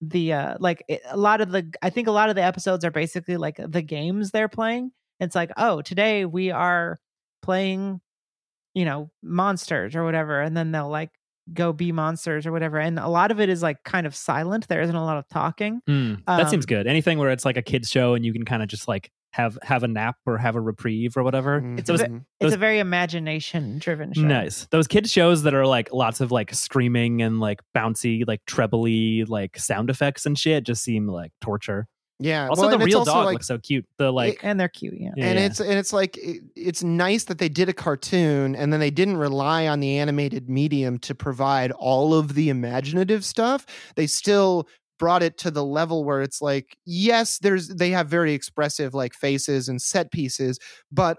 the 0.00 0.32
uh 0.32 0.56
like 0.58 0.84
it, 0.88 1.00
a 1.10 1.16
lot 1.16 1.40
of 1.40 1.50
the 1.52 1.70
I 1.82 1.90
think 1.90 2.08
a 2.08 2.12
lot 2.12 2.28
of 2.28 2.34
the 2.36 2.42
episodes 2.42 2.84
are 2.84 2.90
basically 2.90 3.36
like 3.36 3.56
the 3.58 3.82
games 3.82 4.30
they're 4.30 4.48
playing. 4.48 4.90
It's 5.20 5.34
like, 5.36 5.52
"Oh, 5.56 5.80
today 5.82 6.24
we 6.24 6.50
are 6.50 6.98
playing 7.42 8.00
you 8.74 8.84
know, 8.86 9.10
monsters 9.22 9.94
or 9.94 10.02
whatever." 10.04 10.40
And 10.40 10.56
then 10.56 10.72
they'll 10.72 10.88
like 10.88 11.10
go 11.52 11.72
be 11.72 11.92
monsters 11.92 12.46
or 12.46 12.52
whatever. 12.52 12.78
And 12.78 12.98
a 12.98 13.08
lot 13.08 13.30
of 13.30 13.40
it 13.40 13.48
is 13.48 13.62
like 13.62 13.82
kind 13.84 14.06
of 14.06 14.14
silent. 14.14 14.68
There 14.68 14.80
isn't 14.82 14.94
a 14.94 15.04
lot 15.04 15.16
of 15.16 15.28
talking. 15.28 15.80
Mm, 15.88 16.24
that 16.26 16.50
seems 16.50 16.64
Um, 16.64 16.68
good. 16.68 16.86
Anything 16.86 17.18
where 17.18 17.30
it's 17.30 17.44
like 17.44 17.56
a 17.56 17.62
kids 17.62 17.88
show 17.90 18.14
and 18.14 18.24
you 18.24 18.32
can 18.32 18.44
kind 18.44 18.62
of 18.62 18.68
just 18.68 18.86
like 18.88 19.10
have 19.32 19.58
have 19.62 19.82
a 19.82 19.88
nap 19.88 20.16
or 20.26 20.36
have 20.36 20.56
a 20.56 20.60
reprieve 20.60 21.16
or 21.16 21.22
whatever. 21.22 21.56
It's 21.78 21.88
a 21.88 21.92
Those- 21.94 22.00
ve- 22.02 22.06
Mhm. 22.08 22.16
It's 22.18 22.24
Those- 22.40 22.52
a 22.52 22.56
very 22.58 22.78
imagination 22.80 23.78
driven 23.78 24.12
show. 24.12 24.20
Nice. 24.22 24.66
Those 24.70 24.86
kids 24.86 25.10
shows 25.10 25.42
that 25.44 25.54
are 25.54 25.66
like 25.66 25.92
lots 25.92 26.20
of 26.20 26.30
like 26.30 26.52
screaming 26.54 27.22
and 27.22 27.40
like 27.40 27.60
bouncy, 27.74 28.24
like 28.26 28.40
trebly, 28.46 29.24
like 29.24 29.58
sound 29.58 29.88
effects 29.90 30.26
and 30.26 30.38
shit 30.38 30.64
just 30.64 30.82
seem 30.82 31.06
like 31.08 31.32
torture. 31.40 31.86
Yeah. 32.24 32.48
Also, 32.48 32.62
well, 32.62 32.78
the 32.78 32.84
real 32.84 32.98
also 32.98 33.12
dog 33.12 33.24
like, 33.26 33.32
looks 33.34 33.46
so 33.46 33.58
cute. 33.58 33.86
The 33.98 34.12
like, 34.12 34.40
And 34.42 34.58
they're 34.58 34.68
cute, 34.68 34.94
yeah. 34.98 35.10
yeah, 35.16 35.26
and 35.26 35.38
yeah. 35.38 35.46
it's 35.46 35.60
and 35.60 35.72
it's 35.78 35.92
like 35.92 36.16
it- 36.18 36.42
it's 36.56 36.82
nice 36.82 37.24
that 37.24 37.38
they 37.38 37.48
did 37.48 37.68
a 37.68 37.72
cartoon 37.72 38.54
and 38.54 38.72
then 38.72 38.80
they 38.80 38.90
didn't 38.90 39.16
rely 39.16 39.66
on 39.66 39.80
the 39.80 39.98
animated 39.98 40.48
medium 40.48 40.98
to 41.00 41.14
provide 41.14 41.72
all 41.72 42.14
of 42.14 42.34
the 42.34 42.48
imaginative 42.48 43.24
stuff 43.24 43.66
they 43.96 44.06
still 44.06 44.68
brought 44.98 45.22
it 45.22 45.36
to 45.38 45.50
the 45.50 45.64
level 45.64 46.04
where 46.04 46.22
it's 46.22 46.40
like 46.40 46.76
yes 46.86 47.38
there's 47.38 47.68
they 47.68 47.90
have 47.90 48.08
very 48.08 48.32
expressive 48.34 48.94
like 48.94 49.14
faces 49.14 49.68
and 49.68 49.82
set 49.82 50.12
pieces 50.12 50.58
but 50.92 51.16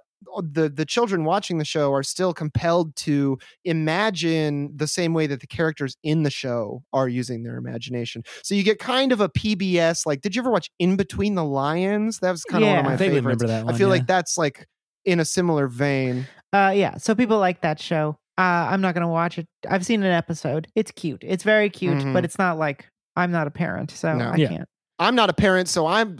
the 0.51 0.69
the 0.69 0.86
children 0.86 1.24
watching 1.26 1.57
the 1.57 1.65
show 1.65 1.91
are 1.93 2.03
still 2.03 2.34
compelled 2.34 2.95
to 2.95 3.38
imagine 3.65 4.71
the 4.76 4.88
same 4.88 5.13
way 5.13 5.28
that 5.28 5.41
the 5.41 5.47
characters 5.47 5.97
in 6.03 6.24
the 6.24 6.30
show 6.30 6.84
are 6.93 7.07
using 7.07 7.43
their 7.43 7.57
imagination 7.57 8.24
so 8.43 8.55
you 8.55 8.63
get 8.63 8.80
kind 8.80 9.11
of 9.11 9.19
a 9.21 9.30
pbs 9.30 10.05
like 10.05 10.21
did 10.21 10.36
you 10.36 10.41
ever 10.41 10.49
watch 10.51 10.69
in 10.80 10.95
between 10.95 11.36
the 11.36 11.43
lions 11.43 12.19
that 12.19 12.32
was 12.32 12.43
kind 12.43 12.63
of 12.63 12.69
one 12.69 12.80
of 12.80 12.86
my 12.86 12.93
I 12.93 12.97
favorites 12.97 13.24
remember 13.26 13.47
that 13.47 13.65
one. 13.65 13.74
I 13.74 13.78
feel 13.78 13.88
yeah. 13.88 13.91
like 13.93 14.07
that's 14.07 14.38
like 14.38 14.65
in 15.05 15.19
a 15.19 15.26
similar 15.26 15.67
vein. 15.67 16.28
Uh 16.53 16.71
yeah, 16.76 16.97
so 16.97 17.13
people 17.13 17.38
like 17.39 17.61
that 17.61 17.80
show. 17.80 18.15
Uh 18.38 18.41
I'm 18.71 18.80
not 18.82 18.93
going 18.93 19.01
to 19.01 19.07
watch 19.09 19.38
it. 19.38 19.47
I've 19.69 19.86
seen 19.86 20.01
an 20.03 20.11
episode. 20.11 20.67
It's 20.76 20.91
cute. 20.91 21.24
It's 21.26 21.43
very 21.43 21.69
cute, 21.69 21.97
Mhm. 21.97 22.13
but 22.13 22.24
it's 22.24 22.39
not 22.39 22.57
like 22.57 22.86
I'm 23.15 23.32
not 23.32 23.47
a 23.47 23.51
parent, 23.51 23.91
so 23.91 24.15
No. 24.15 24.30
I 24.30 24.36
Yeah. 24.38 24.47
can't. 24.47 24.69
I'm 24.99 25.15
not 25.15 25.30
a 25.30 25.34
parent, 25.34 25.67
so 25.67 25.88
I'm 25.88 26.17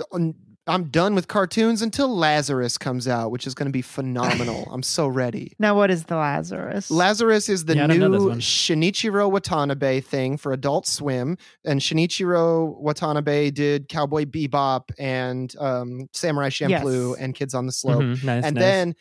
I'm 0.66 0.86
done 0.86 1.14
with 1.14 1.28
cartoons 1.28 1.82
until 1.82 2.16
Lazarus 2.16 2.78
comes 2.78 3.06
out, 3.08 3.32
which 3.32 3.46
is 3.46 3.54
going 3.54 3.68
to 3.68 3.72
be 3.74 3.82
phenomenal. 3.82 4.66
I'm 4.72 4.82
so 4.84 5.08
ready. 5.08 5.54
Now 5.60 5.76
what 5.76 5.92
is 5.92 6.06
the 6.06 6.16
Lazarus? 6.16 6.90
Lazarus 6.90 7.50
is 7.50 7.66
the 7.66 7.76
Yeah, 7.76 7.84
I 7.84 7.88
don't 7.88 8.00
know 8.00 8.30
this 8.30 8.70
new. 8.70 8.78
Shinichiro 8.82 9.30
Watanabe 9.30 10.00
thing 10.00 10.38
for 10.38 10.54
Adult 10.54 10.88
Swim, 10.88 11.38
and 11.66 11.82
Shinichiro 11.82 12.80
Watanabe 12.80 13.52
did 13.52 13.90
Cowboy 13.90 14.24
Bebop 14.26 14.92
and 14.98 15.54
um, 15.60 16.08
Samurai 16.14 16.50
Champloo 16.50 17.10
Yes. 17.12 17.20
and 17.20 17.36
Kids 17.36 17.54
on 17.54 17.66
the 17.66 17.74
Slope. 17.74 18.02
Mhm, 18.02 18.24
nice, 18.24 18.44
and 18.46 18.56
nice. 18.56 18.62
then 18.64 18.94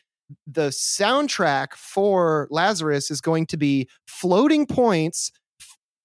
the 0.46 0.68
soundtrack 0.70 1.74
for 1.74 2.48
Lazarus 2.50 3.10
is 3.10 3.20
going 3.20 3.46
to 3.46 3.56
be 3.56 3.88
Floating 4.08 4.66
Points 4.66 5.30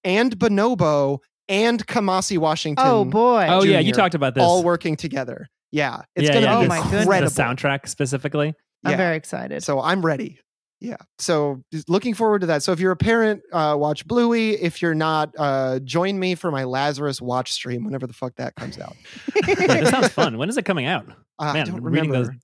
and 0.04 0.38
Bonobo 0.38 1.18
and 1.48 1.84
Kamasi 1.86 2.38
Washington. 2.38 2.84
Oh 2.86 3.04
boy. 3.04 3.46
oh 3.48 3.62
yeah, 3.62 3.78
you 3.80 3.92
talked 3.92 4.14
about 4.14 4.34
this. 4.34 4.42
all 4.42 4.62
working 4.62 4.96
together. 4.96 5.48
Yeah, 5.70 6.02
it's 6.16 6.26
yeah, 6.26 6.32
going 6.32 6.44
to 6.44 6.50
yeah, 6.50 6.58
Oh 6.58 6.62
be 6.62 6.68
my 6.68 6.80
this- 6.90 7.04
goodness. 7.06 7.34
The 7.34 7.42
soundtrack 7.42 7.88
specifically. 7.88 8.54
I'm 8.84 8.96
very 8.96 9.16
excited. 9.16 9.62
So 9.62 9.80
I'm 9.80 10.04
ready. 10.04 10.38
Yeah. 10.80 10.96
So 11.18 11.62
just 11.72 11.90
looking 11.90 12.14
forward 12.14 12.42
to 12.42 12.46
that. 12.46 12.62
So 12.62 12.70
if 12.72 12.78
you're 12.78 12.92
a 12.92 12.96
parent, 12.96 13.42
uh, 13.52 13.74
watch 13.76 14.06
Bluey. 14.06 14.50
If 14.52 14.80
you're 14.80 14.94
not, 14.94 15.34
uh, 15.36 15.80
join 15.80 16.18
me 16.18 16.36
for 16.36 16.52
my 16.52 16.62
Lazarus 16.64 17.20
watch 17.20 17.50
stream 17.52 17.84
whenever 17.84 18.06
the 18.06 18.12
fuck 18.12 18.36
that 18.36 18.54
comes 18.54 18.78
out. 18.78 18.94
Yeah, 19.48 19.54
this 19.80 19.90
sounds 19.90 20.08
fun. 20.08 20.38
When 20.38 20.48
is 20.48 20.56
it 20.56 20.64
coming 20.64 20.86
out? 20.86 21.06
Uh, 21.08 21.12
I 21.46 21.52
Man, 21.54 21.66
don't 21.66 21.82
reading 21.82 22.10
remember. 22.10 22.30
those. 22.30 22.40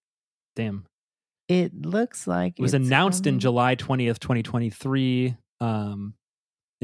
Damn. 0.56 0.84
It 1.48 1.86
looks 1.86 2.26
like 2.26 2.54
It 2.58 2.62
was 2.62 2.74
it's 2.74 2.84
announced 2.86 3.26
in. 3.28 3.38
July 3.38 3.76
20th, 3.76 4.18
2023. 4.18 5.36
Um, 5.60 6.14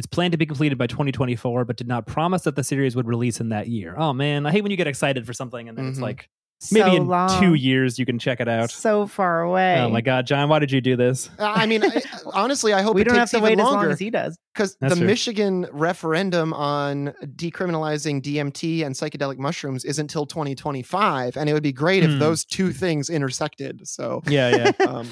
it's 0.00 0.06
planned 0.06 0.32
to 0.32 0.38
be 0.38 0.46
completed 0.46 0.78
by 0.78 0.86
2024, 0.86 1.66
but 1.66 1.76
did 1.76 1.86
not 1.86 2.06
promise 2.06 2.40
that 2.44 2.56
the 2.56 2.64
series 2.64 2.96
would 2.96 3.06
release 3.06 3.38
in 3.38 3.50
that 3.50 3.68
year. 3.68 3.94
Oh 3.98 4.14
man, 4.14 4.46
I 4.46 4.50
hate 4.50 4.62
when 4.62 4.70
you 4.70 4.78
get 4.78 4.86
excited 4.86 5.26
for 5.26 5.34
something 5.34 5.68
and 5.68 5.76
then 5.76 5.88
it's 5.88 5.98
Mhm. 5.98 6.02
like 6.02 6.30
maybe 6.72 6.90
so 6.90 6.96
in 6.96 7.06
long, 7.06 7.40
two 7.40 7.54
years 7.54 7.98
you 7.98 8.04
can 8.06 8.18
check 8.18 8.40
it 8.40 8.48
out. 8.48 8.70
so 8.70 9.06
far 9.06 9.42
away. 9.42 9.78
Oh 9.80 9.88
my 9.88 10.00
god, 10.00 10.26
John, 10.26 10.48
why 10.48 10.58
did 10.58 10.70
you 10.70 10.80
do 10.80 10.96
this? 10.96 11.30
Uh, 11.38 11.44
I 11.56 11.66
mean, 11.66 11.82
I, 11.84 12.02
honestly, 12.34 12.72
I 12.72 12.82
hope 12.82 12.94
we 12.96 13.00
it 13.02 13.04
don't 13.04 13.16
have 13.16 13.30
to 13.30 13.38
even 13.38 13.44
wait 13.44 13.58
as 13.60 13.64
long 13.64 13.84
as 13.90 13.98
he 13.98 14.10
does. 14.10 14.36
because 14.54 14.76
the 14.80 14.94
true. 14.94 15.06
Michigan 15.06 15.66
referendum 15.72 16.52
on 16.52 17.14
decriminalizing 17.24 18.22
DMT 18.22 18.84
and 18.84 18.94
psychedelic 18.94 19.38
mushrooms 19.38 19.84
is 19.84 19.98
until 19.98 20.26
2025, 20.26 21.36
and 21.36 21.48
it 21.48 21.52
would 21.52 21.62
be 21.62 21.72
great 21.72 22.04
Hmm. 22.04 22.10
if 22.12 22.18
those 22.18 22.44
two 22.44 22.72
things 22.72 23.10
intersected. 23.10 23.86
So, 23.86 24.22
Yeah, 24.28 24.72
yeah. 24.78 24.86
um, 24.88 25.08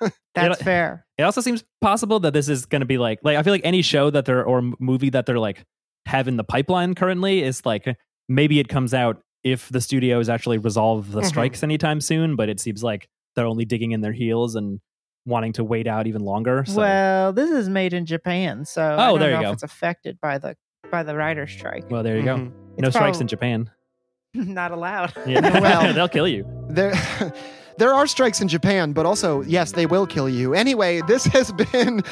That's 0.34 0.60
It- 0.60 0.64
fair. 0.64 1.06
it 1.18 1.22
also 1.24 1.40
seems 1.40 1.64
possible 1.80 2.20
that 2.20 2.32
this 2.32 2.48
is 2.48 2.64
going 2.66 2.80
to 2.80 2.86
be 2.86 2.98
like 2.98 3.18
like 3.24 3.36
I 3.36 3.42
feel 3.42 3.52
like 3.52 3.62
any 3.64 3.82
show 3.82 4.10
that 4.10 4.26
they're 4.26 4.44
or 4.44 4.62
movie 4.78 5.10
that 5.10 5.26
they're 5.26 5.38
like 5.40 5.64
have 6.06 6.28
in 6.28 6.36
the 6.36 6.44
pipeline 6.44 6.94
currently 6.94 7.42
is 7.42 7.66
like 7.66 7.84
maybe 8.28 8.60
it 8.60 8.68
comes 8.68 8.94
out 8.94 9.20
if 9.44 9.68
the 9.70 9.80
studios 9.80 10.28
actually 10.28 10.58
resolve 10.58 11.12
the 11.12 11.20
Mhm. 11.22 11.26
strikes 11.26 11.62
anytime 11.62 12.00
soon, 12.00 12.36
but 12.36 12.48
it 12.48 12.60
seems 12.60 12.82
like 12.82 13.08
they're 13.36 13.46
only 13.46 13.64
digging 13.64 13.92
in 13.92 14.00
their 14.00 14.12
heels 14.12 14.54
and 14.56 14.80
wanting 15.26 15.52
to 15.54 15.64
wait 15.64 15.86
out 15.86 16.06
even 16.06 16.22
longer. 16.22 16.64
So 16.66 16.78
Well, 16.78 17.32
this 17.32 17.50
is 17.50 17.68
made 17.68 17.92
in 17.92 18.06
Japan, 18.06 18.64
so 18.64 18.82
I 18.82 19.06
Oh, 19.06 19.10
don't 19.12 19.20
there 19.20 19.30
you 19.30 19.36
know 19.36 19.42
go. 19.42 19.48
if 19.48 19.54
it's 19.54 19.62
affected 19.62 20.18
by 20.20 20.38
the 20.38 20.56
by 20.90 21.02
the 21.04 21.14
writer's 21.14 21.52
strike. 21.52 21.88
well, 21.90 22.02
there 22.02 22.16
you 22.16 22.24
go. 22.24 22.36
mhm. 22.36 22.52
No 22.78 22.88
It's 22.88 22.96
strikes 22.96 23.18
prob- 23.18 23.22
in 23.22 23.28
Japan. 23.28 23.70
Not 24.34 24.72
allowed. 24.72 25.12
Yeah, 25.26 25.40
Well- 25.60 25.92
they'll 25.94 26.08
kill 26.08 26.26
you. 26.28 26.44
there 26.68 26.92
there 27.80 27.94
are 27.94 28.06
strikes 28.06 28.40
in 28.42 28.46
Japan, 28.48 28.92
but 28.92 29.06
also 29.06 29.40
yes, 29.42 29.72
they 29.72 29.86
will 29.86 30.06
kill 30.06 30.28
you. 30.28 30.54
Anyway, 30.54 31.00
this 31.08 31.24
has 31.24 31.50
been 31.72 32.02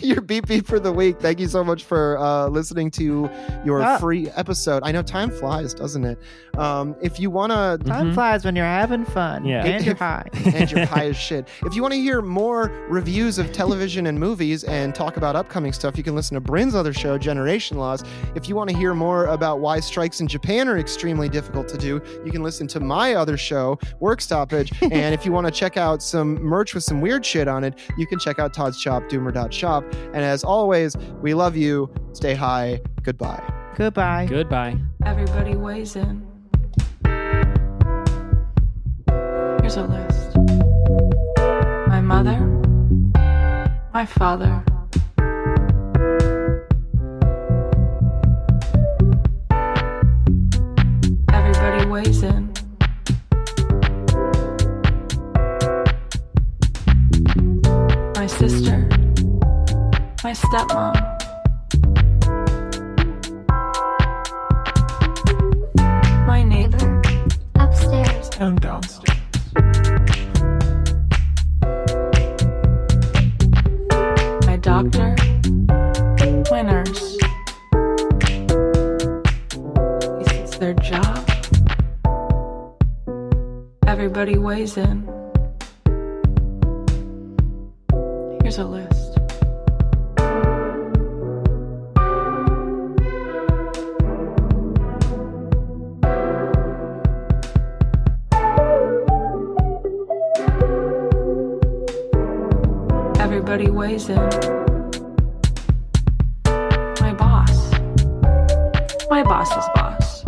your 0.00 0.20
beep 0.22 0.46
beep 0.48 0.66
for 0.66 0.80
the 0.80 0.90
week. 0.92 1.20
Thank 1.20 1.38
you 1.40 1.46
so 1.46 1.62
much 1.62 1.84
for 1.84 2.16
uh, 2.18 2.48
listening 2.48 2.90
to 2.92 3.28
your 3.64 3.82
Ah. 3.82 3.98
free 3.98 4.30
episode. 4.30 4.82
I 4.82 4.92
know 4.92 5.02
time 5.02 5.30
flies, 5.30 5.74
doesn't 5.74 6.04
it? 6.04 6.18
Um, 6.58 6.96
if 7.00 7.20
you 7.20 7.30
want 7.30 7.52
to 7.52 7.78
Time 7.86 8.10
Mhm. 8.10 8.14
flies 8.14 8.44
when 8.44 8.56
you're 8.56 8.64
having 8.64 9.04
fun 9.04 9.44
Yeah. 9.44 9.64
and 9.64 9.84
you're 9.84 9.94
high. 9.94 10.26
and 10.54 10.70
you're 10.70 10.86
high 10.86 11.06
as 11.08 11.16
shit. 11.16 11.46
If 11.64 11.74
you 11.76 11.82
want 11.82 11.92
to 11.94 12.00
hear 12.00 12.22
more 12.22 12.70
reviews 12.88 13.38
of 13.38 13.52
television 13.52 14.06
and 14.06 14.18
movies 14.18 14.64
and 14.64 14.94
talk 14.94 15.16
about 15.18 15.36
upcoming 15.36 15.72
stuff, 15.72 15.96
you 15.98 16.02
can 16.02 16.14
listen 16.14 16.34
to 16.34 16.40
Bryn's 16.40 16.74
other 16.74 16.92
show, 16.92 17.18
Generation 17.18 17.76
Loss. 17.78 18.02
If 18.34 18.48
you 18.48 18.56
want 18.56 18.70
to 18.70 18.76
hear 18.76 18.94
more 18.94 19.26
about 19.26 19.60
why 19.60 19.80
strikes 19.80 20.20
in 20.20 20.26
Japan 20.28 20.68
are 20.68 20.78
extremely 20.78 21.28
difficult 21.28 21.68
to 21.68 21.78
do, 21.78 22.00
you 22.24 22.32
can 22.32 22.42
listen 22.42 22.66
to 22.68 22.80
my 22.80 23.14
other 23.14 23.36
show, 23.36 23.78
Work 24.00 24.20
Stoppage. 24.20 24.72
and 24.82 25.09
if 25.14 25.26
you 25.26 25.32
want 25.32 25.46
to 25.46 25.52
check 25.52 25.76
out 25.76 26.02
some 26.02 26.34
merch 26.42 26.74
with 26.74 26.84
some 26.84 27.00
weird 27.00 27.24
shit 27.24 27.48
on 27.48 27.64
it, 27.64 27.78
you 27.96 28.06
can 28.06 28.18
check 28.18 28.38
out 28.38 28.54
Todd's 28.54 28.78
Shop, 28.80 29.02
Doomer.shop. 29.04 29.84
And 29.92 30.18
as 30.18 30.44
always, 30.44 30.96
we 31.20 31.34
love 31.34 31.56
you. 31.56 31.92
Stay 32.12 32.34
high. 32.34 32.80
Goodbye. 33.02 33.42
Goodbye. 33.76 34.26
Goodbye. 34.26 34.76
Everybody 35.04 35.56
weighs 35.56 35.96
in. 35.96 36.26
Here's 39.60 39.76
a 39.76 39.86
list 39.86 40.36
my 41.88 42.00
mother, 42.00 42.38
my 43.92 44.06
father, 44.06 44.64
everybody 51.32 51.86
weighs 51.86 52.22
in. 52.22 52.49
My 60.22 60.32
stepmom. 60.32 60.94
My 66.26 66.42
neighbor 66.42 67.00
upstairs, 67.54 68.28
and 68.38 68.60
downstairs. 68.60 69.18
My 74.46 74.56
doctor, 74.60 75.16
my 76.50 76.62
nurse. 76.62 77.16
At 80.02 80.18
least 80.18 80.32
it's 80.32 80.58
their 80.58 80.74
job. 80.74 81.26
Everybody 83.86 84.36
weighs 84.36 84.76
in. 84.76 85.08
Here's 88.42 88.58
a 88.58 88.66
list. 88.66 88.99
In. 103.82 104.14
My 107.00 107.14
boss. 107.14 107.72
My 109.08 109.22
boss's 109.22 109.64
boss. 109.74 110.22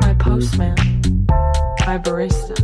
My 0.00 0.14
postman. 0.18 0.74
My 1.86 1.98
barista. 1.98 2.56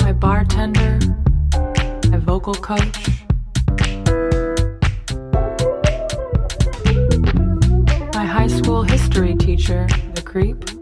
My 0.00 0.12
bartender. 0.12 0.98
My 2.10 2.16
vocal 2.16 2.54
coach. 2.54 3.10
My 8.14 8.24
high 8.24 8.46
school 8.46 8.84
history 8.84 9.34
teacher, 9.34 9.86
creep. 10.26 10.75